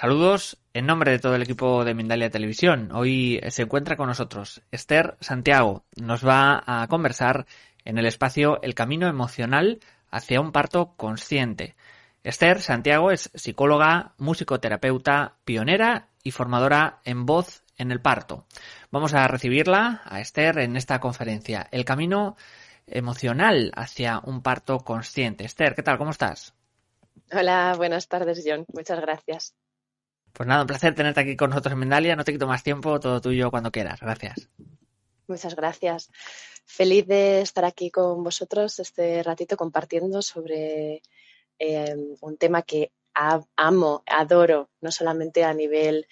Saludos 0.00 0.56
en 0.72 0.86
nombre 0.86 1.10
de 1.10 1.18
todo 1.18 1.34
el 1.34 1.42
equipo 1.42 1.84
de 1.84 1.92
Mindalia 1.92 2.30
Televisión. 2.30 2.90
Hoy 2.90 3.38
se 3.50 3.64
encuentra 3.64 3.96
con 3.96 4.06
nosotros 4.06 4.62
Esther 4.70 5.18
Santiago. 5.20 5.84
Nos 5.94 6.26
va 6.26 6.62
a 6.66 6.88
conversar 6.88 7.44
en 7.84 7.98
el 7.98 8.06
espacio 8.06 8.62
El 8.62 8.74
Camino 8.74 9.08
Emocional 9.08 9.78
hacia 10.10 10.40
un 10.40 10.52
parto 10.52 10.94
consciente. 10.96 11.76
Esther 12.24 12.62
Santiago 12.62 13.10
es 13.10 13.30
psicóloga, 13.34 14.14
musicoterapeuta, 14.16 15.36
pionera 15.44 16.08
y 16.22 16.30
formadora 16.30 17.00
en 17.04 17.26
voz 17.26 17.62
en 17.76 17.92
el 17.92 18.00
parto. 18.00 18.46
Vamos 18.90 19.12
a 19.12 19.28
recibirla 19.28 20.00
a 20.06 20.22
Esther 20.22 20.60
en 20.60 20.76
esta 20.76 20.98
conferencia. 20.98 21.68
El 21.72 21.84
camino 21.84 22.38
emocional 22.86 23.70
hacia 23.76 24.18
un 24.24 24.40
parto 24.40 24.78
consciente. 24.78 25.44
Esther, 25.44 25.74
¿qué 25.74 25.82
tal? 25.82 25.98
¿Cómo 25.98 26.12
estás? 26.12 26.54
Hola, 27.30 27.74
buenas 27.76 28.08
tardes, 28.08 28.42
John. 28.46 28.64
Muchas 28.72 28.98
gracias. 28.98 29.54
Pues 30.32 30.46
nada, 30.46 30.62
un 30.62 30.66
placer 30.66 30.94
tenerte 30.94 31.20
aquí 31.20 31.36
con 31.36 31.50
nosotros 31.50 31.72
en 31.72 31.78
Mendalia. 31.78 32.16
No 32.16 32.24
te 32.24 32.32
quito 32.32 32.46
más 32.46 32.62
tiempo, 32.62 33.00
todo 33.00 33.20
tuyo 33.20 33.50
cuando 33.50 33.70
quieras. 33.70 34.00
Gracias. 34.00 34.48
Muchas 35.26 35.54
gracias. 35.54 36.10
Feliz 36.64 37.06
de 37.06 37.40
estar 37.40 37.64
aquí 37.64 37.90
con 37.90 38.22
vosotros 38.22 38.78
este 38.78 39.22
ratito 39.22 39.56
compartiendo 39.56 40.22
sobre 40.22 41.02
eh, 41.58 41.96
un 42.20 42.36
tema 42.36 42.62
que 42.62 42.92
amo, 43.56 44.02
adoro, 44.06 44.70
no 44.80 44.90
solamente 44.90 45.44
a 45.44 45.52
nivel 45.52 46.06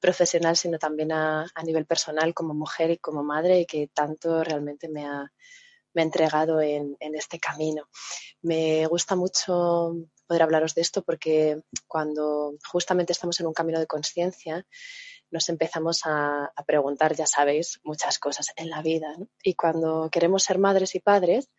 profesional, 0.00 0.56
sino 0.56 0.78
también 0.78 1.12
a, 1.12 1.46
nivel 1.64 1.86
personal 1.86 2.32
como 2.34 2.54
mujer 2.54 2.90
y 2.90 2.98
como 2.98 3.22
madre 3.22 3.60
y 3.60 3.66
que 3.66 3.88
tanto 3.88 4.42
realmente 4.42 4.88
me 4.88 5.04
ha, 5.06 5.30
me 5.92 6.02
ha 6.02 6.04
entregado 6.04 6.60
en, 6.60 6.96
en 7.00 7.14
este 7.14 7.38
camino. 7.38 7.88
Me 8.42 8.86
gusta 8.86 9.16
mucho 9.16 9.94
poder 10.26 10.42
hablaros 10.42 10.74
de 10.74 10.82
esto 10.82 11.02
porque 11.02 11.62
cuando 11.86 12.54
justamente 12.70 13.12
estamos 13.12 13.38
en 13.40 13.46
un 13.46 13.54
camino 13.54 13.78
de 13.78 13.86
conciencia, 13.86 14.66
nos 15.30 15.48
empezamos 15.48 16.02
a, 16.04 16.52
preguntar, 16.66 17.14
ya 17.14 17.26
sabéis, 17.26 17.80
muchas 17.82 18.18
cosas 18.18 18.52
en 18.56 18.70
la 18.70 18.82
vida. 18.82 19.16
Y 19.42 19.54
cuando 19.54 20.08
queremos 20.10 20.44
ser 20.44 20.58
madres 20.58 20.94
y 20.94 21.00
padres, 21.00 21.50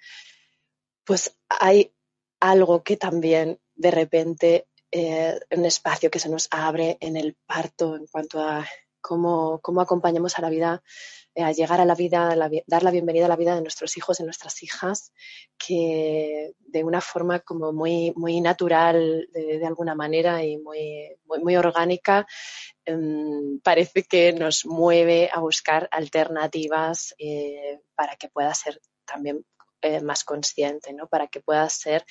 pues 1.03 1.37
hay 1.49 1.93
algo 2.39 2.83
que 2.83 2.97
también 2.97 3.59
de 3.75 3.91
repente, 3.91 4.67
eh, 4.91 5.39
un 5.51 5.65
espacio 5.65 6.09
que 6.09 6.19
se 6.19 6.29
nos 6.29 6.47
abre 6.51 6.97
en 7.01 7.17
el 7.17 7.35
parto 7.45 7.95
en 7.95 8.07
cuanto 8.07 8.39
a 8.39 8.65
cómo, 9.05 9.59
cómo 9.61 9.81
acompañamos 9.81 10.39
a 10.39 10.41
la 10.41 10.49
vida 10.49 10.81
eh, 11.35 11.43
a 11.43 11.51
llegar 11.51 11.79
a 11.79 11.85
la 11.85 11.93
vida, 11.93 12.35
dar 12.65 12.81
la 12.81 12.91
bienvenida 12.91 13.25
a 13.25 13.29
la 13.29 13.35
vida 13.35 13.53
de 13.53 13.61
nuestros 13.61 13.97
hijos, 13.97 14.19
y 14.19 14.23
nuestras 14.23 14.63
hijas, 14.63 15.13
que 15.57 16.53
de 16.59 16.83
una 16.83 17.01
forma 17.01 17.41
como 17.41 17.71
muy, 17.71 18.13
muy 18.15 18.41
natural 18.41 19.27
de, 19.31 19.65
alguna 19.65 19.93
manera 19.93 20.43
y 20.43 20.57
muy, 20.57 21.11
muy, 21.43 21.55
orgánica, 21.55 22.25
em, 22.85 23.59
parece 23.59 24.03
que 24.03 24.33
nos 24.33 24.65
mueve 24.65 25.29
a 25.31 25.39
buscar 25.39 25.87
alternativas 25.91 27.13
eh, 27.19 27.81
para 27.95 28.15
que 28.15 28.29
pueda 28.29 28.53
ser 28.55 28.79
también 29.05 29.45
eh, 29.85 30.01
más 30.01 30.23
consciente, 30.23 30.93
¿no? 30.93 31.07
para 31.07 31.27
que 31.27 31.41
pueda 31.41 31.69
ser 31.69 32.05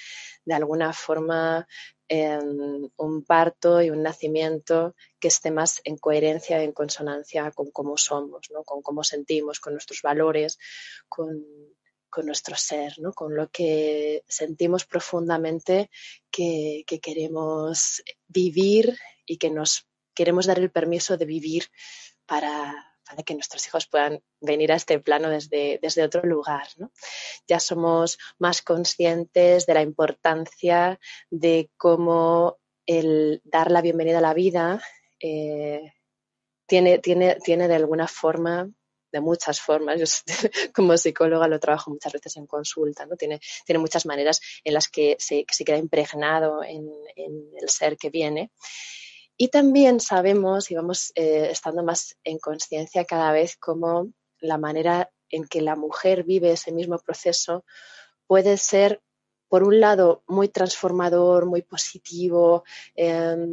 de 0.44 0.54
alguna 0.54 0.92
forma 0.92 1.66
un 2.08 3.24
parto 3.26 3.82
y 3.82 3.90
un 3.90 4.02
nacimiento 4.02 4.94
que 5.18 5.28
esté 5.28 5.50
más 5.50 5.80
en 5.84 5.96
coherencia, 5.96 6.62
en 6.62 6.72
consonancia 6.72 7.50
con 7.50 7.70
cómo 7.72 7.96
somos, 7.96 8.50
¿no? 8.52 8.62
con 8.62 8.82
cómo 8.82 9.02
sentimos, 9.02 9.58
con 9.58 9.72
nuestros 9.72 10.02
valores, 10.02 10.58
con, 11.08 11.44
nuestro 12.22 12.54
ser, 12.54 12.94
¿no? 12.98 13.12
con 13.12 13.34
lo 13.34 13.50
que 13.50 14.22
sentimos 14.28 14.84
profundamente 14.84 15.90
que, 16.30 16.84
que 16.86 17.00
queremos 17.00 18.04
vivir 18.28 18.96
y 19.26 19.38
que 19.38 19.50
nos 19.50 19.88
queremos 20.14 20.46
dar 20.46 20.60
el 20.60 20.70
permiso 20.70 21.16
de 21.16 21.24
vivir 21.24 21.64
para, 22.26 22.93
para 23.06 23.22
que 23.22 23.34
nuestros 23.34 23.66
hijos 23.66 23.86
puedan 23.86 24.22
venir 24.40 24.72
a 24.72 24.76
este 24.76 24.98
plano 24.98 25.28
desde, 25.28 25.78
desde 25.80 26.02
otro 26.02 26.22
lugar. 26.22 26.66
Ya 27.46 27.60
somos 27.60 28.18
más 28.38 28.62
conscientes 28.62 29.66
de 29.66 29.74
la 29.74 29.82
importancia 29.82 30.98
de 31.30 31.70
cómo 31.76 32.58
el 32.86 33.40
dar 33.44 33.70
la 33.70 33.82
bienvenida 33.82 34.18
a 34.18 34.22
la 34.22 34.34
vida 34.34 34.82
eh, 35.20 35.92
tiene, 36.66 36.98
tiene, 36.98 37.36
tiene 37.42 37.68
de 37.68 37.74
alguna 37.74 38.08
forma 38.08 38.68
de 39.14 39.20
muchas 39.20 39.60
formas. 39.60 39.98
Yo 39.98 40.06
como 40.74 40.96
psicóloga 40.96 41.48
lo 41.48 41.60
trabajo 41.60 41.90
muchas 41.90 42.12
veces 42.12 42.36
en 42.36 42.46
consulta, 42.46 43.06
¿no? 43.06 43.16
Tiene, 43.16 43.40
tiene 43.64 43.78
muchas 43.78 44.06
maneras 44.06 44.40
en 44.64 44.74
las 44.74 44.88
que 44.88 45.16
se, 45.18 45.44
queda 45.44 45.78
impregnado 45.78 46.62
en, 46.64 46.90
el 47.16 47.68
ser 47.68 47.96
que 47.96 48.10
viene. 48.10 48.50
Y 49.36 49.48
también 49.48 49.98
sabemos 50.00 50.70
y 50.70 50.76
vamos 50.76 51.12
eh, 51.16 51.48
estando 51.50 51.82
más 51.82 52.16
en 52.22 52.38
conciencia 52.38 53.04
cada 53.04 53.32
vez 53.32 53.56
cómo 53.56 54.12
la 54.38 54.58
manera 54.58 55.10
en 55.28 55.44
que 55.46 55.60
la 55.60 55.74
mujer 55.74 56.22
vive 56.22 56.52
ese 56.52 56.70
mismo 56.70 56.98
proceso 56.98 57.64
puede 58.26 58.56
ser, 58.56 59.02
por 59.48 59.64
un 59.64 59.80
lado, 59.80 60.22
muy 60.26 60.48
transformador, 60.48 61.46
muy 61.46 61.62
positivo, 61.62 62.64
em, 62.94 63.52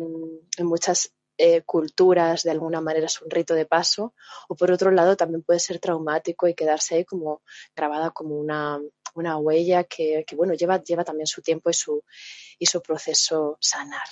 en 0.57 0.65
muchas 0.65 1.13
eh, 1.37 1.63
culturas 1.63 2.43
de 2.43 2.51
alguna 2.51 2.81
manera 2.81 3.07
es 3.07 3.19
un 3.21 3.31
rito 3.31 3.55
de 3.55 3.65
paso, 3.65 4.13
o 4.47 4.55
por 4.55 4.71
otro 4.71 4.91
lado 4.91 5.17
también 5.17 5.41
puede 5.41 5.59
ser 5.59 5.79
traumático 5.79 6.47
y 6.47 6.53
quedarse 6.53 6.95
ahí 6.95 7.05
como 7.05 7.41
grabada 7.75 8.11
como 8.11 8.35
una, 8.35 8.79
una 9.15 9.37
huella 9.37 9.83
que, 9.83 10.23
que, 10.25 10.35
bueno, 10.35 10.53
lleva, 10.53 10.81
lleva 10.81 11.03
también 11.03 11.27
su 11.27 11.41
tiempo 11.41 11.69
y 11.69 11.73
su, 11.73 12.03
y 12.59 12.65
su 12.65 12.81
proceso 12.81 13.57
sanar. 13.59 14.07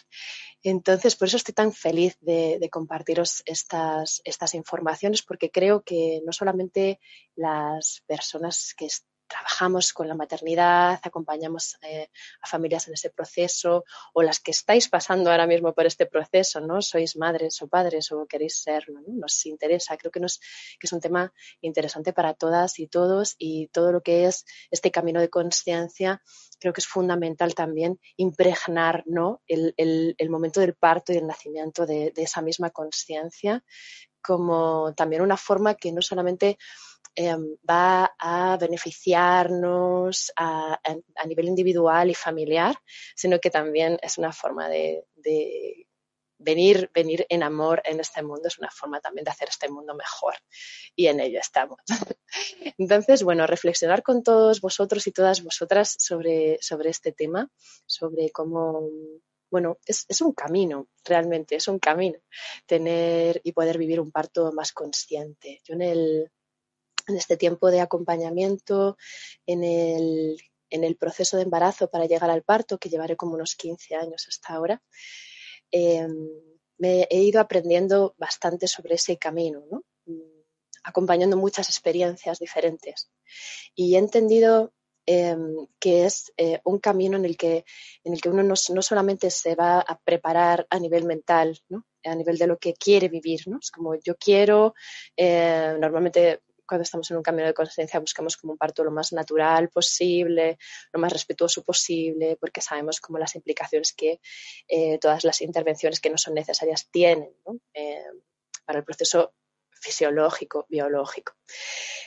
Entonces, 0.62 1.16
por 1.16 1.28
eso 1.28 1.38
estoy 1.38 1.54
tan 1.54 1.72
feliz 1.72 2.18
de, 2.20 2.68
compartiros 2.72 3.42
estas, 3.46 4.22
estas 4.26 4.54
informaciones, 4.54 5.22
porque 5.22 5.52
creo 5.52 5.84
que 5.84 6.22
no 6.26 6.34
solamente 6.34 7.00
las 7.36 8.04
personas 8.06 8.74
que 8.78 8.88
trabajamos 9.30 9.94
con 9.94 10.08
la 10.08 10.16
maternidad, 10.16 11.00
acompañamos 11.04 11.78
eh, 11.84 12.10
a 12.42 12.48
familias 12.48 12.88
en 12.88 12.96
ese 12.96 13.12
proceso 13.12 13.86
o 14.14 14.22
las 14.22 14.40
que 14.40 14.52
estáis 14.52 14.90
pasando 14.90 15.32
ahora 15.32 15.48
mismo 15.48 15.74
por 15.74 15.86
este 15.86 16.08
proceso, 16.08 16.60
¿no? 16.60 16.82
Sois 16.82 17.16
madres 17.16 17.62
o 17.62 17.68
padres 17.68 18.12
o 18.12 18.26
queréis 18.26 18.62
serlo, 18.62 19.00
¿no? 19.02 19.14
Nos 19.14 19.46
interesa, 19.46 19.96
creo 19.98 20.12
que, 20.12 20.20
nos, 20.20 20.40
que 20.80 20.88
es 20.88 20.92
un 20.92 21.00
tema 21.00 21.32
interesante 21.62 22.12
para 22.12 22.34
todas 22.34 22.80
y 22.80 22.88
todos 22.88 23.36
y 23.38 23.68
todo 23.68 23.92
lo 23.92 24.02
que 24.02 24.26
es 24.26 24.46
este 24.72 24.92
camino 24.92 25.22
de 25.22 25.30
conciencia, 25.30 26.22
creo 26.60 26.74
que 26.74 26.82
es 26.82 26.88
fundamental 26.88 27.54
también 27.54 28.00
impregnar, 28.18 29.04
¿no? 29.06 29.42
El, 29.48 29.74
el, 29.78 30.30
momento 30.30 30.60
del 30.60 30.74
parto 30.74 31.14
y 31.14 31.18
el 31.18 31.28
nacimiento 31.28 31.86
de, 31.86 32.12
de 32.12 32.24
esa 32.24 32.42
misma 32.42 32.72
conciencia 32.72 33.64
como 34.22 34.94
también 34.96 35.22
una 35.22 35.38
forma 35.38 35.76
que 35.76 35.92
no 35.92 36.02
solamente 36.02 36.58
Em, 37.22 37.58
va 37.70 38.16
a 38.18 38.56
beneficiarnos 38.56 40.32
a, 40.38 40.80
nivel 41.28 41.50
individual 41.50 42.10
y 42.10 42.14
familiar, 42.14 42.76
sino 43.14 43.40
que 43.42 43.50
también 43.50 44.00
es 44.02 44.18
una 44.18 44.32
forma 44.32 44.70
de, 44.70 45.04
venir, 46.38 46.90
venir 46.94 47.26
en 47.28 47.44
amor 47.44 47.82
en 47.84 48.00
este 48.00 48.24
mundo, 48.24 48.48
es 48.48 48.58
una 48.58 48.72
forma 48.72 49.02
también 49.02 49.26
de 49.26 49.32
hacer 49.32 49.50
este 49.50 49.68
mundo 49.68 49.96
mejor 49.96 50.36
y 50.96 51.08
en 51.08 51.20
ello 51.20 51.40
estamos. 51.42 51.80
Entonces, 52.78 53.24
bueno, 53.24 53.46
reflexionar 53.48 54.02
con 54.02 54.24
todos 54.24 54.62
vosotros 54.62 55.06
y 55.06 55.12
todas 55.12 55.44
vosotras 55.44 55.98
sobre, 56.00 56.58
sobre 56.62 56.90
este 56.90 57.12
tema, 57.12 57.50
sobre 57.86 58.30
cómo 58.30 58.88
bueno, 59.52 59.78
es, 59.86 60.06
es, 60.08 60.22
un 60.22 60.32
camino, 60.32 60.88
realmente, 61.04 61.56
es 61.56 61.68
un 61.68 61.80
camino 61.80 62.20
tener 62.66 63.42
y 63.44 63.52
poder 63.52 63.78
vivir 63.78 64.00
un 64.00 64.12
parto 64.12 64.54
más 64.54 64.72
consciente. 64.72 65.60
Yo 65.66 65.74
en 65.74 65.82
el, 65.82 66.32
en 67.10 67.18
este 67.18 67.38
tiempo 67.38 67.72
de 67.72 67.82
acompañamiento, 67.82 68.98
en 69.46 69.64
el 69.64 70.38
en 70.70 70.84
el 70.84 70.96
proceso 70.96 71.38
de 71.38 71.44
embarazo 71.44 71.90
para 71.90 72.06
llegar 72.06 72.30
al 72.30 72.44
parto, 72.44 72.78
que 72.78 72.90
llevaré 72.90 73.16
como 73.16 73.36
unos 73.36 73.56
15 73.56 73.96
años 73.96 74.28
hasta 74.28 74.54
ahora, 74.54 74.82
em, 75.72 76.30
me 76.78 77.08
he 77.10 77.22
ido 77.22 77.42
aprendiendo 77.42 78.16
bastante 78.18 78.68
sobre 78.68 78.96
ese 78.96 79.18
camino, 79.18 79.64
¿no? 79.70 79.84
Mm, 80.06 80.42
acompañando 80.84 81.38
muchas 81.38 81.70
experiencias 81.70 82.40
diferentes. 82.40 83.12
Y 83.76 83.96
he 83.96 84.00
entendido 84.00 84.74
em, 85.06 85.68
que 85.80 86.06
es 86.06 86.32
eh, 86.38 86.62
un 86.66 86.78
camino 86.78 87.18
en 87.18 87.26
el 87.26 87.36
que, 87.36 87.66
en 88.04 88.14
el 88.14 88.22
que 88.22 88.30
uno 88.30 88.44
no, 88.44 88.56
solamente 88.56 89.32
se 89.32 89.56
va 89.56 89.80
a 89.80 89.98
preparar 89.98 90.68
a 90.70 90.80
nivel 90.80 91.04
mental, 91.06 91.60
¿no? 91.68 91.86
a 92.04 92.16
nivel 92.16 92.38
de 92.38 92.46
lo 92.48 92.60
que 92.60 92.76
quiere 92.76 93.10
vivir. 93.10 93.48
¿no? 93.48 93.58
Es 93.60 93.72
como 93.72 93.96
yo 93.96 94.16
quiero, 94.18 94.76
eh, 95.18 95.76
normalmente 95.80 96.42
cuando 96.70 96.84
estamos 96.84 97.10
en 97.10 97.18
un 97.18 97.24
camino 97.24 97.48
de 97.48 97.54
conciencia 97.54 98.00
buscamos 98.00 98.38
como 98.38 98.54
un 98.54 98.58
parto 98.58 98.84
lo 98.84 98.92
más 98.92 99.12
natural 99.12 99.70
posible, 99.70 100.60
lo 100.94 101.00
más 101.00 101.12
respetuoso 101.12 101.64
posible, 101.64 102.38
porque 102.40 102.62
sabemos 102.62 103.02
como 103.02 103.18
las 103.18 103.36
implicaciones 103.36 103.92
que 103.94 104.22
eh, 104.68 105.00
todas 105.00 105.24
las 105.24 105.42
intervenciones 105.42 106.00
que 106.00 106.12
no 106.12 106.18
son 106.18 106.36
necesarias 106.36 106.88
tienen 106.92 107.34
eh, 107.74 108.04
para 108.66 108.80
el 108.80 108.86
proceso 108.86 109.34
fisiológico, 109.72 110.68
biológico. 110.70 111.34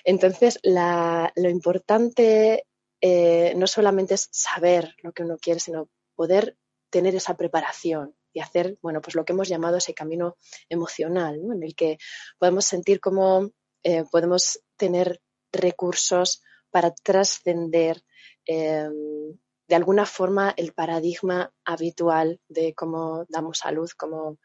Entonces, 0.04 0.60
lo 0.62 1.48
importante 1.48 2.66
eh, 3.00 3.54
no 3.56 3.66
solamente 3.66 4.14
es 4.14 4.28
saber 4.30 4.94
lo 5.02 5.12
que 5.12 5.24
uno 5.24 5.38
quiere, 5.38 5.58
sino 5.58 5.88
poder 6.14 6.56
tener 6.88 7.16
esa 7.16 7.36
preparación 7.36 8.14
y 8.32 8.40
hacer, 8.40 8.78
bueno, 8.80 9.00
pues 9.00 9.14
lo 9.14 9.24
que 9.24 9.32
hemos 9.32 9.48
llamado 9.48 9.78
ese 9.78 9.94
camino 9.94 10.36
emocional, 10.68 11.40
en 11.52 11.62
el 11.62 11.74
que 11.74 11.98
podemos 12.38 12.64
sentir 12.64 13.00
como 13.00 13.50
eh, 13.82 14.04
podemos 14.10 14.60
tener 14.76 15.20
recursos 15.52 16.42
para 16.70 16.92
trascender 16.94 18.02
em, 18.46 19.38
de 19.68 19.74
alguna 19.74 20.06
forma 20.06 20.52
el 20.56 20.72
paradigma 20.72 21.52
habitual 21.64 22.40
de 22.48 22.74
cómo 22.74 23.24
damos 23.28 23.58
salud, 23.58 23.90
como 23.96 24.38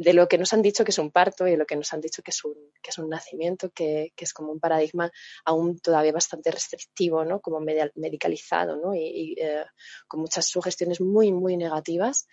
de 0.00 0.14
lo 0.14 0.28
que 0.28 0.38
nos 0.38 0.54
han 0.54 0.62
dicho 0.62 0.82
que 0.82 0.92
es 0.92 0.98
un 0.98 1.10
parto 1.10 1.46
y 1.46 1.50
de 1.50 1.56
lo 1.58 1.66
que 1.66 1.76
nos 1.76 1.92
han 1.92 2.00
dicho 2.00 2.22
que 2.22 2.30
es 2.30 2.42
un, 2.42 2.54
que 2.82 2.88
es 2.88 2.96
un 2.96 3.10
nacimiento, 3.10 3.68
que, 3.68 4.14
es 4.16 4.32
como 4.32 4.50
un 4.50 4.58
paradigma 4.58 5.12
aún 5.44 5.78
todavía 5.78 6.10
bastante 6.10 6.50
restrictivo, 6.50 7.22
¿no? 7.26 7.40
como 7.40 7.60
medicalizado 7.60 8.76
¿no? 8.76 8.94
y, 8.94 9.34
eh, 9.38 9.66
con 10.08 10.20
muchas 10.20 10.46
sugestiones 10.46 11.02
muy, 11.02 11.32
muy 11.32 11.58
negativas 11.58 12.26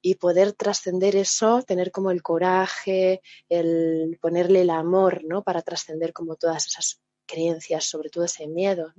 y 0.00 0.14
poder 0.14 0.54
trascender 0.54 1.14
eso, 1.14 1.62
tener 1.62 1.92
como 1.92 2.10
el 2.10 2.22
coraje, 2.22 3.20
el 3.50 4.18
ponerle 4.18 4.62
el 4.62 4.70
amor, 4.70 5.22
¿no? 5.22 5.42
Para 5.42 5.60
trascender 5.60 6.14
como 6.14 6.36
todas 6.36 6.68
esas 6.68 7.02
creencias, 7.26 7.84
sobre 7.84 8.08
todo 8.08 8.24
ese 8.24 8.46
miedo, 8.46 8.94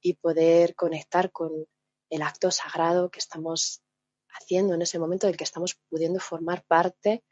y 0.00 0.14
poder 0.14 0.76
conectar 0.76 1.32
con 1.32 1.66
el 2.10 2.22
acto 2.22 2.52
sagrado 2.52 3.10
que 3.10 3.18
estamos 3.18 3.82
haciendo 4.40 4.74
en 4.74 4.82
ese 4.82 4.98
momento 4.98 5.26
del 5.26 5.36
que 5.36 5.44
estamos 5.44 5.78
pudiendo 5.88 6.20
formar 6.20 6.64
parte, 6.64 7.24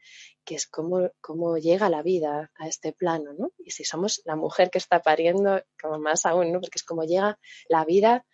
que 0.43 0.55
es 0.55 0.67
cómo, 0.67 1.09
cómo 1.21 1.57
llega 1.57 1.89
la 1.89 2.01
vida 2.01 2.51
a 2.55 2.67
este 2.67 2.93
plano, 2.93 3.33
¿no? 3.33 3.51
Y 3.57 3.71
si 3.71 3.83
somos 3.83 4.21
la 4.25 4.35
mujer 4.35 4.69
que 4.69 4.77
está 4.77 5.01
pariendo, 5.01 5.61
como 5.81 5.99
más 5.99 6.25
aún, 6.25 6.51
¿no? 6.51 6.59
Porque 6.59 6.77
es 6.77 6.83
como 6.83 7.03
llega 7.03 7.39
la 7.69 7.85
vida 7.85 8.25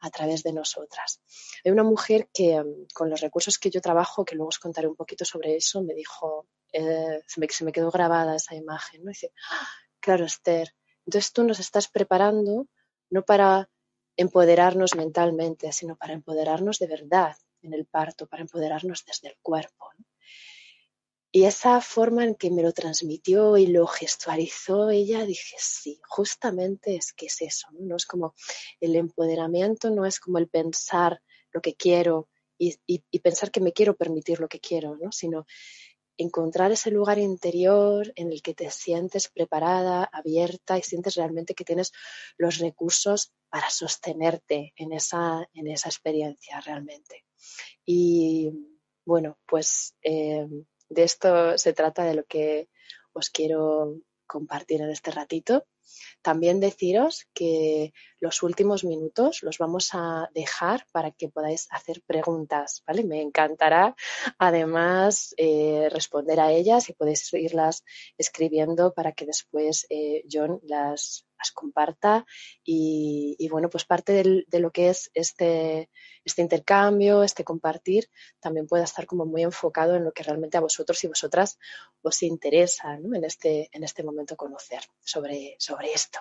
a 0.00 0.10
través 0.10 0.42
de 0.42 0.52
nosotras. 0.52 1.20
Hay 1.64 1.72
una 1.72 1.82
mujer 1.82 2.28
que 2.32 2.62
mm, 2.62 2.86
con 2.94 3.10
los 3.10 3.20
recursos 3.20 3.58
que 3.58 3.70
yo 3.70 3.80
trabajo, 3.80 4.24
que 4.24 4.36
luego 4.36 4.48
os 4.48 4.58
contaré 4.58 4.86
un 4.86 4.96
poquito 4.96 5.24
sobre 5.24 5.56
eso, 5.56 5.82
me 5.82 5.94
dijo, 5.94 6.46
eh, 6.72 7.20
se, 7.26 7.64
me, 7.64 7.72
quedó 7.72 7.90
grabada 7.90 8.36
esa 8.36 8.54
imagen, 8.54 9.04
¿no? 9.04 9.08
dice, 9.08 9.32
ah, 9.50 9.68
claro, 10.00 10.24
Esther, 10.24 10.74
entonces 11.06 11.32
tú 11.32 11.44
nos 11.44 11.58
estás 11.58 11.88
preparando 11.88 12.66
no 13.10 13.22
para 13.22 13.70
empoderarnos 14.16 14.94
mentalmente, 14.96 15.72
sino 15.72 15.96
para 15.96 16.12
empoderarnos 16.12 16.78
de 16.78 16.86
verdad 16.86 17.36
en 17.62 17.74
el 17.74 17.86
parto, 17.86 18.26
para 18.26 18.42
empoderarnos 18.42 19.04
desde 19.04 19.28
el 19.28 19.36
cuerpo. 19.42 19.90
Y 21.30 21.44
esa 21.44 21.80
forma 21.82 22.24
en 22.24 22.34
que 22.34 22.50
me 22.50 22.62
lo 22.62 22.72
transmitió 22.72 23.58
y 23.58 23.66
lo 23.66 23.86
gestualizó 23.86 24.88
ella, 24.88 25.26
dije, 25.26 25.56
sí, 25.58 26.00
justamente 26.08 26.96
es 26.96 27.12
que 27.12 27.26
es 27.26 27.42
eso, 27.42 27.68
¿no? 27.72 27.96
es 27.96 28.06
como 28.06 28.34
el 28.80 28.96
empoderamiento, 28.96 29.90
no 29.90 30.06
es 30.06 30.20
como 30.20 30.38
el 30.38 30.48
pensar 30.48 31.20
lo 31.52 31.60
que 31.60 31.74
quiero 31.74 32.28
y, 32.58 32.78
pensar 33.20 33.50
que 33.50 33.60
me 33.60 33.72
quiero 33.72 33.94
permitir 33.94 34.40
lo 34.40 34.48
que 34.48 34.58
quiero, 34.58 34.96
¿no? 34.96 35.12
sino 35.12 35.46
encontrar 36.16 36.72
ese 36.72 36.90
lugar 36.90 37.18
interior 37.18 38.10
en 38.16 38.32
el 38.32 38.42
que 38.42 38.54
te 38.54 38.70
sientes 38.70 39.28
preparada, 39.28 40.04
abierta 40.04 40.78
y 40.78 40.82
sientes 40.82 41.14
realmente 41.14 41.54
que 41.54 41.64
tienes 41.64 41.92
los 42.38 42.58
recursos 42.58 43.32
para 43.50 43.70
sostenerte 43.70 44.72
en 44.76 44.92
esa, 44.92 45.48
en 45.52 45.68
esa 45.68 45.88
experiencia 45.88 46.60
realmente. 46.60 47.27
Y 47.84 48.50
bueno, 49.04 49.38
pues 49.46 49.94
eh, 50.02 50.46
de 50.88 51.02
esto 51.02 51.56
se 51.58 51.72
trata 51.72 52.04
de 52.04 52.14
lo 52.14 52.24
que 52.24 52.68
os 53.12 53.30
quiero 53.30 53.96
compartir 54.26 54.82
en 54.82 54.90
este 54.90 55.10
ratito. 55.10 55.66
También 56.22 56.60
deciros 56.60 57.26
que 57.32 57.92
los 58.20 58.42
últimos 58.42 58.84
minutos 58.84 59.42
los 59.42 59.58
vamos 59.58 59.90
a 59.94 60.28
dejar 60.34 60.86
para 60.92 61.10
que 61.10 61.28
podáis 61.30 61.66
hacer 61.70 62.02
preguntas, 62.06 62.82
¿vale? 62.86 63.04
Me 63.04 63.22
encantará 63.22 63.96
además 64.38 65.34
eh, 65.38 65.88
responder 65.90 66.40
a 66.40 66.52
ellas 66.52 66.88
y 66.88 66.92
podéis 66.92 67.32
irlas 67.32 67.84
escribiendo 68.18 68.92
para 68.92 69.12
que 69.12 69.24
después 69.24 69.86
eh, 69.88 70.24
John 70.30 70.60
las, 70.64 71.24
las 71.38 71.52
comparta 71.52 72.26
y, 72.64 73.48
bueno, 73.50 73.70
pues 73.70 73.84
parte 73.84 74.12
de 74.46 74.60
lo 74.60 74.70
que 74.70 74.90
es 74.90 75.10
este, 75.14 75.90
este 76.24 76.42
intercambio, 76.42 77.22
este 77.22 77.44
compartir, 77.44 78.08
también 78.40 78.66
pueda 78.66 78.84
estar 78.84 79.06
como 79.06 79.24
muy 79.24 79.42
enfocado 79.42 79.96
en 79.96 80.04
lo 80.04 80.12
que 80.12 80.22
realmente 80.22 80.58
a 80.58 80.62
vosotros 80.62 81.02
y 81.04 81.08
vosotras 81.08 81.58
os 82.02 82.22
interesa 82.22 82.94
en, 82.94 83.24
este, 83.24 83.68
en 83.72 83.84
este 83.84 84.02
momento 84.02 84.36
conocer 84.36 84.80
sobre, 85.00 85.56
sobre 85.58 85.92
esto. 85.92 86.20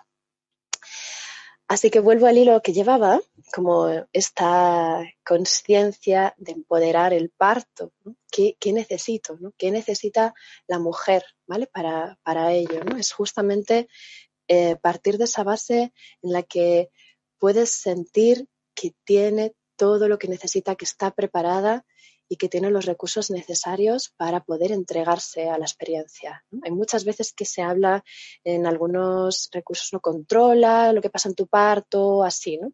Así 1.70 1.90
que 1.90 2.00
vuelvo 2.00 2.28
al 2.28 2.38
hilo 2.38 2.62
que 2.62 2.72
llevaba, 2.72 3.20
como 3.54 3.90
esta 4.14 5.04
conciencia 5.26 6.34
de 6.38 6.54
empoderar 6.54 7.12
el 7.12 7.30
parto. 7.30 7.92
¿Qué, 8.32 8.56
necesito? 8.72 9.38
¿Qué 9.58 9.72
necesita 9.72 10.34
la 10.68 10.80
mujer 10.80 11.26
¿vale? 11.46 11.68
para, 11.68 12.18
para 12.24 12.54
ello? 12.54 12.86
¿no? 12.86 12.96
Es 12.96 13.12
justamente 13.12 13.90
eh, 14.48 14.76
partir 14.78 15.18
de 15.18 15.26
esa 15.26 15.44
base 15.44 15.94
en 16.22 16.34
la 16.34 16.44
que 16.44 16.90
puedes 17.40 17.72
sentir 17.72 18.48
que 18.74 18.94
tiene 19.04 19.54
todo 19.76 20.08
lo 20.08 20.18
que 20.18 20.28
necesita, 20.28 20.76
que 20.76 20.86
está 20.86 21.12
preparada 21.12 21.86
y 22.30 22.36
que 22.36 22.50
tiene 22.50 22.70
los 22.70 22.86
recursos 22.86 23.32
necesarios 23.32 24.14
para 24.18 24.44
poder 24.44 24.72
entregarse 24.72 25.50
a 25.50 25.58
la 25.58 25.66
experiencia. 25.66 26.44
Hay 26.64 26.72
muchas 26.72 27.06
veces 27.06 27.34
que 27.34 27.46
se 27.46 27.62
habla 27.62 28.04
en 28.44 28.66
algunos 28.66 29.50
recursos, 29.52 29.90
no 29.94 30.02
controla 30.02 30.92
lo 30.92 31.02
que 31.02 31.10
pasa 31.10 31.30
en 31.30 31.36
tu 31.36 31.48
parto, 31.48 32.24
así, 32.24 32.58
¿no? 32.58 32.74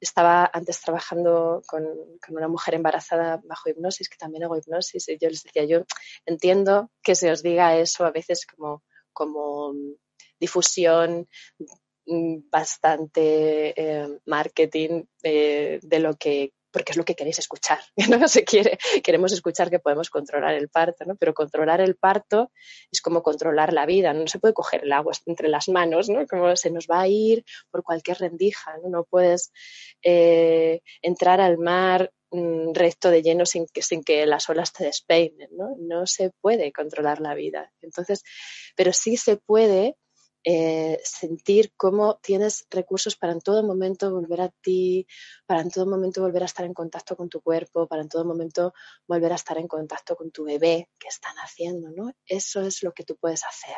Estaba 0.00 0.48
antes 0.52 0.80
trabajando 0.80 1.62
con, 1.66 1.84
con, 2.24 2.36
una 2.36 2.48
mujer 2.48 2.74
embarazada 2.74 3.40
bajo 3.44 3.70
hipnosis, 3.70 4.08
que 4.08 4.18
también 4.18 4.44
hago 4.44 4.56
hipnosis, 4.56 5.08
y 5.08 5.18
yo 5.18 5.28
les 5.28 5.42
decía, 5.42 5.64
yo 5.64 5.84
entiendo 6.26 6.90
que 7.02 7.14
se 7.14 7.30
os 7.30 7.42
diga 7.42 7.76
eso 7.76 8.04
a 8.04 8.10
veces 8.10 8.46
como, 8.46 8.82
como 9.12 9.72
difusión, 10.44 11.28
mm, 12.06 12.36
bastante 12.50 13.74
eh, 13.76 14.08
marketing 14.26 15.04
eh, 15.22 15.78
de 15.82 15.98
lo 15.98 16.16
que 16.16 16.52
porque 16.74 16.90
es 16.90 16.96
lo 16.96 17.04
que 17.04 17.14
queréis 17.14 17.38
escuchar, 17.38 17.78
no 18.24 18.26
se 18.26 18.44
quiere, 18.44 18.76
queremos 19.04 19.32
escuchar 19.32 19.70
que 19.70 19.78
podemos 19.78 20.10
controlar 20.10 20.54
el 20.54 20.68
parto, 20.68 21.04
¿no? 21.04 21.14
Pero 21.14 21.32
controlar 21.32 21.80
el 21.80 21.94
parto 21.94 22.50
es 22.90 23.00
como 23.00 23.22
controlar 23.22 23.72
la 23.72 23.86
vida, 23.86 24.12
no 24.12 24.26
se 24.26 24.40
puede 24.40 24.54
coger 24.54 24.82
el 24.82 24.92
agua 24.92 25.12
entre 25.26 25.48
las 25.48 25.68
manos, 25.68 26.08
¿no? 26.08 26.26
Como 26.26 26.56
se 26.56 26.72
nos 26.72 26.88
va 26.88 27.02
a 27.02 27.08
ir 27.08 27.44
por 27.70 27.84
cualquier 27.84 28.18
rendija, 28.18 28.76
no, 28.82 28.88
no 28.88 29.04
puedes 29.04 29.52
eh, 30.02 30.80
entrar 31.00 31.40
al 31.40 31.58
mar 31.58 32.10
mm, 32.32 32.72
recto 32.74 33.08
de 33.08 33.22
lleno 33.22 33.46
sin 33.46 33.66
que, 33.72 33.80
sin 33.80 34.02
que 34.02 34.26
las 34.26 34.50
olas 34.50 34.72
te 34.72 34.82
despeinen, 34.82 35.50
¿no? 35.52 35.76
No 35.78 36.08
se 36.08 36.32
puede 36.40 36.72
controlar 36.72 37.20
la 37.20 37.36
vida. 37.36 37.70
Entonces, 37.82 38.24
pero 38.74 38.92
sí 38.92 39.16
se 39.16 39.36
puede 39.36 39.94
eh, 40.44 41.00
sentir 41.02 41.72
cómo 41.76 42.18
tienes 42.22 42.66
recursos 42.70 43.16
para 43.16 43.32
en 43.32 43.40
todo 43.40 43.62
momento 43.62 44.10
volver 44.10 44.42
a 44.42 44.50
ti, 44.50 45.06
para 45.46 45.62
en 45.62 45.70
todo 45.70 45.86
momento 45.86 46.20
volver 46.20 46.42
a 46.42 46.46
estar 46.46 46.66
en 46.66 46.74
contacto 46.74 47.16
con 47.16 47.30
tu 47.30 47.40
cuerpo, 47.40 47.86
para 47.88 48.02
en 48.02 48.08
todo 48.10 48.26
momento 48.26 48.74
volver 49.06 49.32
a 49.32 49.36
estar 49.36 49.56
en 49.56 49.68
contacto 49.68 50.16
con 50.16 50.30
tu 50.30 50.44
bebé 50.44 50.90
que 50.98 51.08
están 51.08 51.34
haciendo, 51.36 51.90
¿no? 51.90 52.12
Eso 52.26 52.60
es 52.60 52.82
lo 52.82 52.92
que 52.92 53.04
tú 53.04 53.16
puedes 53.16 53.42
hacer. 53.44 53.76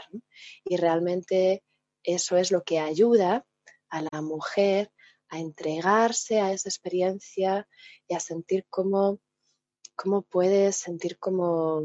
Y 0.65 0.77
realmente 0.77 1.63
eso 2.03 2.37
es 2.37 2.51
lo 2.51 2.65
que 2.65 2.81
ayuda 2.81 3.47
a 3.89 4.03
la 4.03 4.21
mujer 4.21 4.91
a 5.29 5.39
entregarse 5.39 6.41
a 6.41 6.53
esa 6.53 6.69
experiencia 6.69 7.69
y 8.09 8.15
a 8.15 8.21
sentir 8.21 8.67
cómo, 8.71 9.21
cómo 9.95 10.23
puedes 10.23 10.77
sentir 10.77 11.19
como 11.19 11.83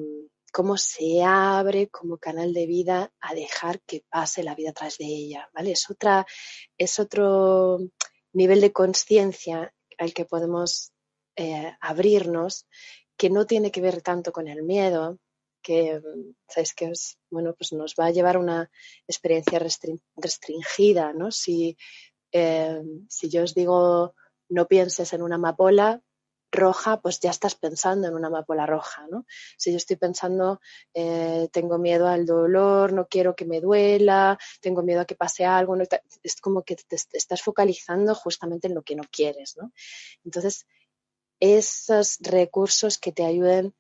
cómo 0.52 0.78
se 0.78 1.24
abre 1.24 1.88
como 1.88 2.18
canal 2.18 2.54
de 2.54 2.66
vida 2.68 3.12
a 3.20 3.34
dejar 3.34 3.82
que 3.82 4.04
pase 4.10 4.44
la 4.44 4.56
vida 4.56 4.74
tras 4.74 4.98
de 4.98 5.06
ella, 5.06 5.50
¿vale? 5.54 5.72
Es 5.72 5.90
otra, 5.90 6.26
es 6.78 7.00
otro 7.00 7.80
nivel 8.34 8.62
de 8.62 8.72
conciencia 8.72 9.74
al 9.98 10.14
que 10.14 10.26
podemos 10.26 10.92
eh, 11.36 11.72
abrirnos, 11.80 12.68
que 13.18 13.30
no 13.30 13.46
tiene 13.46 13.72
que 13.72 13.82
ver 13.82 14.02
tanto 14.02 14.32
con 14.32 14.48
el 14.48 14.64
miedo, 14.64 15.20
que 15.62 16.02
sabes 16.48 16.74
que 16.74 16.92
bueno, 17.30 17.54
pues 17.56 17.72
nos 17.72 17.94
va 18.00 18.08
a 18.08 18.12
llevar 18.12 18.38
una 18.38 18.70
experiencia 19.08 19.60
restringida, 20.16 21.14
¿no? 21.14 21.32
Si, 21.32 21.78
eh, 22.32 22.82
si 23.10 23.30
yo 23.30 23.44
os 23.44 23.54
digo 23.54 24.16
no 24.50 24.68
pienses 24.68 25.14
en 25.14 25.22
una 25.22 25.36
amapola 25.36 26.02
roja, 26.52 27.00
pues 27.02 27.20
ya 27.20 27.32
estás 27.32 27.56
pensando 27.56 28.08
en 28.08 28.14
una 28.14 28.28
amapola 28.28 28.66
roja, 28.66 29.08
¿no? 29.10 29.26
Si 29.58 29.72
yo 29.72 29.78
estoy 29.78 29.96
pensando, 29.96 30.60
eh, 30.94 31.48
tengo 31.52 31.78
miedo 31.78 32.08
al 32.08 32.26
dolor, 32.26 32.94
no 32.94 33.08
quiero 33.08 33.36
que 33.36 33.46
me 33.46 33.62
duela, 33.62 34.38
tengo 34.60 34.84
miedo 34.84 35.02
a 35.02 35.06
que 35.06 35.16
pase 35.16 35.46
algo, 35.46 35.76
es 36.24 36.42
como 36.42 36.64
que 36.64 36.76
te, 36.76 36.98
estás 37.14 37.42
focalizando 37.42 38.14
justamente 38.14 38.68
en 38.68 38.76
lo 38.76 38.84
que 38.84 38.96
no 38.96 39.04
quieres, 39.10 39.56
¿no? 39.58 39.72
Entonces, 40.26 40.68
esos 41.40 42.18
recursos 42.20 42.98
que 42.98 43.12
te 43.12 43.26
ayuden 43.26 43.74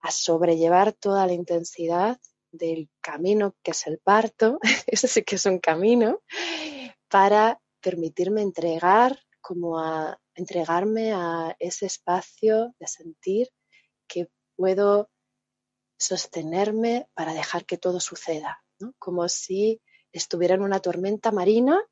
a 0.00 0.10
sobrellevar 0.10 0.92
toda 0.92 1.26
la 1.26 1.32
intensidad 1.32 2.18
del 2.50 2.88
camino 3.00 3.54
que 3.62 3.72
es 3.72 3.86
el 3.86 3.98
parto, 3.98 4.58
eso 4.86 5.06
sí 5.06 5.22
que 5.22 5.36
es 5.36 5.46
un 5.46 5.58
camino, 5.58 6.20
para 7.08 7.60
permitirme 7.80 8.42
entregar 8.42 9.18
como 9.40 9.78
a 9.78 10.20
entregarme 10.38 11.12
a 11.12 11.56
ese 11.58 11.86
espacio 11.86 12.74
de 12.78 12.86
sentir 12.86 13.48
que 14.06 14.28
puedo 14.56 15.10
sostenerme 15.98 17.08
para 17.14 17.34
dejar 17.34 17.64
que 17.64 17.76
todo 17.76 18.00
suceda, 18.00 18.62
como 18.98 19.28
si 19.28 19.80
estuviera 20.12 20.54
en 20.54 20.62
una 20.62 20.80
tormenta 20.80 21.32
marina 21.32 21.82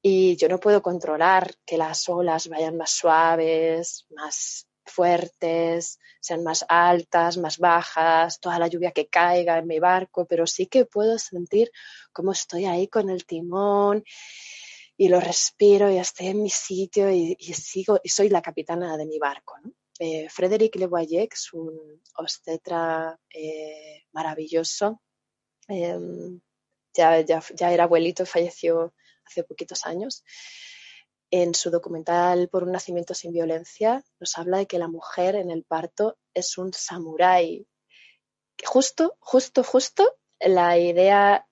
y 0.00 0.36
yo 0.36 0.48
no 0.48 0.60
puedo 0.60 0.80
controlar 0.80 1.54
que 1.66 1.76
las 1.76 2.08
olas 2.08 2.48
vayan 2.48 2.76
más 2.76 2.90
suaves, 2.90 4.06
más 4.10 4.68
fuertes, 4.84 5.98
sean 6.20 6.44
más 6.44 6.64
altas, 6.68 7.36
más 7.38 7.58
bajas, 7.58 8.38
toda 8.38 8.60
la 8.60 8.68
lluvia 8.68 8.92
que 8.92 9.08
caiga 9.08 9.58
en 9.58 9.66
mi 9.66 9.80
barco, 9.80 10.24
pero 10.26 10.46
sí 10.46 10.66
que 10.66 10.84
puedo 10.84 11.18
sentir 11.18 11.72
cómo 12.12 12.30
estoy 12.30 12.66
ahí 12.66 12.86
con 12.86 13.10
el 13.10 13.26
timón 13.26 14.04
y 14.96 15.08
lo 15.08 15.20
respiro 15.20 15.90
y 15.90 15.98
estoy 15.98 16.28
en 16.28 16.42
mi 16.42 16.50
sitio 16.50 17.10
y, 17.10 17.34
sigo 17.36 18.00
y 18.02 18.08
soy 18.08 18.28
la 18.28 18.40
capitana 18.40 18.96
de 18.96 19.06
mi 19.06 19.18
barco. 19.18 19.56
¿no? 19.62 19.72
Eh, 19.98 20.28
es 21.30 21.52
un 21.52 22.02
obstetra 22.16 23.18
eh, 23.30 24.04
maravilloso, 24.12 25.02
em, 25.68 26.40
ya, 26.94 27.20
ya, 27.20 27.42
ya, 27.54 27.72
era 27.72 27.84
abuelito, 27.84 28.24
falleció 28.24 28.94
hace 29.24 29.44
poquitos 29.44 29.84
años. 29.84 30.24
En 31.30 31.54
su 31.54 31.70
documental 31.70 32.48
Por 32.48 32.62
un 32.62 32.70
nacimiento 32.70 33.12
sin 33.12 33.32
violencia 33.32 34.04
nos 34.20 34.38
habla 34.38 34.58
de 34.58 34.66
que 34.66 34.78
la 34.78 34.88
mujer 34.88 35.34
en 35.34 35.50
el 35.50 35.64
parto 35.64 36.18
es 36.32 36.56
un 36.56 36.72
samurái. 36.72 37.66
Justo, 38.64 39.16
justo, 39.18 39.64
justo 39.64 40.16
la 40.40 40.78
idea 40.78 41.46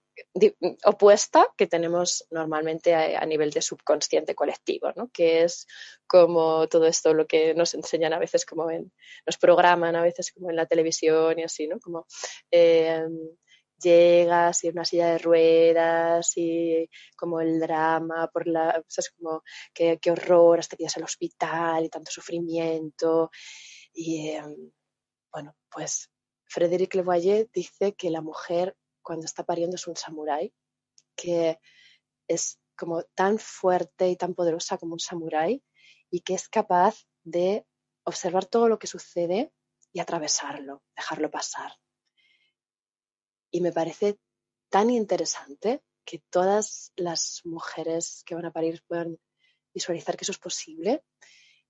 opuesta 0.84 1.48
que 1.56 1.66
tenemos 1.66 2.26
normalmente 2.30 2.94
a, 2.94 3.24
nivel 3.24 3.50
de 3.50 3.62
subconsciente 3.62 4.34
colectivo, 4.34 4.92
¿no? 4.96 5.08
que 5.12 5.44
es 5.44 5.66
como 6.06 6.66
todo 6.66 6.86
esto 6.86 7.14
lo 7.14 7.26
que 7.26 7.54
nos 7.54 7.74
enseñan 7.74 8.12
a 8.12 8.18
veces 8.18 8.44
como 8.44 8.70
en, 8.70 8.92
nos 9.26 9.38
programan 9.38 9.94
a 9.94 10.02
veces 10.02 10.32
como 10.32 10.50
en 10.50 10.56
la 10.56 10.66
televisión 10.66 11.38
y 11.38 11.44
así, 11.44 11.68
¿no? 11.68 11.78
Como 11.78 12.06
eh, 12.50 13.06
llegas 13.80 14.64
y 14.64 14.68
una 14.68 14.84
silla 14.84 15.10
de 15.10 15.18
ruedas 15.18 16.32
y 16.36 16.88
como 17.16 17.40
el 17.40 17.60
drama 17.60 18.28
por 18.32 18.46
la, 18.48 18.82
es 18.88 19.10
como 19.10 19.42
qué, 19.72 19.98
horror 20.10 20.58
hasta 20.58 20.76
que 20.76 20.82
llegas 20.82 20.96
al 20.96 21.04
hospital 21.04 21.84
y 21.84 21.88
tanto 21.88 22.10
sufrimiento 22.10 23.30
y 23.92 24.30
em, 24.30 24.72
bueno, 25.32 25.54
pues 25.70 26.10
Frédéric 26.44 26.94
Leboyer 26.94 27.48
dice 27.52 27.94
que 27.94 28.10
la 28.10 28.20
mujer 28.20 28.76
cuando 29.04 29.26
está 29.26 29.44
pariendo 29.44 29.76
es 29.76 29.86
un 29.86 29.96
samurái, 29.96 30.52
que 31.14 31.60
es 32.26 32.58
como 32.76 33.04
tan 33.14 33.38
fuerte 33.38 34.08
y 34.08 34.16
tan 34.16 34.34
poderosa 34.34 34.78
como 34.78 34.94
un 34.94 35.00
samurái 35.00 35.62
y 36.10 36.20
que 36.20 36.34
es 36.34 36.48
capaz 36.48 37.06
de 37.22 37.66
observar 38.04 38.46
todo 38.46 38.68
lo 38.68 38.78
que 38.78 38.88
sucede 38.88 39.52
y 39.92 40.00
atravesarlo, 40.00 40.82
dejarlo 40.96 41.30
pasar. 41.30 41.72
Y 43.52 43.60
me 43.60 43.72
parece 43.72 44.18
tan 44.68 44.90
interesante 44.90 45.84
que 46.04 46.22
todas 46.30 46.92
las 46.96 47.42
mujeres 47.44 48.22
que 48.26 48.34
van 48.34 48.44
a 48.44 48.52
parir 48.52 48.82
puedan 48.88 49.18
visualizar 49.72 50.16
que 50.16 50.24
eso 50.24 50.32
es 50.32 50.38
posible. 50.38 51.04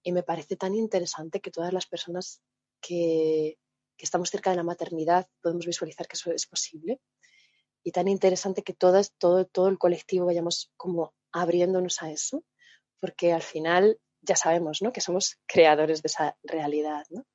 Y 0.02 0.12
me 0.12 0.22
parece 0.22 0.56
tan 0.56 0.74
interesante 0.74 1.40
que 1.40 1.50
todas 1.50 1.72
las 1.72 1.86
personas 1.86 2.42
que, 2.80 3.58
estamos 3.98 4.28
cerca 4.28 4.50
de 4.50 4.56
la 4.56 4.62
maternidad 4.62 5.28
podemos 5.40 5.66
visualizar 5.66 6.06
que 6.06 6.16
eso 6.16 6.32
es 6.32 6.46
posible 6.46 7.00
y 7.84 7.92
tan 7.92 8.08
interesante 8.08 8.62
que 8.62 8.72
todas, 8.72 9.12
todo, 9.18 9.44
todo 9.44 9.68
el 9.68 9.78
colectivo 9.78 10.26
vayamos 10.26 10.72
como 10.76 11.14
abriéndonos 11.32 12.02
a 12.02 12.10
eso, 12.10 12.42
porque 12.98 13.32
al 13.32 13.42
final 13.42 14.00
ya 14.22 14.36
sabemos 14.36 14.80
¿no? 14.80 14.92
que 14.92 15.02
somos 15.02 15.38
creadores 15.46 16.02
de 16.02 16.06
esa 16.06 16.36
realidad. 16.42 17.04
¿no? 17.10 17.26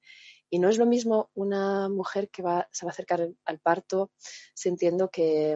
Y 0.50 0.58
no 0.58 0.70
es 0.70 0.80
lo 0.80 0.88
mismo 0.88 1.30
una 1.36 1.88
mujer 1.88 2.30
que 2.30 2.42
va, 2.42 2.68
se 2.72 2.86
va 2.86 2.90
a 2.90 2.94
acercar 2.94 3.30
al 3.46 3.60
parto 3.60 4.12
sintiendo 4.56 5.10
que, 5.10 5.56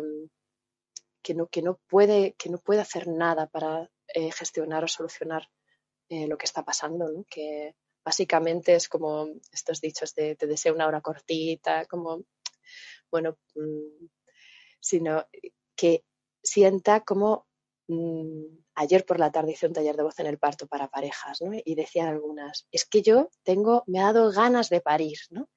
que, 1.24 1.34
no, 1.34 1.48
que, 1.48 1.64
no, 1.64 1.80
puede, 1.88 2.34
que 2.34 2.50
no 2.50 2.60
puede 2.60 2.82
hacer 2.82 3.08
nada 3.08 3.48
para 3.48 3.90
eh, 4.14 4.32
gestionar 4.32 4.84
o 4.84 4.88
solucionar 4.88 5.50
eh, 6.10 6.28
lo 6.28 6.38
que 6.38 6.46
está 6.46 6.64
pasando, 6.64 7.10
¿no? 7.10 7.26
que 7.28 7.76
básicamente 8.06 8.76
es 8.76 8.88
como 8.88 9.28
estos 9.52 9.82
dichos 9.82 10.14
de 10.14 10.36
te 10.36 10.46
deseo 10.46 10.76
una 10.76 10.86
hora 10.86 11.02
cortita, 11.02 11.86
como, 11.86 12.24
bueno, 13.10 13.38
mm, 13.56 14.06
sino 14.84 15.25
que 15.75 16.04
sienta 16.44 17.00
como 17.02 17.48
mm, 17.88 18.44
ayer 18.75 19.06
por 19.06 19.20
la 19.20 19.32
tarde 19.32 19.54
hice 19.54 19.68
un 19.68 19.74
taller 19.74 19.96
de 19.96 20.04
voz 20.04 20.20
en 20.20 20.28
el 20.28 20.38
parto 20.38 20.68
para 20.68 20.90
parejas, 20.90 21.42
¿no? 21.42 21.52
Y 21.54 21.75
decían 21.75 22.08
algunas, 22.08 22.68
es 22.72 22.86
que 22.86 23.02
yo 23.02 23.30
tengo, 23.44 23.84
me 23.88 24.00
ha 24.00 24.12
dado 24.12 24.32
ganas 24.32 24.70
de 24.70 24.82
parir, 24.82 25.18
¿no? 25.30 25.50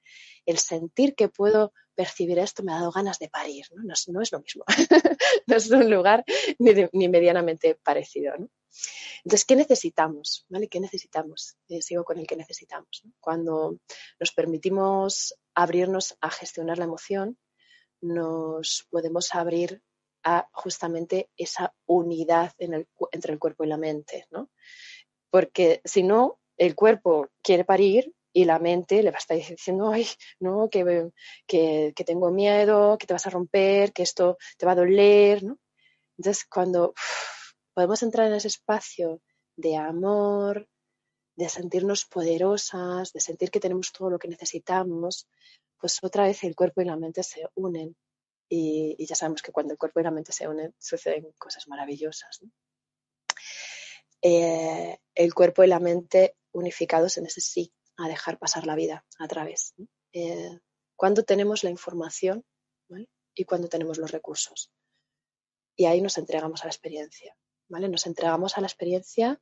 El 0.45 0.59
sentir 0.59 1.15
que 1.15 1.29
puedo 1.29 1.73
percibir 1.95 2.39
esto 2.39 2.63
me 2.63 2.73
ha 2.73 2.77
dado 2.77 2.93
ganas 2.93 3.19
de 3.19 3.29
parir, 3.29 3.67
¿no? 3.75 3.83
No, 3.83 4.23
es 4.23 4.33
lo 4.33 4.41
mismo, 4.41 4.65
no 5.47 5.57
es 5.57 5.71
un 5.71 5.91
lugar 5.91 6.25
ni, 6.59 7.09
medianamente 7.09 7.75
parecido, 7.83 8.37
¿no? 8.39 8.49
Entonces, 9.25 9.45
¿qué 9.47 9.57
necesitamos? 9.57 10.45
¿Vale? 10.49 10.69
¿Qué 10.69 10.79
necesitamos? 10.79 11.57
Eh, 11.69 11.81
sigo 11.81 12.05
con 12.05 12.19
el 12.19 12.27
que 12.27 12.37
necesitamos. 12.37 13.03
Cuando 13.19 13.79
nos 14.21 14.33
permitimos 14.33 15.35
abrirnos 15.55 16.17
a 16.21 16.31
gestionar 16.31 16.79
la 16.79 16.85
emoción, 16.85 17.39
nos 18.01 18.87
podemos 18.91 19.35
abrir 19.35 19.83
a 20.25 20.49
justamente 20.53 21.31
esa 21.37 21.75
unidad 21.87 22.53
entre 22.59 23.33
el 23.33 23.39
cuerpo 23.39 23.65
y 23.65 23.69
la 23.69 23.77
mente, 23.77 24.27
¿no? 24.31 24.51
Porque 25.31 25.81
si 25.85 26.03
no, 26.03 26.41
el 26.57 26.75
cuerpo 26.75 27.29
quiere 27.43 27.65
parir 27.65 28.13
y 28.33 28.45
la 28.45 28.59
mente 28.59 29.03
le 29.03 29.11
va 29.11 29.17
a 29.17 29.19
estar 29.19 29.37
diciendo, 29.37 29.91
ay, 29.91 30.07
no, 30.41 30.69
que, 30.69 31.11
que, 31.47 32.05
tengo 32.05 32.31
miedo, 32.31 32.99
que 32.99 33.07
te 33.07 33.15
vas 33.15 33.27
a 33.27 33.31
romper, 33.31 33.93
que 33.93 34.03
esto 34.03 34.37
te 34.59 34.67
va 34.67 34.73
a 34.73 34.77
doler, 34.77 35.43
¿no? 35.43 35.59
Entonces, 36.19 36.45
cuando 36.45 36.93
podemos 37.73 38.03
entrar 38.03 38.27
en 38.27 38.35
ese 38.35 38.49
espacio 38.49 39.21
de 39.57 39.77
amor, 39.77 40.69
de 41.37 41.49
sentirnos 41.49 42.05
poderosas, 42.05 43.13
de 43.13 43.21
sentir 43.21 43.51
que 43.51 43.61
tenemos 43.61 43.93
todo 43.93 44.11
lo 44.11 44.19
que 44.19 44.29
necesitamos, 44.29 45.29
pues 45.79 45.99
otra 46.03 46.25
vez 46.25 46.43
el 46.45 46.55
cuerpo 46.55 46.81
y 46.81 46.85
la 46.85 46.97
mente 46.97 47.23
se 47.23 47.47
unen. 47.55 47.97
Y, 48.49 49.05
ya 49.05 49.17
sabemos 49.17 49.43
que 49.43 49.53
cuando 49.53 49.73
el 49.73 49.79
cuerpo 49.79 50.01
y 50.01 50.05
la 50.05 50.11
mente 50.11 50.33
se 50.33 50.47
unen 50.47 50.75
suceden 50.79 51.33
cosas 51.39 51.67
maravillosas. 51.69 52.41
Eh, 54.23 54.99
el 55.15 55.35
cuerpo 55.35 55.65
y 55.65 55.67
la 55.67 55.81
mente 55.81 56.37
unificados 56.53 57.19
en 57.19 57.27
ese 57.27 57.41
sí, 57.41 57.73
a 57.97 58.09
dejar 58.09 58.39
pasar 58.39 58.67
la 58.67 58.75
vida 58.75 59.05
a 59.19 59.29
través. 59.29 59.75
Eh, 60.13 60.59
cuando 60.95 61.23
tenemos 61.25 61.65
la 61.65 61.71
información 61.71 62.45
y 63.35 63.45
cuando 63.45 63.69
tenemos 63.69 63.99
los 63.99 64.11
recursos. 64.11 64.71
Y 65.77 65.85
ahí 65.85 66.01
nos 66.01 66.17
entregamos 66.17 66.63
a 66.63 66.67
la 66.67 66.71
experiencia. 66.71 67.37
¿vale? 67.69 67.89
Nos 67.89 68.07
entregamos 68.07 68.57
a 68.57 68.61
la 68.61 68.67
experiencia 68.67 69.41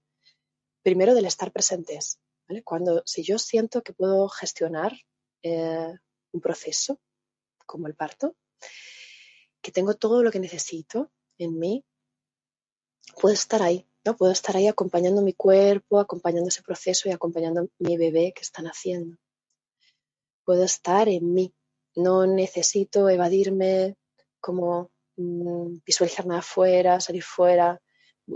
primero 0.82 1.14
del 1.14 1.26
estar 1.26 1.52
presentes. 1.52 2.18
Cuando, 2.64 3.02
si 3.06 3.22
yo 3.22 3.38
siento 3.38 3.82
que 3.82 3.94
puedo 3.94 4.28
gestionar 4.28 4.92
eh, 5.42 5.92
un 6.34 6.40
proceso 6.40 7.00
como 7.64 7.86
el 7.86 7.94
parto, 7.94 8.36
que 9.62 9.72
tengo 9.72 9.94
todo 9.94 10.22
lo 10.22 10.30
que 10.30 10.40
necesito 10.40 11.10
en 11.38 11.58
mí, 11.58 11.84
puedo 13.20 13.34
estar 13.34 13.62
ahí, 13.62 13.86
¿no? 14.04 14.16
Puedo 14.16 14.32
estar 14.32 14.56
ahí 14.56 14.66
acompañando 14.66 15.22
mi 15.22 15.32
cuerpo, 15.32 15.98
acompañando 15.98 16.48
ese 16.48 16.62
proceso 16.62 17.08
y 17.08 17.12
acompañando 17.12 17.68
mi 17.78 17.96
bebé 17.96 18.32
que 18.34 18.42
están 18.42 18.66
haciendo. 18.66 19.16
Puedo 20.44 20.64
estar 20.64 21.08
en 21.08 21.32
mí. 21.32 21.54
No 21.96 22.26
necesito 22.26 23.08
evadirme, 23.08 23.96
como 24.40 24.90
mm, 25.16 25.78
visualizarme 25.86 26.36
afuera, 26.36 27.00
salir 27.00 27.22
fuera, 27.22 27.80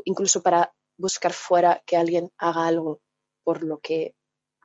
incluso 0.05 0.43
para 0.43 0.73
buscar 0.97 1.33
fuera 1.33 1.83
que 1.85 1.97
alguien 1.97 2.31
haga 2.39 2.67
algo 2.67 3.01
por 3.45 3.63
lo 3.63 3.79
que 3.79 4.15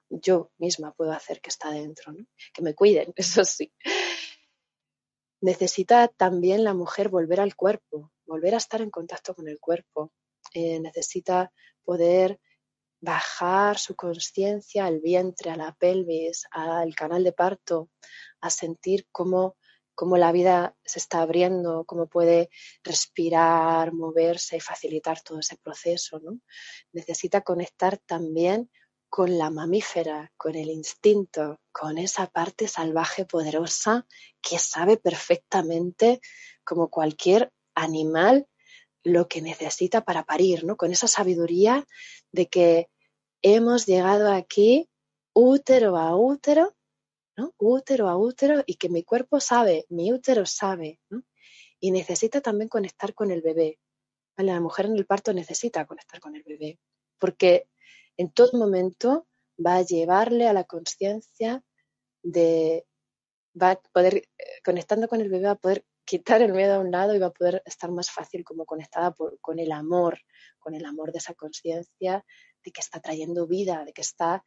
yo 0.10 0.52
misma 0.58 0.94
puedo 0.94 1.12
hacer 1.12 1.42
que 1.42 1.50
está 1.50 1.72
dentro, 1.72 2.14
que 2.54 2.62
me 2.62 2.74
cuiden, 2.74 3.14
eso 3.16 3.44
sí. 3.46 3.72
Necesita 5.42 6.08
también 6.08 6.64
la 6.64 6.74
mujer 6.74 7.10
volver 7.10 7.42
al 7.42 7.56
cuerpo, 7.56 8.12
volver 8.26 8.54
a 8.54 8.58
estar 8.58 8.82
en 8.82 8.90
contacto 8.90 9.36
con 9.36 9.48
el 9.48 9.60
cuerpo. 9.60 10.14
Eh, 10.54 10.80
necesita 10.80 11.52
poder 11.84 12.40
bajar 13.02 13.78
su 13.78 13.96
conciencia 13.96 14.86
al 14.86 15.02
vientre, 15.02 15.52
a 15.52 15.58
la 15.58 15.74
pelvis, 15.74 16.46
al 16.52 16.96
canal 16.96 17.26
de 17.26 17.34
parto, 17.34 17.90
a 18.40 18.50
sentir 18.50 19.08
cómo, 19.12 19.58
cómo, 19.94 20.16
la 20.16 20.32
vida 20.32 20.78
se 20.86 21.00
está 21.00 21.22
abriendo, 21.22 21.84
cómo 21.84 22.08
puede 22.08 22.50
respirar, 22.82 23.92
moverse 23.92 24.56
y 24.56 24.62
facilitar 24.62 25.22
todo 25.22 25.40
ese 25.40 25.58
proceso. 25.58 26.20
¿no? 26.20 26.40
Necesita 26.94 27.42
conectar 27.42 27.98
también 27.98 28.70
con 29.16 29.38
la 29.38 29.52
mamífera, 29.52 30.34
con 30.38 30.56
el 30.56 30.72
instinto, 30.72 31.62
con 31.72 32.00
esa 32.00 32.26
parte 32.26 32.68
salvaje 32.68 33.26
poderosa 33.26 34.08
que 34.42 34.58
sabe 34.58 34.98
perfectamente, 34.98 36.20
como 36.64 36.90
cualquier 36.90 37.54
animal, 37.76 38.48
lo 39.04 39.28
que 39.28 39.44
necesita 39.44 40.04
para 40.04 40.24
parir, 40.24 40.64
¿no? 40.64 40.78
Con 40.78 40.92
esa 40.92 41.08
sabiduría 41.08 41.86
de 42.32 42.48
que 42.48 42.90
hemos 43.44 43.86
llegado 43.86 44.32
aquí 44.32 44.90
útero 45.34 45.96
a 45.98 46.16
útero, 46.18 46.76
¿no? 47.38 47.54
Útero 47.60 48.10
a 48.10 48.18
útero 48.18 48.64
y 48.66 48.78
que 48.78 48.90
mi 48.90 49.04
cuerpo 49.04 49.40
sabe, 49.40 49.86
mi 49.90 50.12
útero 50.12 50.48
sabe, 50.48 51.00
¿no? 51.12 51.22
Y 51.80 51.92
necesita 51.92 52.42
también 52.42 52.68
conectar 52.68 53.14
con 53.14 53.30
el 53.30 53.44
bebé. 53.44 53.78
La 54.38 54.60
mujer 54.60 54.88
en 54.88 54.98
el 54.98 55.06
parto 55.06 55.34
necesita 55.34 55.86
conectar 55.86 56.20
con 56.20 56.36
el 56.36 56.42
bebé, 56.42 56.80
porque 57.20 57.68
en 58.18 58.32
todo 58.32 58.58
momento 58.58 59.28
va 59.64 59.78
a 59.78 59.82
llevarle 59.82 60.48
a 60.48 60.54
la 60.54 60.64
conciencia 60.64 61.64
de, 62.24 62.86
va 63.60 63.72
a 63.72 63.82
poder, 63.94 64.16
eh, 64.38 64.46
conectando 64.64 65.08
con 65.08 65.22
el 65.22 65.30
bebé, 65.30 65.46
va 65.46 65.52
a 65.52 65.56
poder 65.56 65.86
quitar 66.06 66.42
el 66.42 66.54
miedo 66.54 66.76
a 66.76 66.80
un 66.80 66.92
lado 66.92 67.16
y 67.16 67.20
va 67.20 67.28
a 67.28 67.34
poder 67.34 67.62
estar 67.66 67.92
más 67.92 68.12
fácil 68.12 68.44
como 68.44 68.66
conectada 68.66 69.16
con 69.40 69.60
el 69.60 69.72
amor, 69.72 70.20
con 70.60 70.76
el 70.76 70.86
amor 70.86 71.12
de 71.12 71.20
esa 71.20 71.34
conciencia, 71.34 72.26
de 72.64 72.72
que 72.72 72.82
está 72.82 73.00
trayendo 73.00 73.48
vida, 73.48 73.84
de 73.86 73.94
que 73.94 74.02
está, 74.02 74.44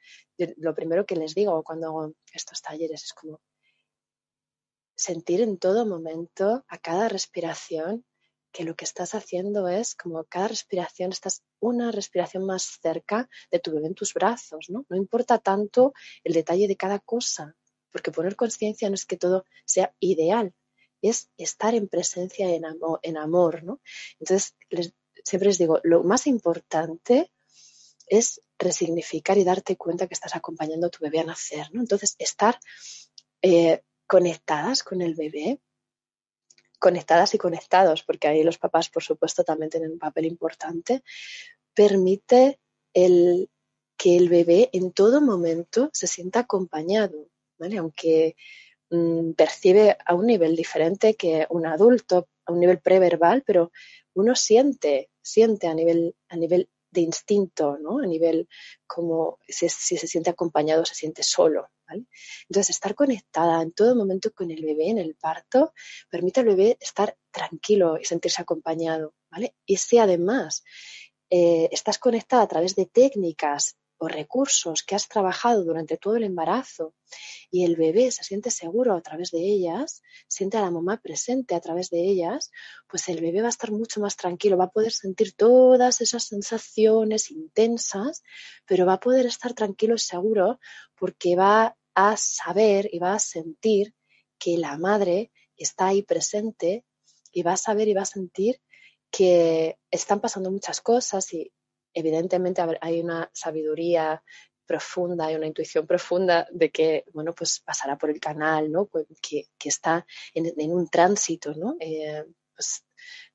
lo 0.56 0.74
primero 0.74 1.06
que 1.06 1.16
les 1.16 1.34
digo 1.34 1.62
cuando 1.62 1.88
hago 1.88 2.12
estos 2.32 2.62
talleres 2.62 3.04
es 3.04 3.12
como 3.12 3.40
sentir 4.94 5.42
en 5.42 5.58
todo 5.58 5.84
momento, 5.84 6.64
a 6.68 6.78
cada 6.78 7.08
respiración, 7.08 8.04
que 8.56 8.64
lo 8.64 8.74
que 8.74 8.86
estás 8.86 9.14
haciendo 9.14 9.68
es 9.68 9.94
como 9.94 10.24
cada 10.24 10.48
respiración, 10.48 11.12
estás 11.12 11.42
una 11.60 11.92
respiración 11.92 12.46
más 12.46 12.78
cerca 12.80 13.28
de 13.50 13.58
tu 13.58 13.70
bebé 13.70 13.88
en 13.88 13.94
tus 13.94 14.14
brazos, 14.14 14.70
¿no? 14.70 14.86
No 14.88 14.96
importa 14.96 15.38
tanto 15.38 15.92
el 16.24 16.32
detalle 16.32 16.66
de 16.66 16.74
cada 16.74 16.98
cosa, 16.98 17.54
porque 17.92 18.12
poner 18.12 18.34
conciencia 18.34 18.88
no 18.88 18.94
es 18.94 19.04
que 19.04 19.18
todo 19.18 19.44
sea 19.66 19.94
ideal, 20.00 20.54
es 21.02 21.28
estar 21.36 21.74
en 21.74 21.86
presencia, 21.86 22.48
en 22.48 22.64
amor, 22.64 22.98
en 23.02 23.18
amor 23.18 23.62
¿no? 23.62 23.82
Entonces, 24.20 24.56
siempre 25.22 25.50
les 25.50 25.58
digo, 25.58 25.78
lo 25.82 26.02
más 26.02 26.26
importante 26.26 27.30
es 28.06 28.40
resignificar 28.58 29.36
y 29.36 29.44
darte 29.44 29.76
cuenta 29.76 30.06
que 30.06 30.14
estás 30.14 30.34
acompañando 30.34 30.86
a 30.86 30.90
tu 30.90 31.00
bebé 31.04 31.20
a 31.20 31.24
nacer, 31.24 31.68
¿no? 31.74 31.82
Entonces, 31.82 32.14
estar 32.18 32.58
eh, 33.42 33.82
conectadas 34.06 34.82
con 34.82 35.02
el 35.02 35.14
bebé 35.14 35.60
conectadas 36.86 37.34
y 37.34 37.38
conectados, 37.38 38.04
porque 38.04 38.28
ahí 38.28 38.44
los 38.44 38.58
papás, 38.58 38.88
por 38.88 39.02
supuesto, 39.02 39.42
también 39.42 39.70
tienen 39.70 39.90
un 39.90 39.98
papel 39.98 40.24
importante, 40.24 41.02
permite 41.74 42.60
el, 42.94 43.50
que 43.96 44.16
el 44.16 44.28
bebé 44.28 44.70
en 44.72 44.92
todo 44.92 45.20
momento 45.20 45.90
se 45.92 46.06
sienta 46.06 46.38
acompañado, 46.38 47.26
¿vale? 47.58 47.78
Aunque 47.78 48.36
mm, 48.90 49.32
percibe 49.32 49.96
a 50.06 50.14
un 50.14 50.26
nivel 50.26 50.54
diferente 50.54 51.16
que 51.16 51.44
un 51.50 51.66
adulto, 51.66 52.28
a 52.44 52.52
un 52.52 52.60
nivel 52.60 52.78
preverbal, 52.78 53.42
pero 53.44 53.72
uno 54.14 54.36
siente, 54.36 55.10
siente 55.20 55.66
a 55.66 55.74
nivel, 55.74 56.14
a 56.28 56.36
nivel 56.36 56.68
de 56.96 57.02
instinto, 57.02 57.78
¿no? 57.78 58.00
A 58.00 58.06
nivel 58.06 58.48
como 58.86 59.38
si, 59.46 59.68
se 59.68 60.06
siente 60.06 60.30
acompañado, 60.30 60.84
se 60.84 60.94
siente 60.94 61.22
solo. 61.22 61.68
Entonces, 62.48 62.70
estar 62.70 62.94
conectada 62.96 63.62
en 63.62 63.72
todo 63.72 63.94
momento 63.94 64.32
con 64.32 64.50
el 64.50 64.64
bebé 64.64 64.90
en 64.90 64.98
el 64.98 65.14
parto 65.14 65.72
permite 66.10 66.40
al 66.40 66.46
bebé 66.46 66.76
estar 66.80 67.16
tranquilo 67.30 67.98
y 68.00 68.04
sentirse 68.04 68.42
acompañado, 68.42 69.14
¿vale? 69.30 69.54
Y 69.64 69.76
si 69.76 69.98
además 69.98 70.64
eh, 71.30 71.68
estás 71.70 71.98
conectada 71.98 72.42
a 72.42 72.48
través 72.48 72.74
de 72.74 72.86
técnicas 72.86 73.76
o 73.98 74.08
recursos 74.08 74.82
que 74.82 74.94
has 74.94 75.08
trabajado 75.08 75.64
durante 75.64 75.96
todo 75.96 76.16
el 76.16 76.24
embarazo 76.24 76.94
y 77.50 77.64
el 77.64 77.76
bebé 77.76 78.10
se 78.10 78.24
siente 78.24 78.50
seguro 78.50 78.94
a 78.94 79.00
través 79.00 79.30
de 79.30 79.40
ellas, 79.40 80.02
siente 80.28 80.58
a 80.58 80.60
la 80.60 80.70
mamá 80.70 81.00
presente 81.00 81.54
a 81.54 81.60
través 81.60 81.90
de 81.90 82.00
ellas, 82.00 82.50
pues 82.88 83.08
el 83.08 83.20
bebé 83.20 83.40
va 83.40 83.46
a 83.46 83.50
estar 83.50 83.70
mucho 83.70 84.00
más 84.00 84.16
tranquilo, 84.16 84.56
va 84.56 84.64
a 84.64 84.70
poder 84.70 84.92
sentir 84.92 85.34
todas 85.34 86.00
esas 86.00 86.24
sensaciones 86.24 87.30
intensas, 87.30 88.22
pero 88.66 88.86
va 88.86 88.94
a 88.94 89.00
poder 89.00 89.26
estar 89.26 89.54
tranquilo 89.54 89.94
y 89.94 89.98
seguro 89.98 90.60
porque 90.94 91.36
va 91.36 91.76
a 91.94 92.16
saber 92.16 92.88
y 92.92 92.98
va 92.98 93.14
a 93.14 93.18
sentir 93.18 93.94
que 94.38 94.58
la 94.58 94.76
madre 94.76 95.32
está 95.56 95.88
ahí 95.88 96.02
presente 96.02 96.84
y 97.32 97.42
va 97.42 97.54
a 97.54 97.56
saber 97.56 97.88
y 97.88 97.94
va 97.94 98.02
a 98.02 98.06
sentir 98.06 98.60
que 99.10 99.78
están 99.90 100.20
pasando 100.20 100.50
muchas 100.50 100.80
cosas 100.80 101.32
y 101.32 101.52
evidentemente 101.96 102.62
hay 102.80 103.00
una 103.00 103.30
sabiduría 103.32 104.22
profunda 104.66 105.30
y 105.30 105.34
una 105.34 105.46
intuición 105.46 105.86
profunda 105.86 106.46
de 106.50 106.70
que, 106.70 107.04
bueno, 107.12 107.32
pues 107.32 107.60
pasará 107.60 107.96
por 107.96 108.10
el 108.10 108.20
canal, 108.20 108.70
¿no? 108.70 108.88
Que, 109.22 109.48
está 109.64 110.06
en, 110.34 110.70
un 110.70 110.88
tránsito, 110.88 111.54
¿no? 111.54 111.76
Eh, 111.80 112.24
pues 112.54 112.84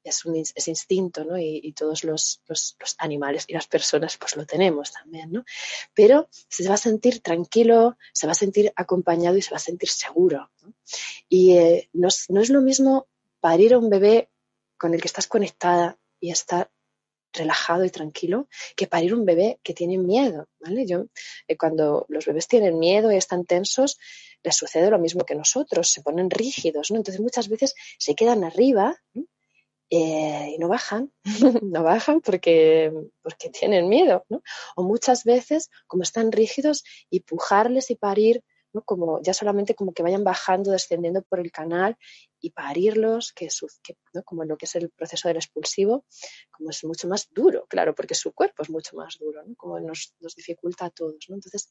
es, 0.04 0.26
un, 0.26 0.36
instinto, 0.36 1.26
¿no? 1.26 1.39
Y, 1.39 1.74
todos 1.74 2.04
los, 2.04 2.41
animales 3.00 3.45
y 3.47 3.54
las 3.54 3.67
personas, 3.67 4.17
pues 4.17 4.36
lo 4.36 4.45
tenemos 4.45 4.91
también, 4.91 5.32
¿no? 5.32 5.43
Pero 5.95 6.28
se 6.32 6.67
va 6.67 6.76
a 6.76 6.78
sentir 6.78 7.21
tranquilo, 7.21 7.97
se 8.13 8.28
va 8.28 8.34
a 8.34 8.36
sentir 8.36 8.71
acompañado 8.76 9.38
y 9.38 9.41
se 9.41 9.52
va 9.52 9.58
a 9.58 9.60
sentir 9.60 9.89
seguro. 9.89 10.52
Y 11.28 11.58
eh, 11.58 11.89
no, 11.93 12.10
no 12.30 12.41
es 12.41 12.50
lo 12.50 12.62
mismo 12.62 13.08
parir 13.39 13.74
a 13.74 13.80
un 13.80 13.89
bebé 13.89 14.30
con 14.78 14.93
el 14.93 15.02
que 15.02 15.08
estás 15.08 15.28
conectada 15.28 15.97
y 16.19 16.32
estar 16.32 16.69
relajado 17.34 17.86
y 17.86 17.89
tranquilo 17.89 18.48
que 18.76 18.88
parir 18.88 19.13
un 19.13 19.26
bebé 19.26 19.60
que 19.63 19.74
tiene 19.74 19.98
miedo, 19.98 20.48
¿vale? 20.60 20.86
Yo, 20.86 21.06
eh, 21.48 21.58
cuando 21.58 22.06
los 22.10 22.26
bebés 22.26 22.48
tienen 22.48 22.80
miedo 22.80 23.12
y 23.12 23.17
están 23.17 23.46
tensos, 23.46 23.98
les 24.44 24.56
sucede 24.56 24.89
lo 24.89 25.00
mismo 25.00 25.26
que 25.26 25.36
nosotros, 25.36 25.89
se 25.89 26.02
ponen 26.02 26.30
rígidos, 26.30 26.91
¿no? 26.91 26.98
Entonces 26.98 27.22
muchas 27.22 27.48
veces 27.48 27.76
se 27.98 28.15
quedan 28.15 28.44
arriba 28.44 28.96
eh, 29.89 30.54
y 30.56 30.58
no 30.58 30.67
bajan, 30.67 31.12
no 31.62 31.84
bajan 31.84 32.22
porque, 32.22 32.91
porque 33.22 33.50
tienen 33.50 33.89
miedo, 33.89 34.26
¿no? 34.30 34.41
O 34.76 34.84
muchas 34.84 35.24
veces, 35.24 35.70
como 35.88 36.04
están 36.04 36.32
rígidos, 36.32 36.84
y 37.10 37.22
pujarles 37.22 37.91
y 37.91 37.96
parir 37.96 38.44
como 38.86 39.22
ya 39.22 39.34
solamente 39.34 39.76
como 39.76 39.94
que 39.94 40.04
vayan 40.04 40.24
bajando, 40.24 40.72
descendiendo 40.72 41.22
por 41.24 41.40
el 41.40 41.52
canal 41.52 41.98
y 42.40 42.52
parirlos, 42.52 43.34
que, 43.34 43.50
como 44.24 44.44
en 44.44 44.50
lo 44.50 44.58
que 44.58 44.66
es 44.66 44.76
el 44.76 44.90
proceso 44.90 45.28
del 45.28 45.38
expulsivo, 45.38 46.06
como 46.52 46.70
es 46.70 46.84
mucho 46.86 47.08
más 47.08 47.28
duro, 47.32 47.66
claro, 47.68 47.94
porque 47.94 48.16
su 48.16 48.32
cuerpo 48.32 48.64
es 48.64 48.70
mucho 48.70 48.96
más 48.96 49.18
duro, 49.20 49.44
como 49.58 49.80
nos, 49.80 50.16
dificulta 50.36 50.86
a 50.86 50.90
todos. 50.90 51.16
Entonces, 51.28 51.70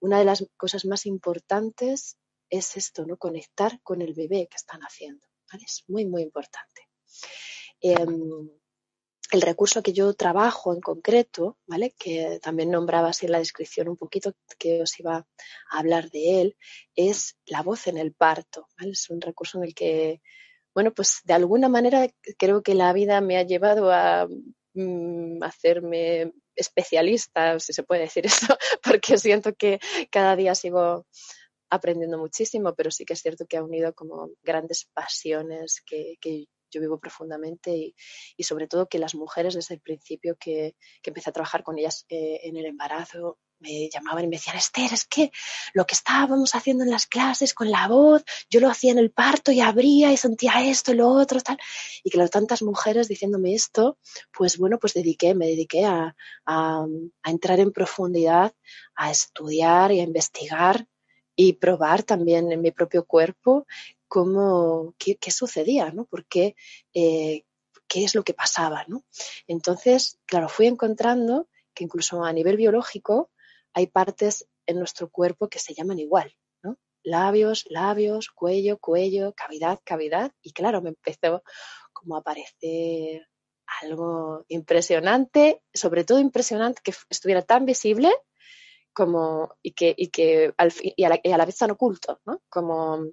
una 0.00 0.18
de 0.18 0.24
las 0.24 0.46
cosas 0.56 0.86
más 0.86 1.04
importantes 1.04 2.16
es 2.48 2.76
esto, 2.76 3.04
¿no? 3.04 3.16
Conectar 3.18 3.80
con 3.82 4.00
el 4.00 4.14
bebé 4.14 4.48
que 4.48 4.56
están 4.56 4.80
haciendo. 4.80 5.26
Es 5.52 5.84
muy, 5.88 6.06
muy 6.06 6.22
importante. 6.22 6.88
Em, 7.80 8.48
el 9.30 9.42
recurso 9.42 9.82
que 9.82 9.92
yo 9.92 10.12
trabajo 10.14 10.74
en 10.74 10.80
concreto, 10.80 11.58
¿vale? 11.66 11.94
Que 11.98 12.40
también 12.42 12.70
nombraba 12.70 13.10
así 13.10 13.26
en 13.26 13.32
la 13.32 13.38
descripción 13.38 13.88
un 13.88 13.96
poquito 13.96 14.32
que 14.58 14.82
os 14.82 14.98
iba 14.98 15.16
a 15.16 15.78
hablar 15.78 16.10
de 16.10 16.40
él, 16.40 16.56
es 16.94 17.36
la 17.46 17.62
voz 17.62 17.86
en 17.86 17.98
el 17.98 18.12
parto, 18.12 18.68
Es 18.78 19.08
un 19.10 19.20
recurso 19.20 19.58
en 19.58 19.64
el 19.64 19.74
que, 19.74 20.20
bueno, 20.74 20.92
pues 20.92 21.20
de 21.24 21.34
alguna 21.34 21.68
manera 21.68 22.08
creo 22.38 22.62
que 22.62 22.74
la 22.74 22.92
vida 22.92 23.20
me 23.20 23.36
ha 23.36 23.42
llevado 23.44 23.92
a 23.92 24.26
mm, 24.74 25.42
hacerme 25.42 26.32
especialista, 26.56 27.58
si 27.60 27.72
se 27.72 27.84
puede 27.84 28.02
decir 28.02 28.26
eso, 28.26 28.56
porque 28.82 29.18
siento 29.18 29.54
que 29.54 29.80
cada 30.10 30.36
día 30.36 30.54
sigo 30.54 31.06
aprendiendo 31.70 32.18
muchísimo, 32.18 32.74
pero 32.74 32.90
sí 32.90 33.04
que 33.04 33.12
es 33.12 33.22
cierto 33.22 33.46
que 33.46 33.56
ha 33.56 33.62
unido 33.62 33.94
como 33.94 34.30
grandes 34.42 34.88
pasiones 34.92 35.82
que, 35.86 36.16
que 36.20 36.46
yo 36.70 36.80
vivo 36.80 36.98
profundamente 36.98 37.94
y, 38.36 38.42
sobre 38.42 38.66
todo 38.66 38.88
que 38.88 38.98
las 38.98 39.14
mujeres 39.14 39.54
desde 39.54 39.74
el 39.74 39.80
principio 39.80 40.36
que, 40.38 40.76
empecé 41.02 41.30
a 41.30 41.32
trabajar 41.32 41.62
con 41.62 41.78
ellas 41.78 42.06
eh, 42.08 42.40
en 42.44 42.56
el 42.56 42.66
embarazo 42.66 43.38
me 43.60 43.88
llamaban 43.90 44.24
y 44.24 44.28
me 44.28 44.36
decían, 44.36 44.56
Esther, 44.56 44.92
es 44.92 45.04
que 45.04 45.30
lo 45.74 45.86
que 45.86 45.94
estábamos 45.94 46.54
haciendo 46.54 46.84
en 46.84 46.90
las 46.90 47.06
clases 47.06 47.54
con 47.54 47.70
la 47.70 47.88
voz, 47.88 48.24
yo 48.48 48.60
lo 48.60 48.68
hacía 48.68 48.92
en 48.92 48.98
el 48.98 49.10
parto 49.10 49.52
y 49.52 49.60
abría 49.60 50.12
y 50.12 50.16
sentía 50.16 50.62
esto 50.64 50.92
y 50.92 50.96
lo 50.96 51.08
otro, 51.08 51.40
tal. 51.40 51.58
Y 52.02 52.10
claro, 52.10 52.28
tantas 52.28 52.62
mujeres 52.62 53.08
diciéndome 53.08 53.54
esto, 53.54 53.98
pues 54.32 54.58
bueno, 54.58 54.78
pues 54.78 54.94
dediqué, 54.94 55.34
me 55.34 55.46
dediqué 55.46 55.84
a, 55.84 56.16
a, 56.46 56.86
a 57.22 57.30
entrar 57.30 57.60
en 57.60 57.72
profundidad, 57.72 58.54
a 58.94 59.10
estudiar 59.10 59.92
y 59.92 60.00
a 60.00 60.04
investigar 60.04 60.86
y 61.36 61.54
probar 61.54 62.02
también 62.02 62.50
en 62.52 62.60
mi 62.60 62.70
propio 62.70 63.04
cuerpo 63.04 63.66
cómo, 64.10 64.96
qué, 64.98 65.16
qué 65.16 65.30
sucedía, 65.30 65.92
¿no? 65.92 66.04
Porque, 66.04 66.56
eh, 66.92 67.44
qué 67.86 68.04
es 68.04 68.16
lo 68.16 68.24
que 68.24 68.34
pasaba, 68.34 68.84
¿no? 68.88 69.04
Entonces, 69.46 70.18
claro, 70.26 70.48
fui 70.48 70.66
encontrando 70.66 71.48
que 71.72 71.84
incluso 71.84 72.24
a 72.24 72.32
nivel 72.32 72.56
biológico 72.56 73.30
hay 73.72 73.86
partes 73.86 74.48
en 74.66 74.80
nuestro 74.80 75.10
cuerpo 75.10 75.48
que 75.48 75.60
se 75.60 75.74
llaman 75.74 76.00
igual, 76.00 76.34
¿no? 76.64 76.76
Labios, 77.04 77.64
labios, 77.70 78.30
cuello, 78.30 78.78
cuello, 78.78 79.32
cavidad, 79.32 79.78
cavidad. 79.84 80.32
Y 80.42 80.52
claro, 80.52 80.82
me 80.82 80.88
empezó 80.88 81.44
como 81.92 82.16
a 82.16 82.22
parecer 82.22 83.28
algo 83.80 84.44
impresionante, 84.48 85.62
sobre 85.72 86.02
todo 86.02 86.18
impresionante 86.18 86.82
que 86.82 86.92
estuviera 87.10 87.42
tan 87.42 87.64
visible 87.64 88.12
como 88.92 89.56
y 89.62 89.72
que, 89.72 89.94
y 89.96 90.08
que 90.08 90.52
al, 90.56 90.72
y 90.82 91.04
a, 91.04 91.08
la, 91.08 91.20
y 91.22 91.32
a 91.32 91.38
la 91.38 91.46
vez 91.46 91.56
tan 91.56 91.70
oculto, 91.70 92.20
¿no? 92.26 92.42
Como 92.48 93.06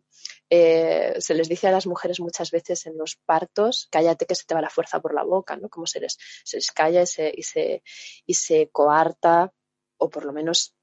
eh, 0.49 1.15
se 1.19 1.33
les 1.33 1.49
dice 1.49 1.67
a 1.67 1.71
las 1.71 1.87
mujeres 1.87 2.19
muchas 2.19 2.51
veces 2.51 2.85
en 2.85 2.97
los 2.97 3.15
partos, 3.25 3.87
cállate 3.91 4.25
que 4.25 4.35
se 4.35 4.45
te 4.45 4.55
va 4.55 4.61
la 4.61 4.69
fuerza 4.69 4.99
por 4.99 5.13
la 5.13 5.23
boca, 5.23 5.55
¿no? 5.57 5.69
Como 5.69 5.85
se 5.85 5.99
les, 5.99 6.17
se 6.43 6.57
les 6.57 6.71
calla 6.71 7.01
y 7.01 7.07
se, 7.07 7.33
y 7.35 7.43
se, 7.43 7.83
y 8.25 8.33
se 8.33 8.69
coarta, 8.69 9.53
o 9.97 10.09
por 10.09 10.25
lo 10.25 10.33
menos 10.33 10.75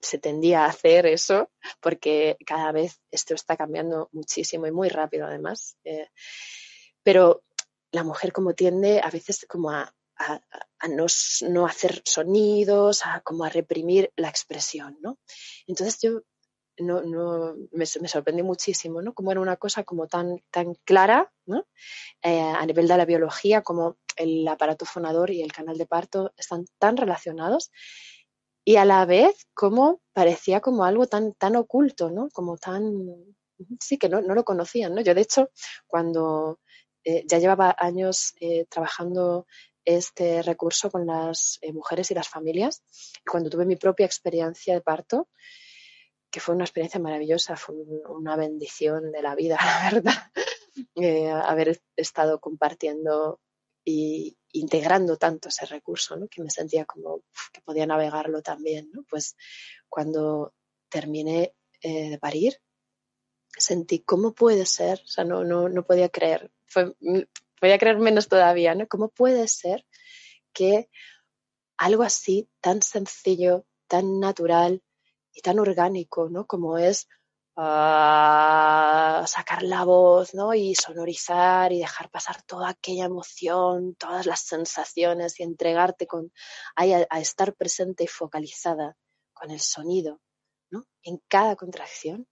se 0.00 0.18
tendía 0.18 0.64
a 0.64 0.68
hacer 0.68 1.06
eso, 1.06 1.50
porque 1.80 2.36
cada 2.44 2.72
vez 2.72 3.00
esto 3.10 3.34
está 3.34 3.56
cambiando 3.56 4.08
muchísimo 4.12 4.66
y 4.66 4.72
muy 4.72 4.88
rápido 4.88 5.26
además. 5.26 5.76
Eh, 5.84 6.08
pero 7.02 7.44
la 7.92 8.04
mujer 8.04 8.32
como 8.32 8.54
tiende 8.54 9.00
a 9.02 9.10
veces 9.10 9.46
como 9.48 9.70
a, 9.70 9.94
a, 10.18 10.40
no, 10.88 11.66
hacer 11.66 12.02
sonidos, 12.04 13.04
a 13.04 13.20
como 13.20 13.44
a 13.44 13.48
reprimir 13.48 14.12
la 14.16 14.28
expresión, 14.28 14.98
¿no? 15.00 15.18
Entonces 15.66 15.98
yo 16.00 16.22
no, 16.78 17.02
no, 17.02 17.54
me, 17.72 17.86
sorprendió 17.86 18.44
muchísimo, 18.44 19.02
¿no? 19.02 19.12
Como 19.14 19.30
era 19.30 19.40
una 19.40 19.56
cosa 19.56 19.84
como 19.84 20.06
tan, 20.06 20.42
tan 20.50 20.74
clara, 20.84 21.32
¿no? 21.46 21.66
Eh, 22.22 22.40
a 22.40 22.64
nivel 22.66 22.88
de 22.88 22.96
la 22.96 23.04
biología, 23.04 23.62
como 23.62 23.98
el 24.16 24.46
aparato 24.48 24.84
fonador 24.84 25.30
y 25.30 25.42
el 25.42 25.52
canal 25.52 25.78
de 25.78 25.86
parto 25.86 26.32
están 26.36 26.66
tan 26.78 26.96
relacionados 26.96 27.70
y 28.64 28.76
a 28.76 28.84
la 28.84 29.04
vez 29.06 29.46
como 29.54 30.00
parecía 30.12 30.60
como 30.60 30.84
algo 30.84 31.06
tan, 31.06 31.34
tan 31.34 31.56
oculto, 31.56 32.10
¿no? 32.10 32.28
Como 32.30 32.56
tan, 32.58 33.34
sí, 33.80 33.98
que 33.98 34.08
no, 34.08 34.20
no 34.20 34.34
lo 34.34 34.44
conocían, 34.44 34.94
¿no? 34.94 35.00
Yo, 35.00 35.14
de 35.14 35.22
hecho, 35.22 35.50
cuando 35.86 36.60
eh, 37.04 37.24
ya 37.26 37.38
llevaba 37.38 37.74
años 37.78 38.34
eh, 38.40 38.66
trabajando 38.66 39.46
este 39.84 40.42
recurso 40.42 40.90
con 40.90 41.06
las 41.06 41.58
eh, 41.62 41.72
mujeres 41.72 42.10
y 42.10 42.14
las 42.14 42.28
familias, 42.28 42.82
cuando 43.28 43.50
tuve 43.50 43.66
mi 43.66 43.76
propia 43.76 44.06
experiencia 44.06 44.74
de 44.74 44.80
parto, 44.80 45.28
que 46.30 46.40
fue 46.40 46.54
una 46.54 46.64
experiencia 46.64 47.00
maravillosa, 47.00 47.56
fue 47.56 47.74
una 48.08 48.36
bendición 48.36 49.12
de 49.12 49.22
la 49.22 49.34
vida, 49.34 49.58
la 49.64 49.90
verdad, 49.90 50.32
eh, 50.94 51.30
haber 51.30 51.80
estado 51.96 52.40
compartiendo 52.40 53.40
y 53.84 54.36
integrando 54.52 55.16
tanto 55.16 55.48
ese 55.48 55.66
recurso, 55.66 56.16
¿no? 56.16 56.28
que 56.28 56.42
me 56.42 56.50
sentía 56.50 56.84
como 56.84 57.22
que 57.52 57.60
podía 57.62 57.86
navegarlo 57.86 58.42
también. 58.42 58.90
¿no? 58.92 59.04
Pues 59.08 59.36
cuando 59.88 60.54
terminé 60.88 61.54
eh, 61.80 62.10
de 62.10 62.18
parir, 62.18 62.60
sentí 63.48 64.00
cómo 64.00 64.34
puede 64.34 64.66
ser, 64.66 65.00
o 65.04 65.08
sea, 65.08 65.24
no, 65.24 65.44
no, 65.44 65.68
no 65.68 65.84
podía 65.84 66.08
creer, 66.08 66.50
fue, 66.66 66.94
podía 67.62 67.78
creer 67.78 67.98
menos 67.98 68.26
todavía, 68.26 68.74
¿no? 68.74 68.88
¿Cómo 68.88 69.08
puede 69.08 69.46
ser 69.46 69.86
que 70.52 70.90
algo 71.78 72.02
así 72.02 72.50
tan 72.60 72.82
sencillo, 72.82 73.64
tan 73.86 74.18
natural, 74.18 74.82
y 75.32 75.40
tan 75.40 75.58
orgánico, 75.58 76.28
¿no? 76.28 76.46
Como 76.46 76.78
es 76.78 77.08
uh, 77.56 79.24
sacar 79.26 79.62
la 79.62 79.84
voz, 79.84 80.34
¿no? 80.34 80.54
Y 80.54 80.74
sonorizar 80.74 81.72
y 81.72 81.78
dejar 81.78 82.10
pasar 82.10 82.42
toda 82.42 82.70
aquella 82.70 83.06
emoción, 83.06 83.94
todas 83.94 84.26
las 84.26 84.40
sensaciones 84.40 85.40
y 85.40 85.42
entregarte 85.42 86.06
con, 86.06 86.32
a, 86.76 86.82
a 86.82 87.20
estar 87.20 87.54
presente 87.54 88.04
y 88.04 88.08
focalizada 88.08 88.96
con 89.32 89.50
el 89.50 89.60
sonido, 89.60 90.20
¿no? 90.70 90.84
En 91.02 91.22
cada 91.28 91.56
contracción. 91.56 92.28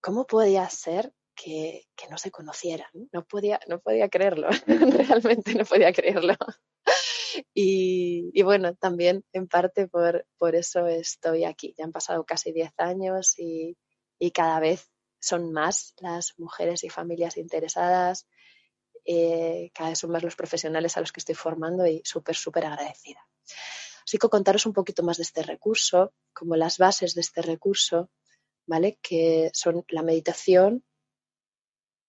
¿Cómo 0.00 0.26
podía 0.26 0.68
ser 0.70 1.12
que, 1.42 1.86
que, 1.96 2.08
no 2.08 2.18
se 2.18 2.30
conocieran. 2.30 2.88
No 3.12 3.24
podía, 3.24 3.60
no 3.68 3.80
podía 3.80 4.08
creerlo, 4.08 4.48
realmente 4.66 5.54
no 5.54 5.64
podía 5.64 5.92
creerlo. 5.92 6.34
Y, 7.54 8.30
y, 8.34 8.42
bueno, 8.42 8.74
también 8.74 9.24
en 9.32 9.46
parte 9.46 9.86
por, 9.86 10.26
por, 10.36 10.56
eso 10.56 10.88
estoy 10.88 11.44
aquí. 11.44 11.74
Ya 11.78 11.84
han 11.84 11.92
pasado 11.92 12.24
casi 12.24 12.50
10 12.52 12.72
años 12.78 13.38
y, 13.38 13.78
y, 14.18 14.32
cada 14.32 14.58
vez 14.58 14.90
son 15.20 15.52
más 15.52 15.94
las 16.00 16.36
mujeres 16.38 16.82
y 16.82 16.90
familias 16.90 17.36
interesadas. 17.36 18.26
Eh, 19.04 19.70
cada 19.72 19.90
vez 19.90 20.00
son 20.00 20.10
más 20.10 20.24
los 20.24 20.34
profesionales 20.34 20.96
a 20.96 21.00
los 21.00 21.12
que 21.12 21.20
estoy 21.20 21.36
formando 21.36 21.86
y 21.86 22.02
súper, 22.04 22.34
súper 22.34 22.66
agradecida. 22.66 23.20
Así 24.04 24.18
que 24.18 24.28
contaros 24.28 24.66
un 24.66 24.72
poquito 24.72 25.04
más 25.04 25.18
de 25.18 25.22
este 25.22 25.44
recurso, 25.44 26.12
como 26.32 26.56
las 26.56 26.78
bases 26.78 27.14
de 27.14 27.20
este 27.20 27.42
recurso, 27.42 28.10
¿vale? 28.66 28.98
Que 29.00 29.50
son 29.54 29.84
la 29.88 30.02
meditación, 30.02 30.84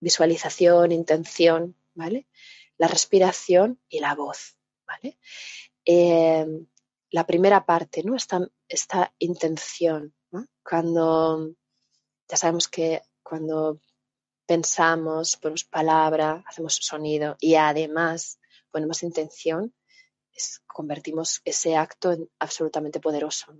visualización, 0.02 0.92
intención, 0.92 1.78
¿vale? 1.94 2.28
La 2.78 2.90
respiración 2.90 3.80
y 3.88 4.02
la 4.02 4.16
voz. 4.16 4.58
¿vale? 4.92 5.18
Eh, 5.86 6.46
la 7.12 7.26
primera 7.26 7.66
parte, 7.66 8.04
¿no? 8.04 8.16
Esta, 8.16 9.14
intención. 9.20 10.14
Cuando 10.64 11.54
ya 12.28 12.38
sabemos 12.38 12.68
que 12.68 13.02
cuando 13.22 13.82
pensamos, 14.46 15.36
ponemos 15.38 15.66
palabra, 15.66 16.44
hacemos 16.48 16.76
sonido 16.76 17.36
y 17.40 17.56
además 17.56 18.40
ponemos 18.72 19.04
intención, 19.04 19.74
convertimos 20.66 21.42
ese 21.44 21.76
acto 21.76 22.14
en 22.14 22.30
absolutamente 22.40 23.00
poderoso. 23.00 23.54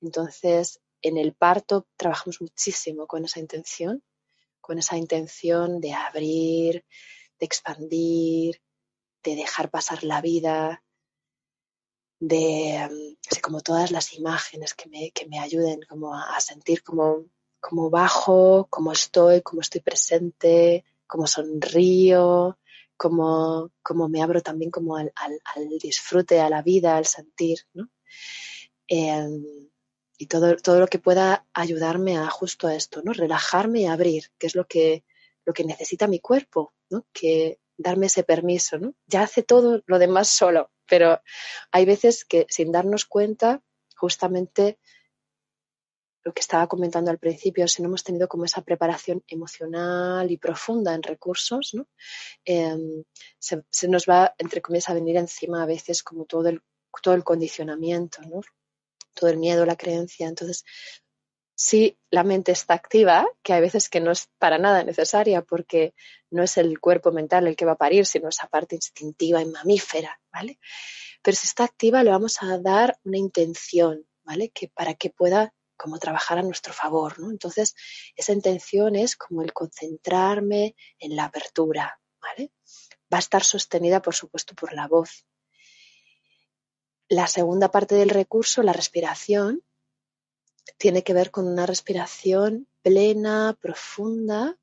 Entonces, 0.00 0.80
en 1.02 1.18
el 1.18 1.34
parto 1.34 1.86
trabajamos 1.96 2.40
muchísimo 2.40 3.06
con 3.06 3.24
esa 3.24 3.40
intención, 3.40 4.02
con 4.62 4.78
esa 4.78 4.96
intención 4.96 5.80
de 5.80 5.92
abrir, 5.92 6.86
de 7.38 7.46
expandir, 7.46 8.62
de 9.22 9.36
dejar 9.36 9.70
pasar 9.70 10.04
la 10.04 10.22
vida, 10.22 10.82
de 12.20 12.78
así 13.28 13.40
como 13.40 13.60
todas 13.60 13.90
las 13.90 14.14
imágenes 14.14 14.74
que 14.74 14.88
me, 14.88 15.10
que 15.10 15.26
me 15.26 15.40
ayuden 15.40 15.80
como 15.88 16.14
a, 16.14 16.40
sentir 16.40 16.82
como, 16.84 17.26
como 17.60 17.90
bajo, 17.90 18.68
como 18.70 18.92
estoy, 18.92 19.42
como 19.42 19.60
estoy 19.60 19.80
presente, 19.80 20.84
como 21.06 21.26
sonrío, 21.26 22.58
como, 22.96 23.72
como 23.82 24.08
me 24.08 24.22
abro 24.22 24.40
también 24.40 24.70
como 24.70 24.96
al, 24.96 25.12
al, 25.16 25.68
disfrute, 25.80 26.40
a 26.40 26.48
la 26.48 26.62
vida, 26.62 26.96
al 26.96 27.06
sentir, 27.06 27.58
¿no? 27.74 27.88
Eh, 28.86 29.71
y 30.22 30.26
todo, 30.26 30.54
todo 30.54 30.78
lo 30.78 30.86
que 30.86 31.00
pueda 31.00 31.44
ayudarme 31.52 32.16
a 32.16 32.30
justo 32.30 32.68
a 32.68 32.76
esto, 32.76 33.02
¿no? 33.02 33.12
Relajarme 33.12 33.80
y 33.80 33.86
abrir, 33.86 34.30
que 34.38 34.46
es 34.46 34.54
lo 34.54 34.68
que, 34.68 35.04
lo 35.44 35.52
que 35.52 35.64
necesita 35.64 36.06
mi 36.06 36.20
cuerpo, 36.20 36.74
¿no? 36.90 37.08
Que 37.12 37.58
darme 37.76 38.06
ese 38.06 38.22
permiso, 38.22 38.78
¿no? 38.78 38.94
Ya 39.08 39.22
hace 39.22 39.42
todo 39.42 39.82
lo 39.84 39.98
demás 39.98 40.28
solo, 40.28 40.70
pero 40.86 41.20
hay 41.72 41.84
veces 41.86 42.24
que 42.24 42.46
sin 42.48 42.70
darnos 42.70 43.04
cuenta, 43.04 43.62
justamente 43.96 44.78
lo 46.22 46.32
que 46.32 46.40
estaba 46.40 46.68
comentando 46.68 47.10
al 47.10 47.18
principio, 47.18 47.66
si 47.66 47.82
no 47.82 47.88
hemos 47.88 48.04
tenido 48.04 48.28
como 48.28 48.44
esa 48.44 48.62
preparación 48.62 49.24
emocional 49.26 50.30
y 50.30 50.36
profunda 50.36 50.94
en 50.94 51.02
recursos, 51.02 51.74
¿no? 51.74 51.88
Eh, 52.44 53.04
se, 53.40 53.64
se, 53.70 53.88
nos 53.88 54.06
va, 54.08 54.36
entre 54.38 54.62
comillas, 54.62 54.88
a 54.88 54.94
venir 54.94 55.16
encima 55.16 55.64
a 55.64 55.66
veces 55.66 56.04
como 56.04 56.26
todo 56.26 56.48
el, 56.48 56.62
todo 57.02 57.14
el 57.14 57.24
condicionamiento, 57.24 58.22
¿no? 58.22 58.42
Todo 59.14 59.30
el 59.30 59.38
miedo, 59.38 59.66
la 59.66 59.76
creencia. 59.76 60.28
Entonces, 60.28 60.64
si 61.54 61.98
la 62.10 62.24
mente 62.24 62.52
está 62.52 62.74
activa, 62.74 63.26
que 63.42 63.52
hay 63.52 63.60
veces 63.60 63.88
que 63.88 64.00
no 64.00 64.10
es 64.10 64.28
para 64.38 64.58
nada 64.58 64.82
necesaria 64.84 65.42
porque 65.42 65.94
no 66.30 66.42
es 66.42 66.56
el 66.56 66.80
cuerpo 66.80 67.12
mental 67.12 67.46
el 67.46 67.56
que 67.56 67.64
va 67.64 67.72
a 67.72 67.76
parir, 67.76 68.06
sino 68.06 68.28
esa 68.28 68.48
parte 68.48 68.74
instintiva 68.74 69.40
y 69.40 69.46
mamífera, 69.46 70.20
¿vale? 70.32 70.58
Pero 71.22 71.36
si 71.36 71.46
está 71.46 71.64
activa 71.64 72.02
le 72.02 72.10
vamos 72.10 72.42
a 72.42 72.58
dar 72.58 72.98
una 73.04 73.18
intención, 73.18 74.04
¿vale? 74.24 74.50
Que 74.50 74.68
para 74.68 74.94
que 74.94 75.10
pueda 75.10 75.54
como 75.76 75.98
trabajar 75.98 76.38
a 76.38 76.42
nuestro 76.42 76.72
favor, 76.72 77.18
¿no? 77.18 77.30
Entonces, 77.30 77.74
esa 78.16 78.32
intención 78.32 78.96
es 78.96 79.16
como 79.16 79.42
el 79.42 79.52
concentrarme 79.52 80.74
en 80.98 81.16
la 81.16 81.24
apertura, 81.24 82.00
¿vale? 82.20 82.52
Va 83.12 83.18
a 83.18 83.20
estar 83.20 83.44
sostenida, 83.44 84.00
por 84.00 84.14
supuesto, 84.14 84.54
por 84.54 84.72
la 84.72 84.88
voz. 84.88 85.26
La 87.12 87.26
segunda 87.26 87.70
parte 87.70 87.94
del 87.94 88.08
recurso, 88.08 88.62
la 88.62 88.72
respiración, 88.72 89.62
tiene 90.78 91.02
que 91.02 91.12
ver 91.12 91.30
con 91.30 91.46
una 91.46 91.66
respiración 91.66 92.66
plena, 92.80 93.54
profunda 93.60 94.56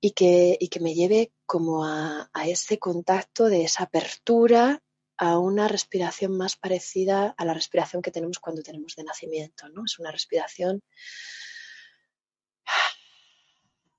y 0.00 0.10
que, 0.10 0.58
que 0.68 0.80
me 0.80 0.94
lleve 0.94 1.32
como 1.46 1.84
a, 1.84 2.28
ese 2.46 2.80
contacto 2.80 3.44
de 3.44 3.62
esa 3.62 3.84
apertura 3.84 4.82
a 5.18 5.38
una 5.38 5.68
respiración 5.68 6.36
más 6.36 6.56
parecida 6.56 7.32
a 7.38 7.44
la 7.44 7.54
respiración 7.54 8.02
que 8.02 8.10
tenemos 8.10 8.40
cuando 8.40 8.62
tenemos 8.62 8.96
de 8.96 9.04
nacimiento, 9.04 9.68
¿no? 9.68 9.84
Es 9.84 10.00
una 10.00 10.10
respiración 10.10 10.82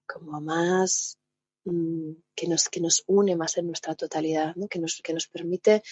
como 0.06 0.42
más 0.42 1.18
que 2.36 2.48
nos, 2.48 2.70
que 2.70 2.80
nos 2.80 3.04
une 3.08 3.36
más 3.36 3.58
en 3.58 3.68
nuestra 3.68 3.96
totalidad, 3.96 4.56
¿no? 4.56 4.68
que, 4.68 4.80
nos, 4.80 5.02
que 5.04 5.14
nos 5.14 5.28
permite 5.28 5.84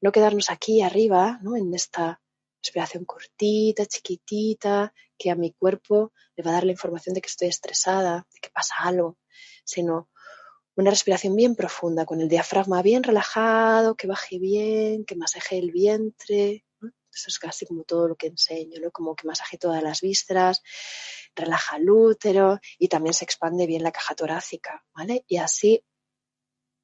no 0.00 0.12
quedarnos 0.12 0.50
aquí 0.50 0.82
arriba, 0.82 1.38
¿no? 1.42 1.56
en 1.56 1.72
esta 1.74 2.20
respiración 2.62 3.04
cortita, 3.04 3.86
chiquitita, 3.86 4.92
que 5.18 5.30
a 5.30 5.34
mi 5.34 5.52
cuerpo 5.52 6.12
le 6.36 6.44
va 6.44 6.50
a 6.50 6.54
dar 6.54 6.64
la 6.64 6.72
información 6.72 7.14
de 7.14 7.20
que 7.20 7.28
estoy 7.28 7.48
estresada, 7.48 8.26
de 8.32 8.40
que 8.40 8.50
pasa 8.50 8.74
algo, 8.82 9.18
sino 9.64 10.10
una 10.74 10.90
respiración 10.90 11.36
bien 11.36 11.54
profunda, 11.54 12.06
con 12.06 12.20
el 12.20 12.28
diafragma 12.28 12.82
bien 12.82 13.02
relajado, 13.02 13.94
que 13.94 14.06
baje 14.06 14.38
bien, 14.38 15.04
que 15.04 15.16
masaje 15.16 15.58
el 15.58 15.70
vientre. 15.70 16.64
Eso 16.80 17.28
es 17.28 17.38
casi 17.38 17.66
como 17.66 17.84
todo 17.84 18.08
lo 18.08 18.16
que 18.16 18.28
enseño, 18.28 18.80
¿no? 18.80 18.90
Como 18.90 19.14
que 19.14 19.26
masaje 19.26 19.58
todas 19.58 19.82
las 19.82 20.00
vísceras, 20.00 20.62
relaja 21.34 21.76
el 21.76 21.90
útero 21.90 22.60
y 22.78 22.88
también 22.88 23.14
se 23.14 23.24
expande 23.24 23.66
bien 23.66 23.82
la 23.82 23.92
caja 23.92 24.14
torácica, 24.14 24.84
¿vale? 24.94 25.24
Y 25.26 25.38
así 25.38 25.84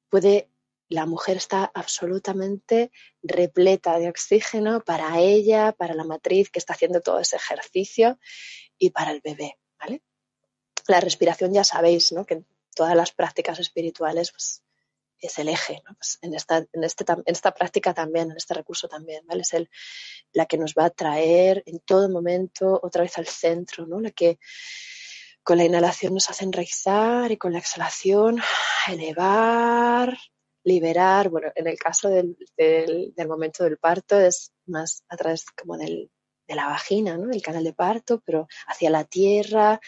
puede 0.09 0.49
la 0.89 1.05
mujer 1.05 1.37
está 1.37 1.71
absolutamente 1.73 2.91
repleta 3.21 3.99
de 3.99 4.09
oxígeno 4.09 4.83
para 4.83 5.19
ella, 5.19 5.71
para 5.71 5.93
la 5.93 6.03
matriz 6.03 6.49
que 6.49 6.57
está 6.57 6.73
haciendo 6.73 6.99
todo 7.01 7.19
ese 7.19 7.35
ejercicio 7.35 8.19
y 8.77 8.89
para 8.89 9.11
el 9.11 9.21
bebé, 9.21 9.59
¿vale? 9.79 10.01
La 10.87 10.99
respiración 10.99 11.53
ya 11.53 11.63
sabéis, 11.63 12.11
¿no? 12.11 12.25
Que 12.25 12.43
todas 12.75 12.95
las 12.95 13.11
prácticas 13.11 13.59
espirituales 13.59 14.31
pues, 14.31 14.63
es 15.21 15.37
el 15.39 15.49
eje, 15.49 15.81
¿no? 15.87 15.95
Pues 15.95 16.17
en, 16.21 16.33
esta, 16.33 16.65
en, 16.71 16.83
este, 16.83 17.05
en 17.07 17.23
esta 17.25 17.53
práctica 17.53 17.93
también, 17.93 18.31
en 18.31 18.37
este 18.37 18.53
recurso 18.53 18.87
también, 18.87 19.25
¿vale? 19.27 19.41
Es 19.41 19.53
el, 19.53 19.69
la 20.33 20.45
que 20.45 20.57
nos 20.57 20.73
va 20.73 20.85
a 20.85 20.89
traer 20.89 21.63
en 21.65 21.79
todo 21.79 22.09
momento 22.09 22.79
otra 22.81 23.03
vez 23.03 23.17
al 23.17 23.27
centro, 23.27 23.85
¿no? 23.85 23.99
La 23.99 24.11
que 24.11 24.39
con 25.43 25.57
la 25.57 25.65
inhalación 25.65 26.13
nos 26.13 26.29
hace 26.29 26.45
enraizar 26.45 27.31
y 27.31 27.37
con 27.37 27.53
la 27.53 27.59
exhalación 27.59 28.39
elevar, 28.87 30.17
liberar, 30.63 31.29
bueno, 31.29 31.51
en 31.55 31.67
el 31.67 31.77
caso 31.77 32.09
del, 32.09 32.37
del, 32.57 33.27
momento 33.27 33.63
del 33.63 33.77
parto 33.77 34.19
es 34.19 34.51
más 34.65 35.03
a 35.09 35.17
través 35.17 35.45
como 35.51 35.77
del, 35.77 36.11
de 36.47 36.55
la 36.55 36.67
vagina, 36.67 37.17
¿no? 37.17 37.31
El 37.31 37.41
canal 37.41 37.63
de 37.63 37.73
parto, 37.73 38.21
pero 38.25 38.47
hacia 38.67 38.89
la 38.89 39.05
tierra, 39.05 39.79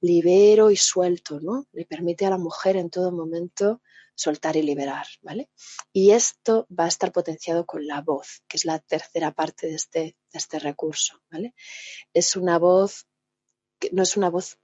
libero 0.00 0.70
y 0.70 0.76
suelto, 0.76 1.40
¿no? 1.40 1.66
Le 1.72 1.84
permite 1.84 2.26
a 2.26 2.30
la 2.30 2.38
mujer 2.38 2.76
en 2.76 2.90
todo 2.90 3.12
momento 3.12 3.82
soltar 4.16 4.56
y 4.56 4.62
liberar, 4.62 5.06
¿vale? 5.20 5.50
Y 5.92 6.10
esto 6.10 6.66
va 6.76 6.86
a 6.86 6.88
estar 6.88 7.12
potenciado 7.12 7.66
con 7.66 7.86
la 7.86 8.00
voz, 8.00 8.42
que 8.48 8.56
es 8.56 8.64
la 8.64 8.80
tercera 8.80 9.30
parte 9.30 9.68
de 9.68 9.74
este, 9.74 10.00
de 10.00 10.38
este 10.38 10.58
recurso, 10.58 11.22
¿vale? 11.30 11.54
Es 12.12 12.34
una 12.34 12.58
voz, 12.58 13.06
que 13.78 13.90
no 13.92 14.02
es 14.02 14.16
una 14.16 14.30
voz 14.30 14.58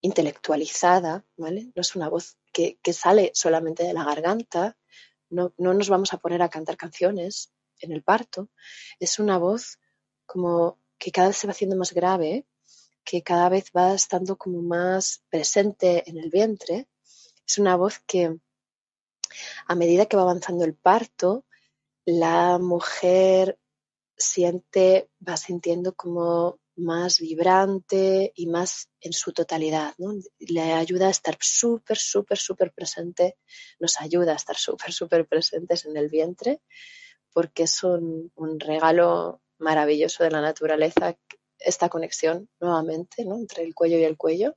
intelectualizada, 0.00 1.26
¿vale? 1.36 1.72
No 1.74 1.80
es 1.80 1.96
una 1.96 2.08
voz 2.08 2.38
que, 2.52 2.78
sale 2.92 3.32
solamente 3.34 3.82
de 3.82 3.92
la 3.92 4.04
garganta, 4.04 4.78
no, 5.28 5.52
no, 5.58 5.74
nos 5.74 5.88
vamos 5.88 6.14
a 6.14 6.18
poner 6.18 6.40
a 6.40 6.48
cantar 6.48 6.76
canciones 6.76 7.52
en 7.80 7.92
el 7.92 8.02
parto, 8.02 8.48
es 9.00 9.18
una 9.18 9.38
voz 9.38 9.78
como 10.24 10.80
que 10.98 11.10
cada 11.10 11.28
vez 11.28 11.36
se 11.36 11.46
va 11.46 11.50
haciendo 11.50 11.76
más 11.76 11.92
grave, 11.92 12.46
que 13.04 13.22
cada 13.22 13.48
vez 13.48 13.70
va 13.76 13.92
estando 13.92 14.36
como 14.36 14.62
más 14.62 15.24
presente 15.28 16.08
en 16.08 16.18
el 16.18 16.30
vientre, 16.30 16.88
es 17.46 17.58
una 17.58 17.76
voz 17.76 18.00
que 18.06 18.38
a 19.66 19.74
medida 19.74 20.06
que 20.06 20.16
va 20.16 20.22
avanzando 20.22 20.64
el 20.64 20.74
parto, 20.74 21.44
la 22.04 22.58
mujer 22.58 23.58
siente, 24.16 25.10
va 25.26 25.36
sintiendo 25.36 25.94
como 25.94 26.58
más 26.76 27.20
vibrante 27.20 28.32
y 28.34 28.46
más 28.46 28.90
en 29.00 29.12
su 29.12 29.32
totalidad, 29.32 29.94
¿no? 29.98 30.14
Le 30.38 30.72
ayuda 30.72 31.08
a 31.08 31.10
estar 31.10 31.36
súper, 31.40 31.96
súper, 31.96 32.38
súper 32.38 32.72
presente, 32.72 33.38
nos 33.78 34.00
ayuda 34.00 34.32
a 34.32 34.36
estar 34.36 34.56
súper, 34.56 34.92
súper 34.92 35.26
presentes 35.26 35.86
en 35.86 35.96
el 35.96 36.08
vientre, 36.08 36.60
porque 37.32 37.64
es 37.64 37.82
un, 37.82 38.30
regalo 38.58 39.40
maravilloso 39.58 40.22
de 40.22 40.30
la 40.30 40.42
naturaleza 40.42 41.16
esta 41.58 41.88
conexión 41.88 42.48
nuevamente, 42.60 43.24
¿no? 43.24 43.36
Entre 43.36 43.62
el 43.62 43.74
cuello 43.74 43.98
y 43.98 44.04
el 44.04 44.18
cuello. 44.18 44.56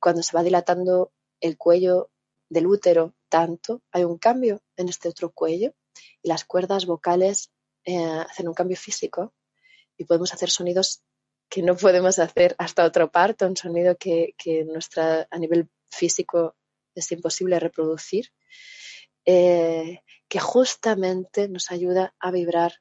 Cuando 0.00 0.22
se 0.22 0.36
va 0.36 0.42
dilatando 0.42 1.12
el 1.40 1.56
cuello 1.56 2.10
del 2.48 2.66
útero 2.66 3.14
tanto, 3.28 3.82
hay 3.92 4.04
un 4.04 4.18
cambio 4.18 4.62
en 4.76 4.88
este 4.88 5.08
otro 5.08 5.32
cuello 5.32 5.74
y 6.22 6.28
las 6.28 6.44
cuerdas 6.44 6.86
vocales 6.86 7.50
eh, 7.84 8.04
hacen 8.04 8.48
un 8.48 8.54
cambio 8.54 8.76
físico 8.76 9.34
y 9.96 10.04
podemos 10.04 10.32
hacer 10.32 10.50
sonidos 10.50 11.02
que 11.48 11.62
no 11.62 11.76
podemos 11.76 12.18
hacer 12.18 12.54
hasta 12.58 12.84
otro 12.84 13.10
parto, 13.10 13.46
un 13.46 13.56
sonido 13.56 13.96
que, 13.96 14.34
nuestra, 14.66 15.26
a 15.30 15.38
nivel 15.38 15.68
físico 15.90 16.56
es 16.94 17.10
imposible 17.12 17.58
reproducir, 17.58 18.32
eh, 19.24 20.02
que 20.28 20.40
justamente 20.40 21.48
nos 21.48 21.70
ayuda 21.70 22.14
a 22.18 22.30
vibrar 22.30 22.74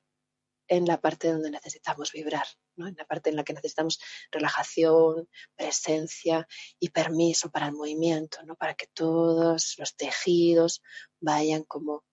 en 0.67 0.85
la 0.85 0.99
parte 0.99 1.31
donde 1.31 1.51
necesitamos 1.51 2.11
vibrar, 2.11 2.45
¿no? 2.77 2.87
en 2.87 2.95
la 2.95 3.05
parte 3.05 3.29
en 3.29 3.35
la 3.35 3.43
que 3.43 3.53
necesitamos 3.53 3.99
relajación, 4.31 5.27
presencia 5.55 6.47
y 6.79 6.89
permiso 6.89 7.51
para 7.51 7.67
el 7.67 7.73
movimiento, 7.73 8.43
¿no? 8.43 8.55
para 8.55 8.75
que 8.75 8.87
todos 8.87 9.75
los 9.77 9.95
tejidos 9.95 10.81
vayan 11.19 11.63
como, 11.63 12.05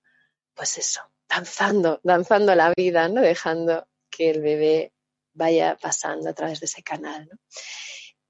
pues 0.55 0.79
eso, 0.79 1.03
danzando, 1.29 2.00
danzando 2.03 2.55
la 2.55 2.72
vida, 2.77 3.09
¿no? 3.09 3.20
dejando 3.20 3.87
que 4.11 4.31
el 4.31 4.40
bebé 4.40 4.92
vaya 5.33 5.77
pasando 5.81 6.31
a 6.31 6.35
través 6.35 6.61
de 6.61 6.66
ese 6.66 6.83
canal. 6.83 7.29
¿no? 7.31 7.38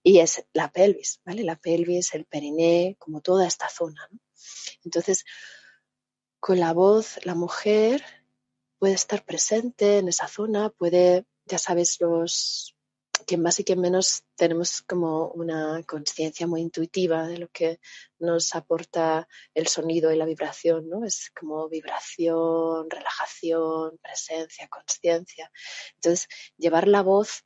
Y 0.07 0.19
es 0.19 0.45
la 0.53 0.71
pelvis, 0.71 1.21
¿vale? 1.25 1.43
La 1.45 1.57
pelvis, 1.57 2.15
el 2.15 2.27
periné, 2.27 2.95
como 2.99 3.23
toda 3.23 3.47
esta 3.47 3.71
zona. 3.71 4.07
Entonces, 4.85 5.25
con 6.39 6.61
la 6.61 6.75
voz, 6.75 7.25
la 7.25 7.35
mujer 7.35 8.05
puede 8.79 8.93
estar 8.93 9.25
presente 9.25 9.97
en 9.97 10.09
esa 10.09 10.29
zona, 10.29 10.69
puede, 10.69 11.25
ya 11.47 11.59
sabes, 11.59 12.01
los 12.01 12.75
quien 13.27 13.43
más 13.43 13.59
y 13.61 13.65
quien 13.65 13.81
menos 13.81 14.25
tenemos 14.37 14.83
como 14.83 15.29
una 15.29 15.83
conciencia 15.85 16.47
muy 16.47 16.61
intuitiva 16.61 17.27
de 17.27 17.39
lo 17.39 17.49
que 17.49 17.81
nos 18.19 18.55
aporta 18.55 19.29
el 19.55 19.67
sonido 19.67 20.13
y 20.13 20.17
la 20.17 20.27
vibración, 20.27 20.89
¿no? 20.89 21.05
Es 21.05 21.31
como 21.39 21.69
vibración, 21.69 22.91
relajación, 22.91 23.99
presencia, 24.03 24.69
conciencia. 24.69 25.51
Entonces, 25.95 26.29
llevar 26.57 26.89
la 26.89 27.03
voz 27.03 27.45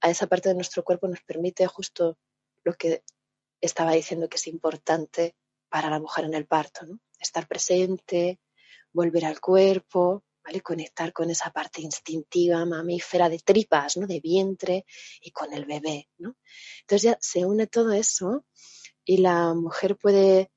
a 0.00 0.10
esa 0.10 0.26
parte 0.26 0.48
de 0.48 0.54
nuestro 0.56 0.82
cuerpo 0.82 1.08
nos 1.08 1.22
permite 1.22 1.66
justo 1.66 2.18
lo 2.64 2.74
que 2.74 3.04
estaba 3.60 3.92
diciendo 3.92 4.28
que 4.28 4.36
es 4.36 4.46
importante 4.48 5.36
para 5.68 5.88
la 5.88 6.00
mujer 6.00 6.24
en 6.24 6.34
el 6.34 6.46
parto, 6.46 6.84
¿no? 6.86 6.98
Estar 7.18 7.46
presente, 7.46 8.40
volver 8.92 9.24
al 9.24 9.40
cuerpo, 9.40 10.24
Conectar 10.62 11.12
con 11.12 11.30
esa 11.30 11.50
parte 11.50 11.80
instintiva, 11.80 12.64
mamífera, 12.64 13.28
de 13.28 13.38
tripas, 13.38 13.96
¿no? 13.96 14.06
De 14.06 14.20
vientre 14.20 14.84
y 15.20 15.30
con 15.30 15.52
el 15.52 15.64
bebé, 15.64 16.10
¿no? 16.18 16.36
Entonces 16.80 17.02
ya 17.02 17.18
se 17.20 17.44
une 17.44 17.66
todo 17.66 17.92
eso 17.92 18.44
y 19.04 19.18
la 19.18 19.54
mujer 19.54 19.96
puede 19.96 20.50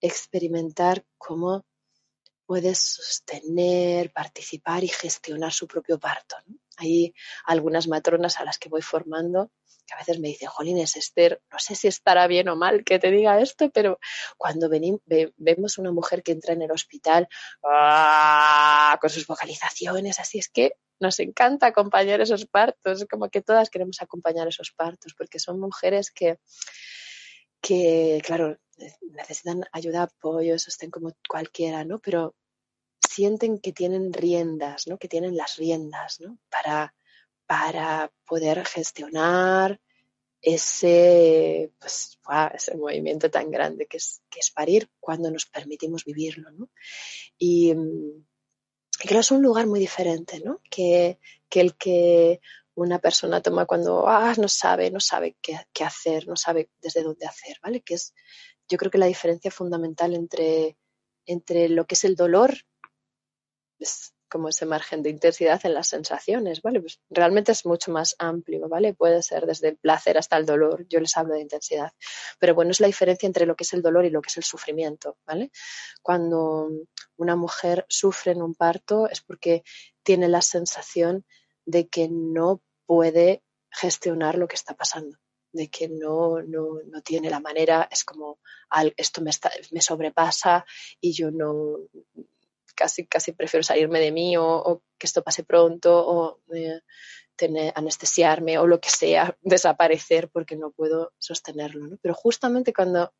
experimentar 0.00 1.04
cómo 1.18 1.64
puede 2.46 2.74
sostener, 2.74 4.12
participar 4.12 4.84
y 4.84 4.88
gestionar 4.88 5.52
su 5.52 5.66
propio 5.66 5.98
parto. 5.98 6.36
Hay 6.82 7.14
algunas 7.44 7.86
matronas 7.88 8.38
a 8.38 8.44
las 8.44 8.58
que 8.58 8.68
voy 8.68 8.82
formando 8.82 9.50
que 9.86 9.94
a 9.94 9.98
veces 9.98 10.20
me 10.20 10.28
dicen, 10.28 10.48
Jolines, 10.48 10.96
Esther, 10.96 11.42
no 11.50 11.58
sé 11.58 11.74
si 11.74 11.88
estará 11.88 12.26
bien 12.26 12.48
o 12.48 12.56
mal 12.56 12.84
que 12.84 12.98
te 12.98 13.10
diga 13.10 13.40
esto, 13.40 13.70
pero 13.70 13.98
cuando 14.36 14.68
vemos 14.68 15.78
una 15.78 15.92
mujer 15.92 16.22
que 16.22 16.32
entra 16.32 16.54
en 16.54 16.62
el 16.62 16.70
hospital 16.70 17.28
¡ah! 17.64 18.96
con 19.00 19.10
sus 19.10 19.26
vocalizaciones, 19.26 20.20
así 20.20 20.38
es 20.38 20.48
que 20.48 20.74
nos 21.00 21.18
encanta 21.18 21.66
acompañar 21.66 22.20
esos 22.20 22.46
partos, 22.46 23.04
como 23.10 23.28
que 23.28 23.42
todas 23.42 23.70
queremos 23.70 24.00
acompañar 24.00 24.46
esos 24.46 24.70
partos, 24.70 25.14
porque 25.18 25.40
son 25.40 25.58
mujeres 25.58 26.12
que, 26.12 26.38
que 27.60 28.22
claro, 28.24 28.56
necesitan 29.00 29.64
ayuda, 29.72 30.04
apoyo, 30.04 30.58
sostén 30.58 30.90
como 30.90 31.12
cualquiera, 31.28 31.84
¿no? 31.84 31.98
Pero 31.98 32.36
sienten 33.12 33.58
que 33.58 33.72
tienen 33.72 34.12
riendas, 34.12 34.86
¿no? 34.86 34.98
Que 34.98 35.08
tienen 35.08 35.36
las 35.36 35.56
riendas, 35.56 36.20
¿no? 36.20 36.38
Para 36.50 36.94
para 37.52 38.10
poder 38.24 38.64
gestionar 38.64 39.78
ese, 40.40 41.70
pues, 41.78 42.18
ese 42.54 42.76
movimiento 42.78 43.30
tan 43.30 43.50
grande 43.50 43.86
que 43.86 43.98
es, 43.98 44.22
que 44.30 44.40
es 44.40 44.50
parir 44.50 44.88
cuando 44.98 45.30
nos 45.30 45.44
permitimos 45.44 46.06
vivirlo. 46.06 46.50
¿no? 46.50 46.70
Y, 47.36 47.74
que 48.98 49.18
es 49.18 49.30
un 49.30 49.42
lugar 49.42 49.66
muy 49.66 49.80
diferente, 49.80 50.40
¿no? 50.40 50.60
Que, 50.70 51.18
que 51.48 51.60
el 51.60 51.76
que 51.76 52.40
una 52.74 53.00
persona 53.00 53.42
toma 53.42 53.66
cuando 53.66 54.08
ah, 54.08 54.32
no 54.38 54.48
sabe, 54.48 54.90
no 54.90 55.00
sabe 55.00 55.36
qué, 55.42 55.58
qué, 55.74 55.84
hacer, 55.84 56.26
no 56.28 56.36
sabe 56.36 56.70
desde 56.80 57.02
dónde 57.02 57.26
hacer, 57.26 57.58
¿vale? 57.62 57.82
Que 57.82 57.94
es, 57.94 58.14
yo 58.66 58.78
creo 58.78 58.90
que 58.90 58.98
la 58.98 59.06
diferencia 59.06 59.50
fundamental 59.50 60.14
entre, 60.14 60.78
entre 61.26 61.68
lo 61.68 61.84
que 61.84 61.96
es 61.96 62.04
el 62.04 62.16
dolor, 62.16 62.54
es 63.82 64.14
como 64.32 64.48
ese 64.48 64.64
margen 64.64 65.02
de 65.02 65.10
intensidad 65.10 65.60
en 65.64 65.74
las 65.74 65.88
sensaciones, 65.88 66.62
¿vale? 66.62 66.80
Pues 66.80 67.00
realmente 67.10 67.52
es 67.52 67.66
mucho 67.66 67.92
más 67.92 68.16
amplio, 68.18 68.66
¿vale? 68.66 68.94
Puede 68.94 69.22
ser 69.22 69.44
desde 69.44 69.68
el 69.68 69.76
placer 69.76 70.16
hasta 70.16 70.38
el 70.38 70.46
dolor, 70.46 70.86
yo 70.88 71.00
les 71.00 71.14
hablo 71.18 71.34
de 71.34 71.42
intensidad, 71.42 71.92
pero 72.38 72.54
bueno, 72.54 72.70
es 72.70 72.80
la 72.80 72.86
diferencia 72.86 73.26
entre 73.26 73.44
lo 73.44 73.54
que 73.54 73.64
es 73.64 73.74
el 73.74 73.82
dolor 73.82 74.06
y 74.06 74.10
lo 74.10 74.22
que 74.22 74.28
es 74.28 74.38
el 74.38 74.42
sufrimiento, 74.42 75.18
¿vale? 75.26 75.50
Cuando 76.00 76.70
una 77.16 77.36
mujer 77.36 77.84
sufre 77.90 78.32
en 78.32 78.40
un 78.40 78.54
parto 78.54 79.06
es 79.06 79.20
porque 79.20 79.64
tiene 80.02 80.28
la 80.28 80.40
sensación 80.40 81.26
de 81.66 81.88
que 81.88 82.08
no 82.08 82.62
puede 82.86 83.42
gestionar 83.70 84.38
lo 84.38 84.48
que 84.48 84.56
está 84.56 84.74
pasando, 84.74 85.18
de 85.52 85.68
que 85.68 85.90
no, 85.90 86.40
no, 86.40 86.80
no 86.86 87.02
tiene 87.02 87.28
la 87.28 87.40
manera, 87.40 87.86
es 87.90 88.02
como 88.02 88.38
esto 88.96 89.20
me, 89.20 89.28
está, 89.28 89.50
me 89.72 89.82
sobrepasa 89.82 90.64
y 91.00 91.12
yo 91.12 91.30
no, 91.30 91.76
casi, 92.74 93.06
casi 93.06 93.32
prefiero 93.32 93.62
salirme 93.62 94.00
de 94.00 94.12
mí 94.12 94.36
o, 94.36 94.82
que 94.98 95.06
esto 95.06 95.22
pase 95.22 95.44
pronto 95.44 95.90
o 96.06 96.40
eh, 96.54 96.80
anestesiarme 97.74 98.58
o 98.58 98.66
lo 98.66 98.80
que 98.80 98.90
sea, 98.90 99.36
desaparecer 99.42 100.30
porque 100.30 100.56
no 100.56 100.70
puedo 100.70 101.12
sostenerlo. 101.18 101.86
¿no? 101.86 101.98
Pero 102.00 102.14
justamente 102.14 102.72
cuando 102.72 103.12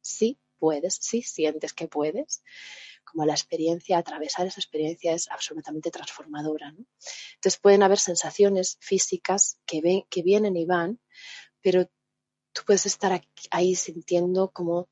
sí 0.00 0.38
puedes, 0.58 0.98
sí 1.00 1.22
sientes 1.22 1.72
que 1.72 1.88
puedes, 1.88 2.42
como 3.04 3.24
la 3.24 3.32
experiencia, 3.32 3.98
atravesar 3.98 4.46
esa 4.46 4.60
experiencia 4.60 5.12
es 5.12 5.28
absolutamente 5.28 5.90
transformadora. 5.90 6.70
¿no? 6.72 6.84
Entonces 7.34 7.60
pueden 7.60 7.82
haber 7.82 7.98
sensaciones 7.98 8.78
físicas 8.80 9.58
que, 9.66 9.80
ven, 9.80 10.04
que 10.08 10.22
vienen 10.22 10.56
y 10.56 10.64
van, 10.64 11.00
pero 11.60 11.86
tú 12.52 12.62
puedes 12.66 12.86
estar 12.86 13.20
ahí 13.50 13.74
sintiendo 13.74 14.50
como 14.50 14.88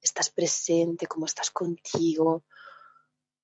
estás 0.00 0.30
presente, 0.30 1.06
como 1.06 1.26
estás 1.26 1.50
contigo, 1.50 2.44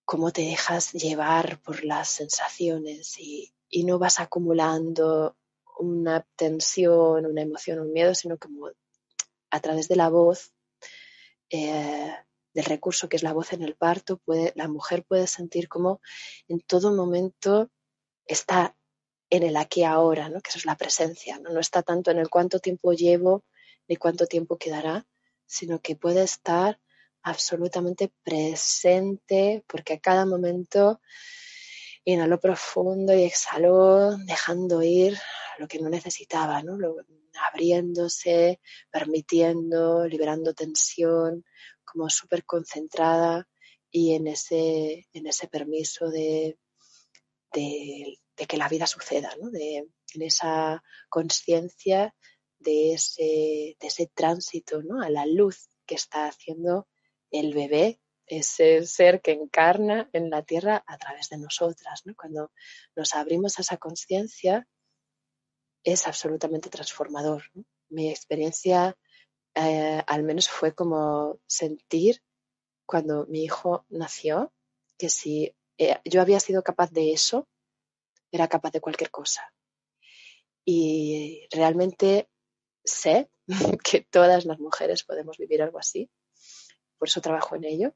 cómo 0.06 0.30
te 0.32 0.42
dejas 0.42 0.92
llevar 0.92 1.60
por 1.60 1.84
las 1.84 2.08
sensaciones 2.08 3.18
y, 3.18 3.52
no 3.84 3.98
vas 3.98 4.20
acumulando 4.20 5.36
una 5.78 6.26
tensión, 6.36 7.26
una 7.26 7.42
emoción, 7.42 7.80
un 7.80 7.92
miedo, 7.92 8.14
sino 8.14 8.38
como 8.38 8.70
a 9.50 9.60
través 9.60 9.88
de 9.88 9.96
la 9.96 10.08
voz, 10.08 10.54
eh, 11.50 12.14
del 12.54 12.64
recurso 12.64 13.08
que 13.08 13.16
es 13.16 13.22
la 13.22 13.34
voz 13.34 13.52
en 13.52 13.62
el 13.62 13.74
parto, 13.74 14.22
la 14.54 14.68
mujer 14.68 15.04
puede 15.04 15.26
sentir 15.26 15.68
como 15.68 16.00
en 16.48 16.60
todo 16.60 16.94
momento 16.94 17.68
está 18.24 18.74
en 19.28 19.42
el 19.42 19.56
aquí 19.58 19.84
ahora, 19.84 20.30
¿no? 20.30 20.40
que 20.40 20.48
eso 20.48 20.58
es 20.58 20.64
la 20.64 20.76
presencia, 20.76 21.38
¿no? 21.38 21.50
no 21.50 21.60
está 21.60 21.82
tanto 21.82 22.10
en 22.10 22.18
el 22.18 22.30
cuánto 22.30 22.60
tiempo 22.60 22.92
llevo 22.92 23.44
ni 23.88 23.96
cuánto 23.96 24.26
tiempo 24.26 24.56
quedará, 24.56 25.06
sino 25.44 25.80
que 25.80 25.96
puede 25.96 26.22
estar 26.22 26.80
absolutamente 27.26 28.12
presente, 28.22 29.64
porque 29.66 29.94
a 29.94 29.98
cada 29.98 30.24
momento 30.26 31.00
inhaló 32.04 32.38
profundo 32.38 33.12
y 33.12 33.24
exhaló, 33.24 34.16
dejando 34.16 34.80
ir 34.84 35.18
lo 35.58 35.66
que 35.66 35.80
no 35.80 35.88
necesitaba, 35.88 36.62
¿no? 36.62 36.78
abriéndose, 37.50 38.60
permitiendo, 38.92 40.06
liberando 40.06 40.54
tensión, 40.54 41.44
como 41.84 42.08
súper 42.10 42.44
concentrada 42.44 43.48
y 43.90 44.14
en 44.14 44.28
ese, 44.28 45.08
en 45.12 45.26
ese 45.26 45.48
permiso 45.48 46.08
de, 46.08 46.56
de, 47.52 48.18
que 48.46 48.56
la 48.56 48.68
vida 48.68 48.86
suceda, 48.86 49.34
¿no? 49.40 49.50
de, 49.50 49.78
en 50.14 50.22
esa 50.22 50.80
conciencia 51.08 52.14
de 52.60 52.92
ese, 52.92 53.76
de 53.80 53.86
ese 53.88 54.08
tránsito 54.14 54.80
¿no? 54.84 55.02
a 55.02 55.10
la 55.10 55.26
luz 55.26 55.68
que 55.86 55.96
está 55.96 56.28
haciendo 56.28 56.86
el 57.38 57.54
bebé 57.54 58.00
es 58.26 58.58
el 58.60 58.86
ser 58.86 59.22
que 59.22 59.32
encarna 59.32 60.10
en 60.12 60.30
la 60.30 60.42
tierra 60.42 60.82
a 60.86 60.98
través 60.98 61.28
de 61.28 61.38
nosotras. 61.38 62.02
Cuando 62.16 62.52
nos 62.94 63.14
abrimos 63.14 63.58
a 63.58 63.62
esa 63.62 63.76
conciencia 63.76 64.66
es 65.84 66.06
absolutamente 66.06 66.68
transformador. 66.68 67.44
Mi 67.88 68.10
experiencia 68.10 68.96
eh, 69.54 70.02
al 70.06 70.22
menos 70.24 70.48
fue 70.48 70.74
como 70.74 71.38
sentir 71.46 72.22
cuando 72.84 73.26
mi 73.26 73.44
hijo 73.44 73.86
nació 73.88 74.52
que 74.98 75.08
si 75.08 75.54
eh, 75.78 76.00
yo 76.04 76.20
había 76.20 76.40
sido 76.40 76.62
capaz 76.62 76.90
de 76.90 77.12
eso, 77.12 77.48
era 78.32 78.48
capaz 78.48 78.72
de 78.72 78.80
cualquier 78.80 79.10
cosa. 79.10 79.52
Y 80.64 81.46
realmente 81.52 82.28
sé 82.84 83.30
que 83.84 84.00
todas 84.10 84.44
las 84.44 84.58
mujeres 84.58 85.04
podemos 85.04 85.38
vivir 85.38 85.62
algo 85.62 85.78
así 85.78 86.10
por 86.98 87.08
eso 87.08 87.20
trabajo 87.20 87.56
en 87.56 87.64
ello. 87.64 87.94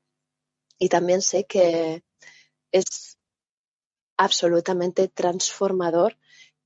Y 0.78 0.88
también 0.88 1.22
sé 1.22 1.44
que 1.44 2.02
es 2.72 3.18
absolutamente 4.16 5.08
transformador 5.08 6.18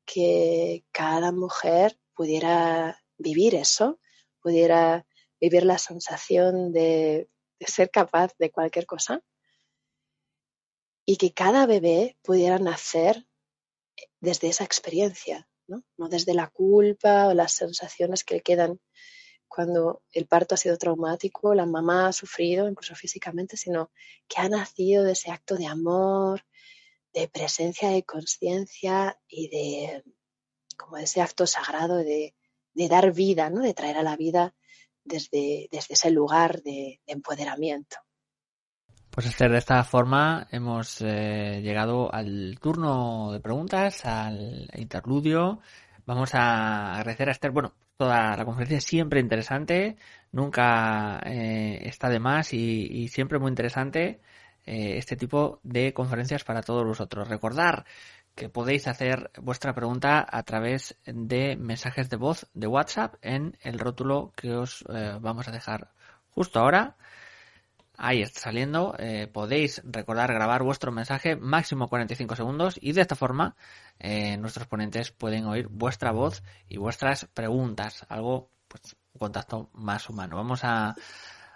que 0.05 0.85
cada 0.93 1.33
mujer 1.33 1.99
pudiera 2.15 3.03
vivir 3.17 3.55
eso, 3.55 4.01
pudiera 4.41 5.07
vivir 5.41 5.65
la 5.65 5.79
sensación 5.79 6.73
de, 6.73 7.29
ser 7.61 7.91
capaz 7.91 8.33
de 8.39 8.51
cualquier 8.51 8.87
cosa 8.87 9.23
y 11.07 11.17
que 11.17 11.33
cada 11.33 11.67
bebé 11.67 12.19
pudiera 12.23 12.59
nacer 12.59 13.27
desde 14.21 14.49
esa 14.49 14.65
experiencia, 14.65 15.49
¿no? 15.67 15.83
no 15.97 16.09
desde 16.09 16.35
la 16.35 16.49
culpa 16.49 17.29
o 17.29 17.35
las 17.35 17.53
sensaciones 17.53 18.25
que 18.25 18.35
le 18.35 18.41
quedan 18.43 18.81
cuando 19.55 20.03
el 20.11 20.27
parto 20.27 20.55
ha 20.55 20.59
sido 20.59 20.77
traumático, 20.77 21.55
la 21.55 21.65
mamá 21.65 22.09
ha 22.09 22.13
sufrido, 22.13 22.69
incluso 22.69 22.97
físicamente, 22.97 23.57
sino 23.57 23.91
que 24.27 24.41
ha 24.41 24.49
nacido 24.49 25.05
de 25.05 25.13
ese 25.13 25.31
acto 25.31 25.55
de 25.55 25.67
amor, 25.67 26.45
de 27.13 27.29
presencia, 27.29 27.91
de 27.91 28.03
conciencia 28.03 29.17
y 29.29 29.49
de 29.49 30.05
como 30.77 30.97
ese 30.97 31.21
acto 31.21 31.47
sagrado 31.47 31.99
de, 31.99 32.35
dar 32.75 33.13
vida, 33.13 33.49
¿no? 33.49 33.61
de 33.61 33.75
traer 33.75 33.97
a 33.97 34.03
la 34.03 34.17
vida 34.17 34.57
desde, 35.05 35.69
desde 35.71 35.95
ese 35.95 36.11
lugar 36.11 36.63
de, 36.63 37.01
empoderamiento. 37.07 37.99
Pues 39.11 39.27
Esther, 39.27 39.53
de 39.53 39.59
esta 39.59 39.85
forma 39.85 40.49
hemos 40.51 41.01
eh, 41.01 41.61
llegado 41.63 42.13
al 42.13 42.59
turno 42.61 43.31
de 43.31 43.39
preguntas, 43.39 44.05
al 44.05 44.69
interludio. 44.75 45.61
Vamos 46.05 46.35
a 46.35 46.97
agradecer 46.97 47.29
a 47.29 47.33
Esther, 47.33 47.53
bueno, 47.53 47.75
toda 47.97 48.37
la 48.37 48.45
conferencia 48.45 48.81
siempre 48.81 49.21
interesante, 49.21 49.97
nunca 50.33 51.21
eh, 51.25 51.81
está 51.85 52.09
de 52.09 52.19
más 52.21 52.53
y, 52.53 53.09
siempre 53.09 53.39
muy 53.39 53.51
interesante 53.51 54.21
eh, 54.67 54.99
este 54.99 55.17
tipo 55.17 55.61
de 55.63 55.93
conferencias 55.93 56.45
para 56.45 56.63
todos 56.63 56.85
vosotros. 56.85 57.29
Recordar 57.29 57.85
que 58.35 58.49
podéis 58.49 58.89
hacer 58.89 59.31
vuestra 59.41 59.75
pregunta 59.75 60.27
a 60.29 60.43
través 60.43 60.97
de 61.07 61.57
mensajes 61.57 62.11
de 62.11 62.17
voz 62.17 62.49
de 62.55 62.67
WhatsApp 62.67 63.15
en 63.23 63.57
el 63.63 63.79
rótulo 63.79 64.33
que 64.37 64.53
os 64.55 64.85
eh, 64.89 65.19
vamos 65.21 65.49
a 65.49 65.53
dejar 65.53 65.91
justo 66.31 66.59
ahora. 66.59 66.97
Ahí 67.97 68.23
está 68.23 68.41
saliendo. 68.41 68.97
podéis 69.33 69.83
recordar 69.85 70.33
grabar 70.33 70.63
vuestro 70.63 70.93
mensaje 70.93 71.37
máximo 71.37 71.89
45 71.89 72.37
segundos 72.37 72.79
y 72.81 72.93
de 72.93 73.01
esta 73.01 73.15
forma 73.15 73.57
eh, 73.99 74.37
nuestros 74.37 74.67
ponentes 74.67 75.13
pueden 75.13 75.47
oír 75.47 75.69
vuestra 75.69 76.11
voz 76.13 76.43
y 76.69 76.77
vuestras 76.79 77.27
preguntas, 77.33 78.05
algo, 78.09 78.51
pues, 78.69 78.97
un 79.13 79.19
contacto 79.19 79.71
más 79.73 80.09
humano. 80.09 80.37
Vamos 80.37 80.61
a 80.65 80.95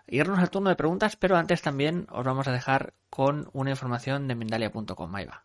irnos 0.09 0.39
al 0.39 0.51
turno 0.51 0.71
de 0.71 0.77
preguntas, 0.77 1.17
pero 1.17 1.37
antes 1.37 1.63
también 1.63 2.07
os 2.11 2.25
vamos 2.25 2.49
a 2.49 2.53
dejar 2.53 2.95
con 3.11 3.49
una 3.53 3.71
información 3.71 4.29
de 4.29 4.35
Mindalia.com. 4.35 5.15
Ahí 5.15 5.27
va. 5.27 5.45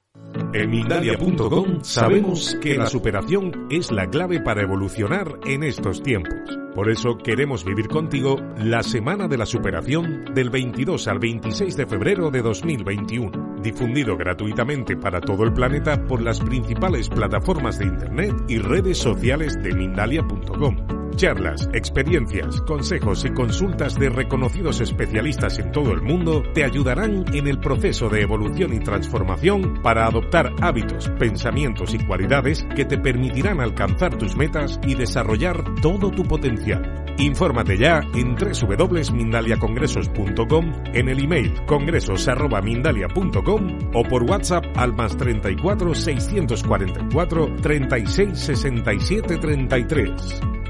En 0.54 0.70
Mindalia.com 0.70 1.84
sabemos 1.84 2.56
que 2.62 2.78
la 2.78 2.86
superación 2.86 3.68
es 3.72 3.92
la 3.92 4.08
clave 4.08 4.40
para 4.42 4.62
evolucionar 4.62 5.40
en 5.46 5.64
estos 5.64 6.04
tiempos. 6.04 6.38
Por 6.76 6.92
eso 6.92 7.18
queremos 7.18 7.66
vivir 7.66 7.88
contigo 7.88 8.38
la 8.58 8.84
Semana 8.84 9.28
de 9.28 9.38
la 9.38 9.46
Superación 9.46 10.26
del 10.34 10.50
22 10.50 11.08
al 11.08 11.20
26 11.20 11.76
de 11.76 11.88
febrero 11.88 12.32
de 12.32 12.42
2021, 12.42 13.62
difundido 13.62 14.18
gratuitamente 14.18 14.96
para 14.96 15.22
todo 15.22 15.44
el 15.44 15.54
planeta 15.54 16.04
por 16.06 16.22
las 16.22 16.40
principales 16.40 17.10
plataformas 17.10 17.80
de 17.80 17.86
Internet 17.86 18.36
y 18.48 18.60
redes 18.60 18.98
sociales 18.98 19.62
de 19.62 19.74
Mindalia.com. 19.74 21.03
Charlas, 21.16 21.70
experiencias, 21.74 22.62
consejos 22.62 23.26
y 23.26 23.32
consultas 23.32 23.96
de 23.96 24.10
reconocidos 24.10 24.82
especialistas 24.82 25.60
en 25.60 25.72
todo 25.72 25.92
el 25.92 26.02
mundo 26.02 26.44
te 26.54 26.64
ayudarán 26.64 27.26
en 27.34 27.48
el 27.48 27.60
proceso 27.60 28.10
de 28.10 28.22
evolución 28.22 28.74
y 28.74 28.80
transformación 28.80 29.82
para 29.82 30.06
adoptar 30.06 30.52
hábitos, 30.62 31.10
pensamientos 31.20 31.94
y 31.94 32.00
cualidades 32.00 32.66
que 32.76 32.86
te 32.86 32.98
permitirán 32.98 33.60
alcanzar 33.60 34.18
tus 34.18 34.36
metas 34.36 34.80
y 34.86 34.96
desarrollar 34.96 35.64
todo 35.82 36.10
tu 36.12 36.24
potencial. 36.24 37.04
Infórmate 37.18 37.78
ya 37.78 38.02
en 38.16 38.36
www.mindaliacongresos.com, 38.36 40.74
en 40.94 41.10
el 41.10 41.24
email 41.24 41.54
congresos.mindalia.com 41.68 43.80
o 43.94 44.04
por 44.04 44.24
WhatsApp 44.24 44.66
al 44.76 44.94
más 44.94 45.16
34 45.16 45.94
644 45.94 47.56
36 47.62 48.40
67 48.40 49.38
33. 49.38 50.63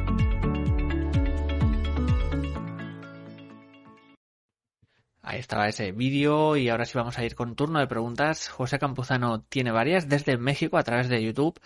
Ahí 5.34 5.40
estaba 5.40 5.68
ese 5.68 5.92
vídeo 5.92 6.58
y 6.58 6.70
ahora 6.70 6.86
sí 6.86 6.96
vamos 6.96 7.18
a 7.18 7.26
ir 7.26 7.34
con 7.34 7.56
turno 7.56 7.80
de 7.80 7.88
preguntas. 7.88 8.50
José 8.50 8.78
Campuzano 8.78 9.42
tiene 9.42 9.72
varias 9.72 10.08
desde 10.08 10.38
México 10.38 10.78
a 10.78 10.84
través 10.84 11.10
de 11.10 11.24
YouTube. 11.24 11.60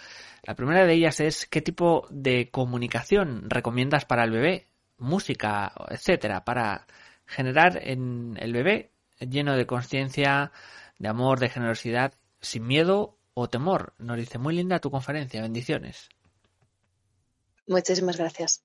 La 0.43 0.55
primera 0.55 0.85
de 0.85 0.93
ellas 0.93 1.19
es 1.19 1.45
¿qué 1.45 1.61
tipo 1.61 2.07
de 2.09 2.49
comunicación 2.49 3.49
recomiendas 3.49 4.05
para 4.05 4.23
el 4.23 4.31
bebé? 4.31 4.69
Música, 4.97 5.73
etcétera, 5.89 6.45
para 6.45 6.87
generar 7.25 7.77
en 7.85 8.37
el 8.39 8.53
bebé 8.53 8.93
lleno 9.19 9.57
de 9.57 9.67
conciencia, 9.67 10.53
de 10.97 11.09
amor, 11.09 11.41
de 11.41 11.49
generosidad, 11.49 12.13
sin 12.39 12.65
miedo 12.65 13.17
o 13.33 13.49
temor. 13.49 13.95
Nos 13.97 14.15
dice 14.15 14.37
muy 14.37 14.55
linda 14.55 14.79
tu 14.79 14.91
conferencia. 14.91 15.41
Bendiciones. 15.41 16.07
Muchísimas 17.67 18.15
gracias. 18.15 18.63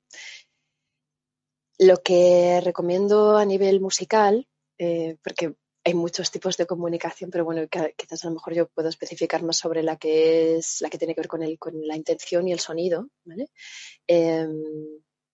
Lo 1.77 1.97
que 2.05 2.61
recomiendo 2.63 3.37
a 3.37 3.45
nivel 3.45 3.81
musical 3.81 4.47
eh, 4.83 5.17
porque 5.23 5.55
hay 5.85 5.95
muchos 5.95 6.33
tipos 6.33 6.57
de 6.57 6.67
comunicación, 6.67 7.31
pero 7.31 7.45
bueno, 7.45 7.63
quizás 7.97 8.25
a 8.25 8.29
lo 8.29 8.35
mejor 8.35 8.53
yo 8.53 8.69
puedo 8.69 8.89
especificar 8.89 9.45
más 9.45 9.57
sobre 9.57 9.85
la 9.85 9.97
que 9.97 10.57
es 10.57 10.81
la 10.81 10.91
que 10.91 10.99
tiene 10.99 11.15
que 11.15 11.21
ver 11.21 11.29
con, 11.29 11.43
el, 11.45 11.57
con 11.57 11.87
la 11.87 11.95
intención 11.95 12.49
y 12.49 12.53
el 12.53 12.59
sonido. 12.59 13.09
Em, 14.09 14.61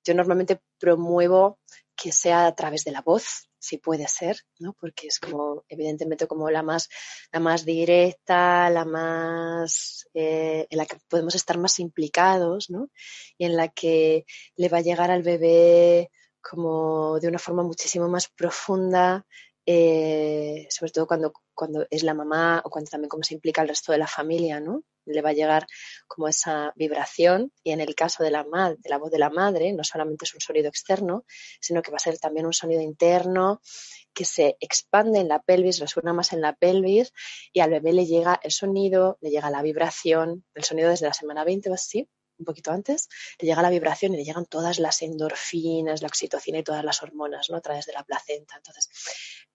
yo 0.05 0.15
normalmente 0.15 0.61
promuevo 0.79 1.61
que 1.97 2.13
sea 2.13 2.47
a 2.47 2.55
través 2.55 2.85
de 2.85 2.93
la 2.93 3.01
voz, 3.01 3.49
si 3.59 3.79
puede 3.79 4.07
ser, 4.07 4.37
¿no? 4.59 4.75
Porque 4.79 5.07
es 5.07 5.19
como, 5.19 5.65
evidentemente, 5.67 6.27
como 6.27 6.51
la 6.51 6.63
más, 6.63 6.91
la 7.33 7.41
más 7.41 7.65
directa, 7.65 8.69
la 8.69 8.85
más, 8.85 10.07
eh, 10.13 10.67
en 10.69 10.77
la 10.77 10.85
que 10.85 10.99
podemos 11.09 11.35
estar 11.35 11.57
más 11.57 11.79
implicados, 11.79 12.69
¿no? 12.69 12.91
Y 13.39 13.47
en 13.47 13.57
la 13.57 13.69
que 13.69 14.27
le 14.57 14.69
va 14.69 14.79
a 14.79 14.83
llegar 14.83 15.11
al 15.11 15.23
bebé 15.23 16.11
como 16.41 17.19
de 17.21 17.29
una 17.29 17.39
forma 17.39 17.63
muchísimo 17.63 18.09
más 18.09 18.29
profunda, 18.29 19.27
eh, 19.71 20.67
sobre 20.71 20.93
todo 20.93 21.07
cuando, 21.07 21.33
cuando 21.53 21.87
es 21.91 22.03
la 22.03 22.15
mamá 22.15 22.63
o 22.65 22.71
cuando 22.71 22.91
también 22.91 23.11
como 23.11 23.23
se 23.23 23.35
implica 23.35 23.61
el 23.61 23.69
resto 23.69 23.93
de 23.93 23.99
la 23.99 24.07
familia, 24.07 24.61
¿no? 24.61 24.83
Le 25.05 25.21
va 25.21 25.31
a 25.31 25.35
llegar 25.35 25.67
como 26.07 26.27
esa 26.27 26.73
vibración 26.75 27.53
y 27.63 27.73
en 27.73 27.83
el 27.83 27.95
caso 27.95 28.23
de 28.23 28.31
la, 28.31 28.45
de 28.45 28.89
la 28.89 28.97
voz 28.97 29.11
de 29.11 29.19
la 29.19 29.29
madre 29.29 29.73
no 29.75 29.85
solamente 29.85 30.25
es 30.25 30.33
un 30.33 30.41
sonido 30.41 30.69
externo, 30.69 31.25
sino 31.61 31.83
que 31.83 31.91
va 31.91 31.97
a 31.97 32.01
ser 32.01 32.19
también 32.19 32.47
un 32.47 32.55
sonido 32.55 32.81
interno 32.81 33.61
que 34.15 34.25
se 34.25 34.57
expande 34.61 35.21
en 35.21 35.29
la 35.29 35.41
pelvis, 35.41 35.81
resuena 35.81 36.15
más 36.15 36.33
en 36.33 36.41
la 36.41 36.55
pelvis 36.55 37.13
y 37.53 37.61
al 37.61 37.71
bebé 37.71 37.93
le 37.93 38.07
llega 38.07 38.41
el 38.43 38.53
sonido, 38.53 39.19
le 39.21 39.29
llega 39.29 39.51
la 39.51 39.61
vibración, 39.61 40.45
el 40.55 40.65
sonido 40.65 40.89
desde 40.89 41.07
la 41.07 41.15
semana 41.15 41.45
20 41.45 41.71
o 41.71 41.75
así, 41.75 42.09
un 42.39 42.45
poquito 42.45 42.71
antes, 42.71 43.09
le 43.39 43.49
llega 43.49 43.63
la 43.63 43.71
vibración 43.71 44.15
y 44.15 44.19
le 44.19 44.25
llegan 44.25 44.47
todas 44.47 44.79
las 44.79 45.03
endorfinas, 45.03 46.03
la 46.03 46.09
oxitocina 46.09 46.59
y 46.59 46.63
todas 46.63 46.85
las 46.85 47.03
hormonas, 47.03 47.49
¿no? 47.51 47.57
A 47.57 47.61
través 47.61 47.87
de 47.87 47.93
la 47.93 48.05
placenta. 48.05 48.57
Entonces, 48.57 48.89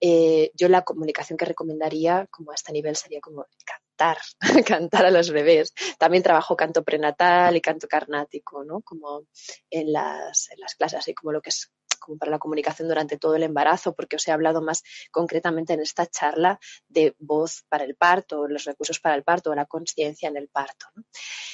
eh, 0.00 0.50
yo 0.54 0.68
la 0.68 0.82
comunicación 0.82 1.36
que 1.36 1.44
recomendaría 1.44 2.26
como 2.30 2.52
a 2.52 2.54
este 2.54 2.72
nivel 2.72 2.96
sería 2.96 3.20
como 3.20 3.46
cantar, 3.64 4.18
cantar 4.66 5.06
a 5.06 5.10
los 5.10 5.30
bebés. 5.30 5.72
También 5.98 6.22
trabajo 6.22 6.56
canto 6.56 6.82
prenatal 6.82 7.56
y 7.56 7.60
canto 7.60 7.88
carnático, 7.88 8.64
¿no? 8.64 8.80
Como 8.82 9.26
en 9.70 9.92
las, 9.92 10.50
en 10.50 10.60
las 10.60 10.74
clases, 10.74 10.98
así 11.00 11.14
como 11.14 11.32
lo 11.32 11.40
que 11.40 11.50
es 11.50 11.70
como 12.04 12.18
para 12.18 12.30
la 12.30 12.38
comunicación 12.38 12.88
durante 12.88 13.18
todo 13.18 13.34
el 13.36 13.42
embarazo, 13.42 13.94
porque 13.94 14.16
os 14.16 14.28
he 14.28 14.32
hablado 14.32 14.62
más 14.62 14.82
concretamente 15.10 15.72
en 15.72 15.80
esta 15.80 16.06
charla 16.06 16.58
de 16.88 17.14
voz 17.18 17.64
para 17.68 17.84
el 17.84 17.96
parto, 17.96 18.46
los 18.46 18.64
recursos 18.64 19.00
para 19.00 19.14
el 19.14 19.24
parto, 19.24 19.54
la 19.54 19.66
conciencia 19.66 20.28
en 20.28 20.36
el 20.36 20.48
parto. 20.48 20.86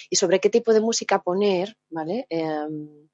Y 0.09 0.17
sobre 0.17 0.41
qué 0.41 0.51
tipo 0.51 0.73
de 0.73 0.81
música 0.81 1.23
poner, 1.23 1.77
¿vale? 1.89 2.27
Em, 2.29 3.10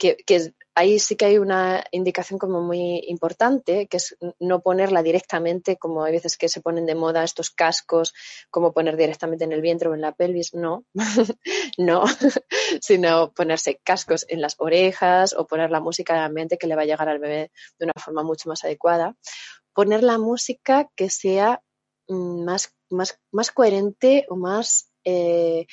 que, 0.00 0.54
ahí 0.74 0.98
sí 0.98 1.14
que 1.14 1.26
hay 1.26 1.38
una 1.38 1.84
indicación 1.90 2.38
como 2.38 2.62
muy 2.62 3.04
importante, 3.08 3.86
que 3.86 3.98
es 3.98 4.16
no 4.38 4.62
ponerla 4.62 5.02
directamente, 5.02 5.76
como 5.76 6.02
hay 6.02 6.12
veces 6.12 6.38
que 6.38 6.48
se 6.48 6.62
ponen 6.62 6.86
de 6.86 6.94
moda 6.94 7.22
estos 7.22 7.50
cascos, 7.50 8.14
como 8.50 8.72
poner 8.72 8.96
directamente 8.96 9.44
en 9.44 9.52
el 9.52 9.60
vientre 9.60 9.90
o 9.90 9.94
en 9.94 10.00
la 10.00 10.12
pelvis, 10.12 10.54
no, 10.54 10.84
no, 11.78 12.04
sino 12.80 13.32
ponerse 13.32 13.80
cascos 13.84 14.24
en 14.28 14.40
las 14.40 14.56
orejas 14.58 15.34
o 15.34 15.46
poner 15.46 15.70
la 15.70 15.80
música 15.80 16.14
de 16.14 16.20
ambiente 16.20 16.56
que 16.56 16.66
le 16.66 16.76
va 16.76 16.82
a 16.82 16.86
llegar 16.86 17.08
al 17.08 17.18
bebé 17.18 17.52
de 17.78 17.84
una 17.84 17.94
forma 18.02 18.22
mucho 18.22 18.48
más 18.48 18.64
adecuada. 18.64 19.14
Poner 19.74 20.02
la 20.02 20.18
música 20.18 20.88
que 20.96 21.10
sea 21.10 21.62
mm, 22.08 22.44
más, 22.44 22.74
más, 22.88 23.20
más 23.30 23.50
coherente 23.50 24.24
o 24.28 24.36
más... 24.36 24.90
Eh, 25.04 25.66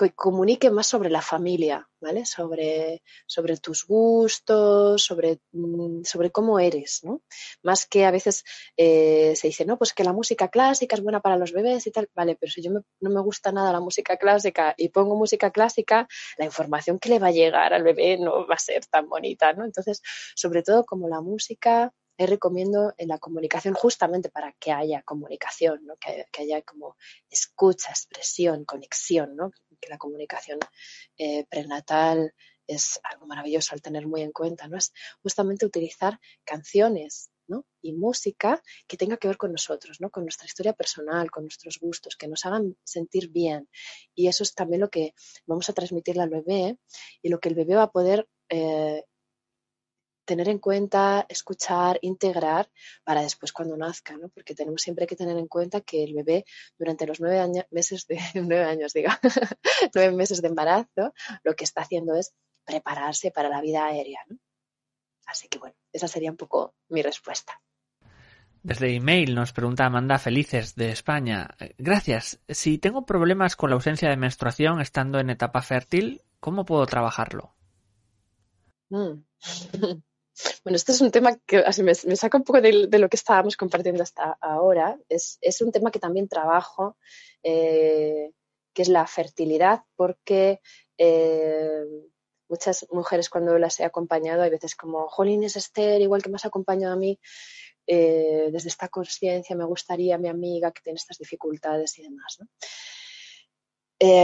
que 0.00 0.14
comunique 0.14 0.70
más 0.70 0.86
sobre 0.86 1.10
la 1.10 1.20
familia, 1.20 1.86
¿vale? 2.00 2.24
Sobre, 2.24 3.02
sobre 3.26 3.58
tus 3.58 3.86
gustos, 3.86 5.04
sobre, 5.04 5.40
mm, 5.52 6.04
sobre 6.04 6.30
cómo 6.30 6.58
eres, 6.58 7.00
¿no? 7.04 7.22
Más 7.62 7.86
que 7.86 8.06
a 8.06 8.10
veces 8.10 8.44
eh, 8.78 9.34
se 9.36 9.48
dice, 9.48 9.66
no, 9.66 9.76
pues 9.76 9.92
que 9.92 10.04
la 10.04 10.14
música 10.14 10.48
clásica 10.48 10.96
es 10.96 11.02
buena 11.02 11.20
para 11.20 11.36
los 11.36 11.52
bebés 11.52 11.86
y 11.86 11.90
tal, 11.90 12.08
vale, 12.14 12.36
pero 12.40 12.50
si 12.50 12.62
yo 12.62 12.70
no 12.72 13.10
me 13.10 13.20
gusta 13.20 13.52
nada 13.52 13.72
la 13.72 13.80
música 13.80 14.16
clásica 14.16 14.74
y 14.76 14.88
pongo 14.88 15.16
música 15.16 15.50
clásica, 15.50 16.08
la 16.38 16.46
información 16.46 16.98
que 16.98 17.10
le 17.10 17.18
va 17.18 17.28
a 17.28 17.32
llegar 17.32 17.74
al 17.74 17.82
bebé 17.82 18.18
no 18.18 18.46
va 18.46 18.54
a 18.54 18.58
ser 18.58 18.86
tan 18.86 19.08
bonita, 19.08 19.52
¿no? 19.52 19.64
Entonces, 19.64 20.00
sobre 20.34 20.62
todo 20.62 20.84
como 20.86 21.08
la 21.08 21.20
música 21.20 21.92
recomiendo 22.26 22.92
en 22.96 23.08
la 23.08 23.18
comunicación 23.18 23.74
justamente 23.74 24.30
para 24.30 24.52
que 24.52 24.72
haya 24.72 25.02
comunicación, 25.02 25.86
¿no? 25.86 25.94
que, 25.96 26.26
haya 26.40 26.62
como 26.62 26.96
escucha, 27.30 27.90
expresión, 27.90 28.64
conexión, 28.64 29.36
¿no? 29.36 29.52
Que 29.80 29.88
la 29.88 29.98
comunicación 29.98 30.58
eh, 31.18 31.44
prenatal 31.50 32.34
es 32.66 33.00
algo 33.02 33.26
maravilloso 33.26 33.74
al 33.74 33.82
tener 33.82 34.06
muy 34.06 34.22
en 34.22 34.32
cuenta, 34.32 34.68
¿no? 34.68 34.76
Es 34.76 34.92
justamente 35.22 35.66
utilizar 35.66 36.20
canciones 36.44 37.30
¿no? 37.48 37.66
y 37.82 37.92
música 37.92 38.62
que 38.86 38.96
tenga 38.96 39.16
que 39.16 39.26
ver 39.26 39.36
con 39.36 39.50
nosotros, 39.50 40.00
¿no? 40.00 40.08
con 40.10 40.22
nuestra 40.22 40.46
historia 40.46 40.72
personal, 40.72 41.32
con 41.32 41.42
nuestros 41.42 41.80
gustos, 41.80 42.16
que 42.16 42.28
nos 42.28 42.46
hagan 42.46 42.76
sentir 42.84 43.28
bien. 43.30 43.68
Y 44.14 44.28
eso 44.28 44.44
es 44.44 44.54
también 44.54 44.80
lo 44.80 44.88
que 44.88 45.14
vamos 45.46 45.68
a 45.68 45.72
transmitirle 45.72 46.22
al 46.22 46.30
bebé 46.30 46.78
y 47.20 47.28
lo 47.28 47.40
que 47.40 47.48
el 47.48 47.56
bebé 47.56 47.74
va 47.74 47.84
a 47.84 47.90
poder 47.90 48.28
eh, 48.48 49.04
tener 50.30 50.48
en 50.48 50.60
cuenta, 50.60 51.26
escuchar, 51.28 51.98
integrar 52.02 52.70
para 53.02 53.20
después 53.20 53.52
cuando 53.52 53.76
nazca, 53.76 54.16
¿no? 54.16 54.28
Porque 54.28 54.54
tenemos 54.54 54.80
siempre 54.80 55.04
que 55.04 55.16
tener 55.16 55.36
en 55.36 55.48
cuenta 55.48 55.80
que 55.80 56.04
el 56.04 56.14
bebé 56.14 56.44
durante 56.78 57.04
los 57.04 57.18
nueve 57.18 57.40
años, 57.40 57.64
meses 57.72 58.06
de 58.06 58.20
nueve 58.34 58.62
años, 58.62 58.92
diga, 58.92 59.18
nueve 59.92 60.14
meses 60.14 60.40
de 60.40 60.46
embarazo, 60.46 61.12
lo 61.42 61.54
que 61.56 61.64
está 61.64 61.80
haciendo 61.80 62.14
es 62.14 62.32
prepararse 62.64 63.32
para 63.32 63.48
la 63.48 63.60
vida 63.60 63.84
aérea, 63.84 64.20
¿no? 64.28 64.38
Así 65.26 65.48
que 65.48 65.58
bueno, 65.58 65.74
esa 65.92 66.06
sería 66.06 66.30
un 66.30 66.36
poco 66.36 66.76
mi 66.90 67.02
respuesta. 67.02 67.60
Desde 68.62 68.94
email 68.94 69.34
nos 69.34 69.52
pregunta 69.52 69.86
Amanda 69.86 70.16
Felices 70.20 70.76
de 70.76 70.92
España. 70.92 71.56
Gracias. 71.76 72.38
Si 72.48 72.78
tengo 72.78 73.04
problemas 73.04 73.56
con 73.56 73.70
la 73.70 73.74
ausencia 73.74 74.10
de 74.10 74.16
menstruación 74.16 74.80
estando 74.80 75.18
en 75.18 75.30
etapa 75.30 75.60
fértil, 75.62 76.22
¿cómo 76.38 76.64
puedo 76.64 76.86
trabajarlo? 76.86 77.56
Mm. 78.90 79.24
Bueno, 80.64 80.76
este 80.76 80.92
es 80.92 81.00
un 81.00 81.10
tema 81.10 81.36
que 81.46 81.58
así 81.58 81.82
me, 81.82 81.94
saca 81.94 82.38
un 82.38 82.44
poco 82.44 82.60
de, 82.60 82.72
lo 82.72 83.08
que 83.08 83.16
estábamos 83.16 83.56
compartiendo 83.56 84.02
hasta 84.02 84.36
ahora. 84.40 84.98
Es, 85.08 85.38
un 85.60 85.72
tema 85.72 85.90
que 85.90 85.98
también 85.98 86.28
trabajo, 86.28 86.96
eh, 87.42 88.32
que 88.72 88.82
es 88.82 88.88
la 88.88 89.06
fertilidad, 89.06 89.82
porque 89.96 90.60
eh, 90.96 91.84
muchas 92.48 92.86
mujeres 92.90 93.28
cuando 93.28 93.58
las 93.58 93.80
he 93.80 93.84
acompañado, 93.84 94.42
hay 94.42 94.50
veces 94.50 94.74
como, 94.74 95.08
Jolín 95.08 95.44
es 95.44 95.56
Esther, 95.56 96.00
igual 96.00 96.22
que 96.22 96.30
me 96.30 96.36
has 96.36 96.46
acompañado 96.46 96.94
a 96.94 96.98
mí, 96.98 97.18
eh, 97.86 98.50
desde 98.52 98.68
esta 98.68 98.88
conciencia 98.88 99.56
me 99.56 99.64
gustaría 99.64 100.18
mi 100.18 100.28
amiga 100.28 100.70
que 100.70 100.82
tiene 100.82 100.96
estas 100.96 101.18
dificultades 101.18 101.98
y 101.98 102.02
demás. 102.02 102.38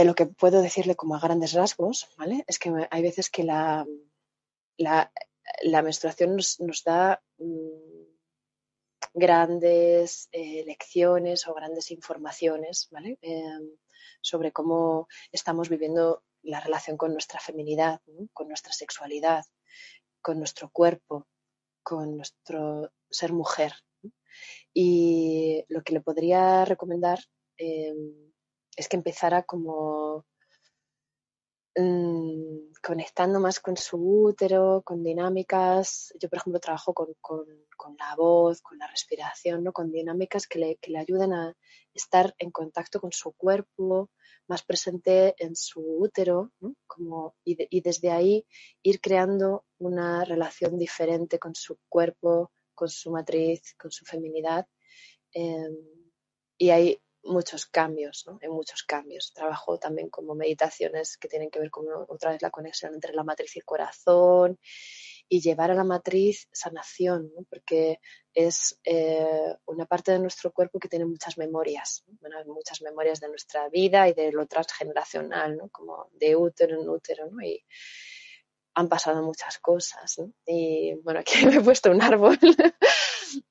lo 0.05 0.15
que 0.15 0.25
puedo 0.25 0.61
decirle 0.61 0.95
como 0.95 1.15
a 1.15 1.19
grandes 1.19 1.53
rasgos, 1.53 2.07
¿vale? 2.17 2.43
Es 2.47 2.59
que 2.59 2.71
hay 2.89 3.01
veces 3.01 3.29
que 3.29 3.43
la, 3.43 3.85
la, 4.77 5.11
la 5.63 5.81
menstruación 5.81 6.35
nos, 6.35 6.83
da 6.83 7.21
mm, 7.37 8.07
grandes 9.13 10.29
eh, 10.31 10.63
lecciones 10.65 11.47
o 11.47 11.53
grandes 11.53 11.91
informaciones 11.91 12.89
em, 13.21 13.69
sobre 14.21 14.51
cómo 14.51 15.07
estamos 15.31 15.69
viviendo 15.69 16.23
la 16.43 16.59
relación 16.59 16.97
con 16.97 17.13
nuestra 17.13 17.39
feminidad, 17.39 18.01
con 18.33 18.47
nuestra 18.47 18.73
sexualidad, 18.73 19.45
con 20.21 20.37
nuestro 20.37 20.69
cuerpo, 20.69 21.27
con 21.83 22.15
nuestro 22.17 22.91
ser 23.09 23.33
mujer. 23.33 23.73
Y 24.73 25.65
lo 25.69 25.81
que 25.83 25.93
le 25.93 26.01
podría 26.01 26.65
recomendar 26.65 27.19
em, 27.57 28.31
es 28.75 28.87
que 28.87 28.97
empezara 28.97 29.43
como 29.43 30.25
mm, 31.77 32.73
conectando 32.83 33.39
más 33.39 33.59
con 33.59 33.77
su 33.77 33.97
útero, 33.97 34.81
con 34.83 35.03
dinámicas. 35.03 36.13
Yo, 36.19 36.29
por 36.29 36.39
ejemplo, 36.39 36.59
trabajo 36.59 36.93
con, 36.93 37.07
la 37.97 38.15
voz, 38.15 38.61
con 38.61 38.77
la 38.77 38.87
respiración, 38.87 39.63
¿no? 39.63 39.71
con 39.71 39.91
dinámicas 39.91 40.47
que 40.47 40.59
le, 40.59 40.75
que 40.77 40.91
le 40.91 40.99
ayuden 40.99 41.33
a 41.33 41.55
estar 41.93 42.35
en 42.37 42.51
contacto 42.51 42.99
con 42.99 43.11
su 43.11 43.31
cuerpo, 43.33 44.09
más 44.47 44.63
presente 44.63 45.35
en 45.37 45.55
su 45.55 45.81
útero, 45.81 46.51
Como, 46.85 47.35
y, 47.43 47.81
desde 47.81 48.11
ahí 48.11 48.45
ir 48.81 48.99
creando 49.01 49.65
una 49.77 50.23
relación 50.25 50.77
diferente 50.77 51.39
con 51.39 51.53
su 51.55 51.77
cuerpo, 51.89 52.51
con 52.73 52.89
su 52.89 53.11
matriz, 53.11 53.75
con 53.77 53.91
su 53.91 54.05
feminidad. 54.05 54.67
Em, 55.33 55.75
y 56.57 56.69
hay 56.69 56.99
muchos 57.27 57.65
cambios, 57.65 58.23
¿no? 58.27 58.39
Hay 58.41 58.49
muchos 58.49 58.83
cambios. 58.83 59.33
Trabajo 59.33 59.77
también 59.77 60.09
como 60.09 60.35
meditaciones 60.35 61.17
que 61.17 61.27
tienen 61.27 61.49
que 61.49 61.59
ver 61.59 61.69
con 61.69 61.85
otra 62.07 62.31
vez 62.31 62.41
la 62.41 62.49
conexión 62.49 62.93
entre 62.93 63.13
la 63.13 63.23
matriz 63.23 63.55
y 63.55 63.59
el 63.59 63.65
corazón 63.65 64.59
y 65.29 65.41
llevar 65.41 65.71
a 65.71 65.75
la 65.75 65.83
matriz 65.83 66.47
sanación, 66.51 67.31
porque 67.49 67.99
es 68.33 68.79
eh, 68.83 69.55
una 69.65 69.85
parte 69.85 70.11
de 70.11 70.19
nuestro 70.19 70.51
cuerpo 70.53 70.79
que 70.79 70.87
tiene 70.87 71.05
muchas 71.05 71.37
memorias, 71.37 72.05
muchas 72.45 72.81
memorias 72.81 73.19
de 73.19 73.27
nuestra 73.27 73.67
vida 73.69 74.07
y 74.07 74.13
de 74.13 74.31
lo 74.31 74.45
transgeneracional, 74.47 75.57
¿no? 75.57 75.69
como 75.69 76.09
de 76.13 76.35
útero 76.35 76.81
en 76.81 76.89
útero, 76.89 77.29
¿no? 77.29 77.41
y 77.41 77.63
han 78.77 78.89
pasado 78.89 79.23
muchas 79.23 79.57
cosas. 79.57 80.21
Y 80.45 80.93
bueno, 81.03 81.21
aquí 81.21 81.33
me 81.45 81.55
he 81.55 81.61
puesto 81.61 81.91
un 81.91 82.01
árbol. 82.01 82.37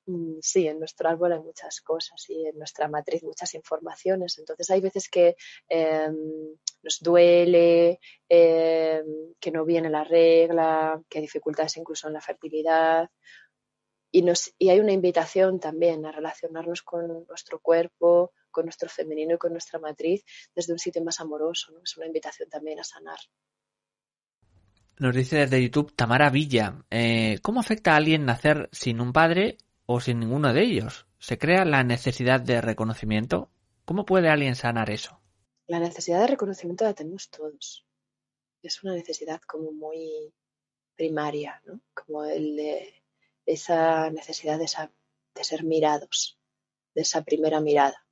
Mm, 0.07 0.39
sí, 0.41 0.67
en 0.67 0.79
nuestro 0.79 1.07
árbol 1.07 1.33
hay 1.33 1.39
muchas 1.39 1.81
cosas 1.81 2.25
y 2.29 2.47
en 2.47 2.57
nuestra 2.57 2.87
matriz 2.87 3.23
muchas 3.23 3.53
informaciones. 3.53 4.37
Entonces 4.39 4.69
hay 4.71 4.81
veces 4.81 5.07
que 5.07 5.37
em, 5.69 6.57
nos 6.81 6.99
duele, 6.99 7.99
em, 8.27 9.33
que 9.39 9.51
no 9.51 9.63
viene 9.65 9.89
la 9.89 10.03
regla, 10.03 10.99
que 11.07 11.19
hay 11.19 11.21
dificultades 11.21 11.77
incluso 11.77 12.07
en 12.07 12.13
la 12.13 12.21
fertilidad. 12.21 13.09
Y, 14.11 14.23
nos, 14.23 14.51
y 14.57 14.69
hay 14.69 14.79
una 14.79 14.93
invitación 14.93 15.59
también 15.59 16.05
a 16.05 16.11
relacionarnos 16.11 16.81
con 16.81 17.25
nuestro 17.27 17.59
cuerpo, 17.59 18.33
con 18.49 18.65
nuestro 18.65 18.89
femenino 18.89 19.35
y 19.35 19.37
con 19.37 19.51
nuestra 19.51 19.77
matriz 19.79 20.25
desde 20.55 20.73
un 20.73 20.79
sitio 20.79 21.03
más 21.03 21.19
amoroso. 21.19 21.79
Es 21.83 21.95
una 21.97 22.07
invitación 22.07 22.49
también 22.49 22.79
a 22.79 22.83
sanar. 22.83 23.19
Nos 24.99 25.15
dice 25.15 25.37
desde 25.37 25.61
YouTube 25.61 25.93
Tamara 25.95 26.31
Villa, 26.31 26.83
eh, 26.89 27.37
¿cómo 27.43 27.59
afecta 27.59 27.93
a 27.93 27.97
alguien 27.97 28.25
nacer 28.25 28.67
sin 28.71 28.99
un 28.99 29.13
padre 29.13 29.59
o 29.85 29.99
sin 29.99 30.19
ninguno 30.19 30.51
de 30.53 30.63
ellos? 30.63 31.05
¿Se 31.19 31.37
crea 31.37 31.65
la 31.65 31.83
necesidad 31.83 32.41
de 32.41 32.61
reconocimiento? 32.61 33.51
¿Cómo 33.85 34.05
puede 34.05 34.27
alguien 34.27 34.55
sanar 34.55 34.89
eso? 34.89 35.21
La 35.67 35.79
necesidad 35.79 36.21
de 36.21 36.27
reconocimiento 36.27 36.83
la 36.83 36.95
tenemos 36.95 37.29
todos. 37.29 37.85
Es 38.63 38.83
una 38.83 38.95
necesidad 38.95 39.39
como 39.41 39.71
muy 39.71 40.33
primaria, 40.95 41.61
¿no? 41.65 41.79
Como 41.93 42.25
el 42.25 42.55
de 42.55 43.03
esa 43.45 44.09
necesidad 44.09 44.57
de, 44.57 44.65
de 45.35 45.43
ser 45.43 45.63
mirados, 45.63 46.39
de 46.95 47.03
esa 47.03 47.23
primera 47.23 47.61
mirada. 47.61 48.03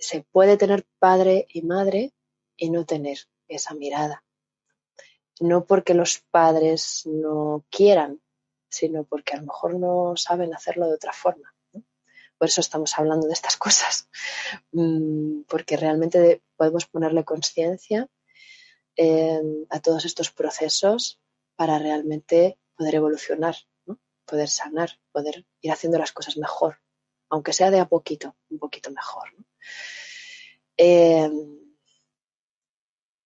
Se 0.00 0.22
puede 0.32 0.56
tener 0.56 0.84
padre 0.98 1.46
y 1.48 1.62
madre 1.62 2.12
y 2.56 2.70
no 2.70 2.84
tener 2.84 3.18
esa 3.46 3.74
mirada 3.74 4.24
no 5.40 5.64
porque 5.64 5.94
los 5.94 6.18
padres 6.30 7.02
no 7.06 7.64
quieran, 7.70 8.20
sino 8.68 9.04
porque 9.04 9.34
a 9.34 9.40
lo 9.40 9.46
mejor 9.46 9.74
no 9.74 10.16
saben 10.16 10.54
hacerlo 10.54 10.86
de 10.86 10.94
otra 10.94 11.12
forma. 11.12 11.54
Por 12.38 12.48
eso 12.48 12.60
estamos 12.60 12.96
hablando 12.98 13.26
de 13.26 13.32
estas 13.32 13.56
cosas, 13.64 14.08
mm, 14.72 15.42
porque 15.48 15.76
realmente 15.76 16.42
podemos 16.56 16.86
ponerle 16.86 17.24
conciencia 17.24 18.08
em, 18.96 19.66
a 19.70 19.80
todos 19.80 20.04
estos 20.04 20.30
procesos 20.30 21.20
para 21.56 21.78
realmente 21.78 22.58
poder 22.76 22.96
evolucionar, 22.96 23.56
poder 24.24 24.48
sanar, 24.48 25.00
poder 25.12 25.46
ir 25.60 25.72
haciendo 25.72 25.98
las 25.98 26.12
cosas 26.12 26.36
mejor, 26.36 26.80
aunque 27.28 27.52
sea 27.52 27.70
de 27.70 27.80
a 27.80 27.86
poquito, 27.86 28.36
un 28.50 28.58
poquito 28.58 28.90
mejor. 28.90 29.28
Em, 30.76 31.67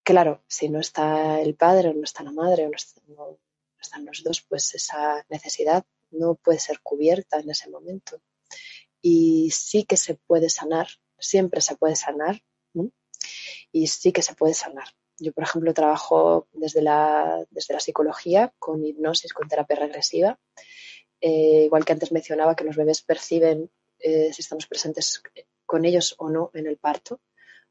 Claro, 0.05 0.43
si 0.49 0.69
no 0.69 0.81
está 0.81 1.41
el 1.41 1.55
padre 1.55 1.91
o 1.91 1.95
no 1.95 2.03
está 2.05 2.23
la 2.23 2.33
madre 2.33 2.67
o 2.67 2.71
no, 3.09 3.39
están 3.81 4.05
los 4.05 4.23
dos, 4.23 4.43
pues 4.43 4.75
esa 4.75 5.25
necesidad 5.29 5.85
no 6.11 6.35
puede 6.35 6.59
ser 6.59 6.81
cubierta 6.83 7.39
en 7.39 7.51
ese 7.51 7.71
momento. 7.71 8.21
Y 9.01 9.51
sí 9.51 9.85
que 9.85 9.97
se 9.97 10.15
puede 10.15 10.51
sanar, 10.51 10.89
siempre 11.19 11.61
se 11.61 11.77
puede 11.77 11.97
sanar, 11.97 12.43
y 13.73 13.87
sí 13.87 14.13
que 14.13 14.23
se 14.23 14.35
puede 14.35 14.55
sanar. 14.55 14.89
Yo, 15.19 15.33
por 15.33 15.45
ejemplo, 15.45 15.75
trabajo 15.75 16.49
desde 16.53 16.83
la, 16.83 17.45
desde 17.51 17.75
la 17.75 17.81
psicología 17.81 18.53
con 18.59 18.85
hipnosis, 18.85 19.33
con 19.33 19.49
terapia 19.49 19.77
regresiva. 19.77 20.39
Eh, 21.21 21.65
igual 21.67 21.85
que 21.85 21.93
antes 21.93 22.13
mencionaba 22.13 22.57
que 22.57 22.65
los 22.65 22.77
bebés 22.77 23.03
perciben 23.03 23.71
eh, 23.99 24.33
si 24.33 24.43
estamos 24.43 24.67
presentes 24.67 25.23
con 25.65 25.85
ellos 25.85 26.15
o 26.19 26.29
no 26.29 26.51
en 26.55 26.67
el 26.67 26.77
parto, 26.77 27.21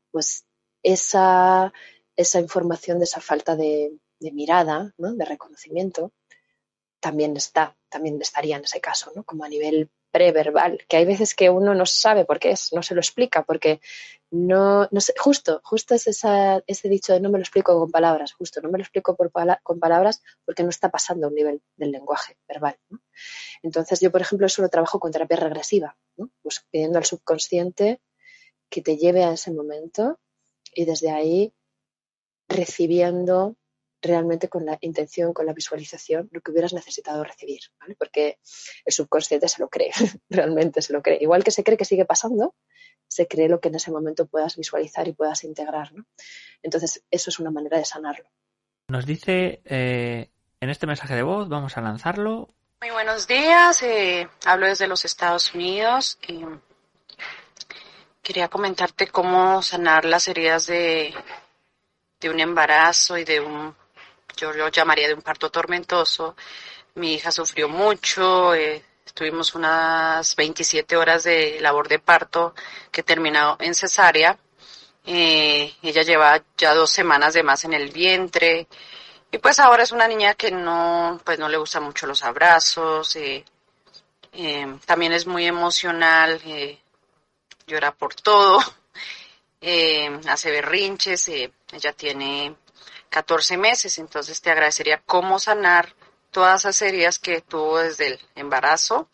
pues 0.10 0.46
esa, 0.82 1.74
esa 2.16 2.40
información 2.40 3.00
de 3.00 3.06
esa 3.06 3.22
falta 3.22 3.56
de, 3.56 3.94
mirada, 4.20 4.94
de 4.98 5.26
reconocimiento, 5.26 6.12
también 7.00 7.36
está, 7.36 7.76
también 7.90 8.22
estaría 8.22 8.58
en 8.58 8.64
ese 8.64 8.80
caso, 8.80 9.12
¿no? 9.16 9.24
como 9.24 9.44
a 9.44 9.50
nivel 9.50 9.90
preverbal, 10.12 10.86
que 10.88 10.98
hay 10.98 11.06
veces 11.06 11.34
que 11.34 11.50
uno 11.50 11.74
no 11.74 11.86
sabe 11.86 12.26
por 12.26 12.38
qué 12.38 12.52
es, 12.52 12.74
no 12.74 12.84
se 12.84 12.94
lo 12.94 13.00
explica, 13.00 13.44
porque 13.44 13.80
no, 14.30 14.88
no 14.92 15.02
sé, 15.02 15.14
justo, 15.18 15.62
justo 15.64 15.96
es 15.96 16.06
ese 16.06 16.90
dicho 16.90 17.14
de 17.14 17.22
no 17.22 17.30
me 17.30 17.38
lo 17.38 17.44
explico 17.44 17.80
con 17.80 17.90
palabras, 17.90 18.34
justo, 18.34 18.62
no 18.62 18.70
me 18.70 18.78
lo 18.78 18.84
explico 18.84 19.16
con 19.16 19.80
palabras 19.80 20.22
porque 20.46 20.64
no 20.64 20.70
está 20.70 20.92
pasando 20.92 21.26
a 21.26 21.30
un 21.30 21.36
nivel 21.36 21.62
del 21.78 21.92
lenguaje 21.92 22.38
verbal. 22.48 22.78
Entonces 23.64 24.02
yo, 24.02 24.12
por 24.12 24.22
ejemplo, 24.22 24.48
eso 24.48 24.62
lo 24.62 24.70
trabajo 24.70 25.00
con 25.00 25.12
terapia 25.12 25.38
regresiva, 25.38 25.98
pues 26.44 26.66
pidiendo 26.70 26.98
al 26.98 27.06
subconsciente 27.06 28.02
que 28.70 28.82
te 28.82 28.98
lleve 28.98 29.24
a 29.24 29.34
ese 29.34 29.52
momento 29.52 30.20
y 30.74 30.86
desde 30.86 31.12
ahí 31.12 31.54
recibiendo 32.52 33.56
realmente 34.02 34.50
con 34.50 34.66
la 34.66 34.78
intención, 34.82 35.34
con 35.34 35.46
la 35.46 35.54
visualización, 35.54 36.28
lo 36.32 36.42
que 36.42 36.52
hubieras 36.52 36.74
necesitado 36.74 37.24
recibir, 37.24 37.62
¿vale? 37.80 37.96
Porque 37.96 38.40
el 38.84 38.94
subconsciente 38.94 39.48
se 39.48 39.62
lo 39.62 39.70
cree, 39.70 39.92
realmente 40.30 40.82
se 40.82 40.94
lo 40.94 41.02
cree. 41.02 41.20
Igual 41.22 41.44
que 41.44 41.52
se 41.52 41.64
cree 41.64 41.78
que 41.78 41.86
sigue 41.86 42.06
pasando, 42.06 42.56
se 43.08 43.28
cree 43.28 43.48
lo 43.48 43.60
que 43.60 43.70
en 43.70 43.76
ese 43.76 43.92
momento 43.92 44.26
puedas 44.26 44.58
visualizar 44.58 45.08
y 45.08 45.14
puedas 45.14 45.44
integrar, 45.44 45.94
¿no? 45.94 46.06
Entonces, 46.64 47.04
eso 47.12 47.30
es 47.30 47.40
una 47.40 47.52
manera 47.52 47.78
de 47.78 47.86
sanarlo. 47.86 48.26
Nos 48.88 49.06
dice 49.06 49.62
eh, 49.66 50.32
en 50.60 50.70
este 50.70 50.88
mensaje 50.88 51.16
de 51.16 51.24
voz, 51.24 51.48
vamos 51.48 51.78
a 51.78 51.82
lanzarlo. 51.82 52.50
Muy 52.82 52.90
buenos 52.90 53.28
días, 53.28 53.84
eh, 53.84 54.28
hablo 54.46 54.66
desde 54.66 54.88
los 54.88 55.06
Estados 55.06 55.54
Unidos. 55.54 56.18
y 56.28 56.44
quería 58.22 58.50
comentarte 58.50 59.08
cómo 59.08 59.62
sanar 59.62 60.06
las 60.06 60.28
heridas 60.28 60.68
de 60.68 61.14
de 62.22 62.30
un 62.30 62.40
embarazo 62.40 63.18
y 63.18 63.26
de 63.26 63.42
un, 63.42 63.76
yo 64.38 64.54
lo 64.54 64.70
llamaría 64.70 65.08
de 65.08 65.14
un 65.16 65.22
parto 65.22 65.50
tormentoso. 65.50 66.36
Mi 66.96 67.16
hija 67.16 67.32
sufrió 67.32 67.68
mucho, 67.68 68.54
eh, 68.54 68.84
tuvimos 69.14 69.56
unas 69.56 70.36
27 70.36 70.96
horas 70.98 71.24
de 71.24 71.60
labor 71.60 71.88
de 71.88 72.00
parto 72.00 72.54
que 72.92 73.04
terminó 73.04 73.58
en 73.60 73.76
cesárea. 73.76 74.38
Eh, 75.06 75.74
ella 75.82 76.04
lleva 76.04 76.44
ya 76.58 76.76
dos 76.76 76.92
semanas 76.92 77.34
de 77.34 77.44
más 77.44 77.66
en 77.66 77.74
el 77.74 77.90
vientre 77.90 78.68
y 79.32 79.38
pues 79.40 79.60
ahora 79.60 79.84
es 79.84 79.92
una 79.92 80.08
niña 80.08 80.36
que 80.36 80.52
no, 80.52 81.20
pues 81.24 81.40
no 81.40 81.50
le 81.50 81.58
gustan 81.58 81.84
mucho 81.84 82.06
los 82.06 82.24
abrazos. 82.24 83.16
Eh, 83.16 83.44
eh, 84.34 84.78
también 84.86 85.14
es 85.14 85.26
muy 85.26 85.46
emocional, 85.46 86.40
llora 87.68 87.92
por 87.94 88.14
todo. 88.16 88.60
Eh, 89.62 90.10
hace 90.28 90.50
berrinches, 90.50 91.30
eh, 91.30 91.54
ella 91.72 91.94
tiene 91.94 92.56
14 93.10 93.58
meses, 93.58 94.00
entonces 94.00 94.42
te 94.42 94.50
agradecería 94.50 95.04
cómo 95.06 95.38
sanar 95.38 95.96
todas 96.32 96.62
esas 96.62 96.82
heridas 96.82 97.20
que 97.20 97.42
tuvo 97.42 97.78
desde 97.78 98.08
el 98.08 98.20
embarazo. 98.36 99.08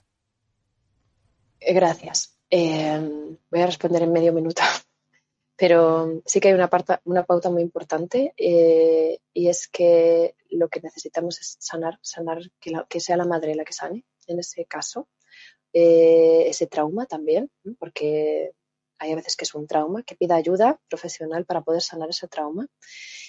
Eh, 1.60 1.74
gracias. 1.74 2.38
Eh, 2.50 2.98
voy 3.52 3.62
a 3.62 3.66
responder 3.66 4.04
en 4.04 4.14
medio 4.14 4.32
minuto, 4.32 4.62
pero 5.58 6.22
sí 6.26 6.40
que 6.40 6.48
hay 6.48 6.54
una, 6.54 6.70
pauta 6.70 7.50
muy 7.50 7.62
importante 7.62 8.34
y 8.38 9.50
es 9.50 9.68
que 9.68 10.36
lo 10.52 10.70
que 10.70 10.80
necesitamos 10.80 11.42
es 11.42 11.58
sanar, 11.60 12.00
sanar 12.02 12.40
que, 12.62 12.72
que 12.88 13.02
sea 13.02 13.18
la 13.18 13.26
madre 13.26 13.54
la 13.54 13.66
que 13.66 13.74
sane, 13.74 14.06
en 14.28 14.40
ese 14.40 14.64
caso, 14.64 15.10
ese 15.74 16.68
trauma 16.68 17.06
también, 17.06 17.52
porque 17.80 18.54
hay 19.00 19.16
veces 19.16 19.36
que 19.36 19.46
es 19.46 19.56
un 19.56 19.68
trauma, 19.68 20.04
que 20.04 20.16
pida 20.16 20.36
ayuda 20.36 20.80
profesional 20.90 21.46
para 21.46 21.62
poder 21.62 21.82
sanar 21.82 22.10
ese 22.10 22.28
trauma. 22.28 22.68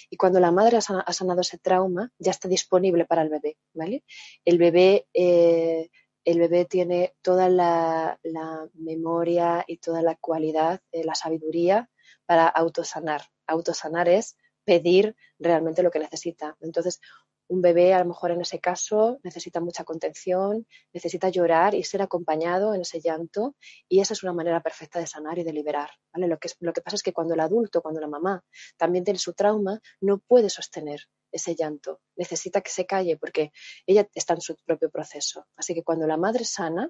Y 0.09 0.17
cuando 0.17 0.39
la 0.39 0.51
madre 0.51 0.77
ha 0.77 1.13
sanado 1.13 1.41
ese 1.41 1.57
trauma, 1.59 2.11
ya 2.17 2.31
está 2.31 2.47
disponible 2.47 3.05
para 3.05 3.21
el 3.21 3.29
bebé, 3.29 3.57
¿vale? 3.73 4.03
El 4.43 4.57
bebé, 4.57 5.07
eh, 5.13 5.89
el 6.25 6.39
bebé 6.39 6.65
tiene 6.65 7.15
toda 7.21 7.49
la, 7.49 8.19
memoria 8.73 9.63
y 9.67 9.77
toda 9.77 10.01
la 10.01 10.15
cualidad, 10.15 10.81
eh, 10.91 11.03
la 11.03 11.15
sabiduría 11.15 11.89
para 12.25 12.47
autosanar. 12.47 13.21
Autosanar 13.45 14.09
es 14.09 14.35
pedir 14.63 15.15
realmente 15.39 15.83
lo 15.83 15.91
que 15.91 15.99
necesita. 15.99 16.57
Entonces, 16.59 17.01
un 17.49 17.61
bebé 17.61 17.93
a 17.93 17.99
lo 17.99 18.05
mejor 18.05 18.31
en 18.31 18.41
ese 18.41 18.59
caso 18.59 19.19
necesita 19.23 19.59
mucha 19.59 19.83
contención, 19.83 20.65
necesita 20.93 21.29
llorar 21.29 21.73
y 21.75 21.83
ser 21.83 22.01
acompañado 22.01 22.73
en 22.73 22.81
ese 22.81 23.01
llanto 23.01 23.55
y 23.87 23.99
esa 23.99 24.13
es 24.13 24.23
una 24.23 24.33
manera 24.33 24.61
perfecta 24.61 24.99
de 24.99 25.07
sanar 25.07 25.39
y 25.39 25.43
de 25.43 25.51
liberar. 25.51 25.89
¿vale? 26.13 26.27
Lo, 26.27 26.37
que, 26.37 26.49
lo 26.59 26.73
que 26.73 26.81
pasa 26.81 26.95
es 26.95 27.03
que 27.03 27.11
cuando 27.11 27.33
el 27.33 27.39
adulto, 27.39 27.81
cuando 27.81 27.99
la 27.99 28.07
mamá 28.07 28.43
también 28.77 29.03
tiene 29.03 29.19
su 29.19 29.33
trauma, 29.33 29.79
no 29.99 30.19
puede 30.19 30.49
sostener 30.49 31.01
ese 31.31 31.55
llanto, 31.55 32.01
necesita 32.15 32.61
que 32.61 32.71
se 32.71 32.85
calle 32.85 33.17
porque 33.17 33.51
ella 33.85 34.07
está 34.13 34.35
en 34.35 34.41
su 34.41 34.55
propio 34.65 34.89
proceso. 34.89 35.45
Así 35.55 35.73
que 35.73 35.83
cuando 35.83 36.07
la 36.07 36.17
madre 36.17 36.45
sana, 36.45 36.89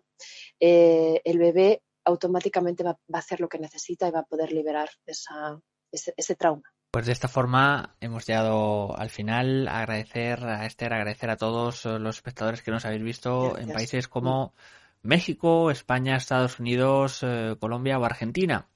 eh, 0.59 1.21
el 1.23 1.37
bebé 1.39 1.83
automáticamente 2.03 2.83
va, 2.83 2.91
a 2.91 3.17
hacer 3.17 3.39
lo 3.39 3.47
que 3.47 3.59
necesita 3.59 4.07
y 4.07 4.11
va 4.11 4.19
a 4.19 4.25
poder 4.25 4.51
liberar 4.51 4.89
ese 5.05 6.35
trauma. 6.35 6.63
Pues 6.91 7.05
de 7.05 7.11
esta 7.11 7.27
forma 7.27 7.95
hemos 8.01 8.25
llegado 8.25 8.97
al 8.97 9.11
final. 9.11 9.67
Agradecer 9.67 10.43
a 10.43 10.65
Esther, 10.65 10.93
agradecer 10.93 11.29
a 11.29 11.37
todos 11.37 11.85
los 11.85 12.15
espectadores 12.15 12.63
que 12.63 12.71
nos 12.71 12.83
habéis 12.83 13.03
visto 13.03 13.57
en 13.59 13.71
países 13.71 14.07
como 14.07 14.55
México, 15.03 15.69
España, 15.69 16.15
Estados 16.15 16.59
Unidos, 16.59 17.19
eh, 17.21 17.55
Colombia 17.59 17.99
o 17.99 18.05
Argentina. 18.05 18.67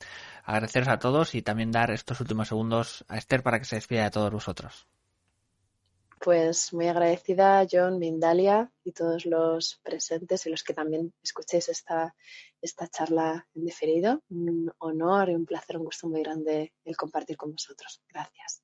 Agradeceros 0.43 0.89
a 0.89 0.99
todos 0.99 1.33
y 1.33 1.41
también 1.41 1.71
dar 1.71 1.89
estos 1.89 2.21
últimos 2.21 2.49
segundos 2.49 3.03
a 3.07 3.17
Esther 3.17 3.41
para 3.41 3.57
que 3.57 3.65
se 3.65 3.77
despida 3.77 4.03
de 4.03 4.11
todos 4.11 4.31
vosotros. 4.31 4.85
Pues 6.23 6.71
muy 6.71 6.87
agradecida, 6.87 7.67
John, 7.69 7.99
Mindalia 7.99 8.71
y 8.85 8.93
todos 8.93 9.25
los 9.25 9.81
presentes 9.83 10.45
y 10.45 10.49
los 10.49 10.63
que 10.63 10.73
también 10.73 11.13
escuchéis 11.21 11.67
esta, 11.67 12.15
esta 12.61 12.87
charla 12.87 13.45
en 13.53 13.65
diferido. 13.65 14.23
Un 14.29 14.71
honor 14.77 15.29
y 15.29 15.35
un 15.35 15.45
placer, 15.45 15.77
un 15.77 15.83
gusto 15.83 16.07
muy 16.07 16.23
grande 16.23 16.71
el 16.85 16.95
compartir 16.95 17.35
con 17.35 17.51
vosotros. 17.51 18.01
Gracias. 18.07 18.63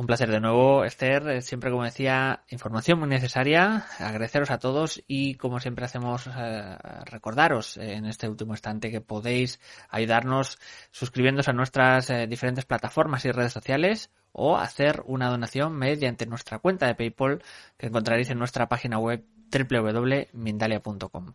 Un 0.00 0.06
placer 0.06 0.30
de 0.30 0.40
nuevo, 0.40 0.82
Esther. 0.82 1.28
Eh, 1.28 1.42
siempre, 1.42 1.70
como 1.70 1.84
decía, 1.84 2.42
información 2.48 2.98
muy 2.98 3.08
necesaria. 3.10 3.84
Agradeceros 3.98 4.50
a 4.50 4.56
todos 4.56 5.02
y, 5.06 5.34
como 5.34 5.60
siempre 5.60 5.84
hacemos, 5.84 6.26
eh, 6.26 6.78
recordaros 7.04 7.76
en 7.76 8.06
este 8.06 8.26
último 8.26 8.54
instante 8.54 8.90
que 8.90 9.02
podéis 9.02 9.60
ayudarnos 9.90 10.58
suscribiéndose 10.90 11.50
a 11.50 11.52
nuestras 11.52 12.08
eh, 12.08 12.26
diferentes 12.26 12.64
plataformas 12.64 13.26
y 13.26 13.30
redes 13.30 13.52
sociales 13.52 14.10
o 14.32 14.56
hacer 14.56 15.02
una 15.04 15.28
donación 15.28 15.76
mediante 15.76 16.24
nuestra 16.24 16.60
cuenta 16.60 16.86
de 16.86 16.94
PayPal 16.94 17.42
que 17.76 17.88
encontraréis 17.88 18.30
en 18.30 18.38
nuestra 18.38 18.70
página 18.70 18.98
web 18.98 19.22
www.mindalia.com. 19.52 21.34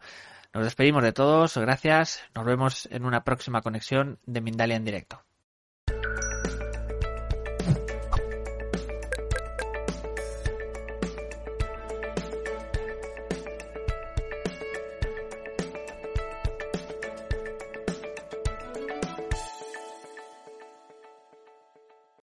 Nos 0.55 0.63
despedimos 0.63 1.03
de 1.03 1.13
todos, 1.13 1.55
gracias, 1.55 2.24
nos 2.34 2.45
vemos 2.45 2.88
en 2.89 3.05
una 3.05 3.24
próxima 3.24 3.61
conexión 3.61 4.18
de 4.26 4.41
Mindalia 4.41 4.76
en 4.76 4.86
directo. 4.86 5.22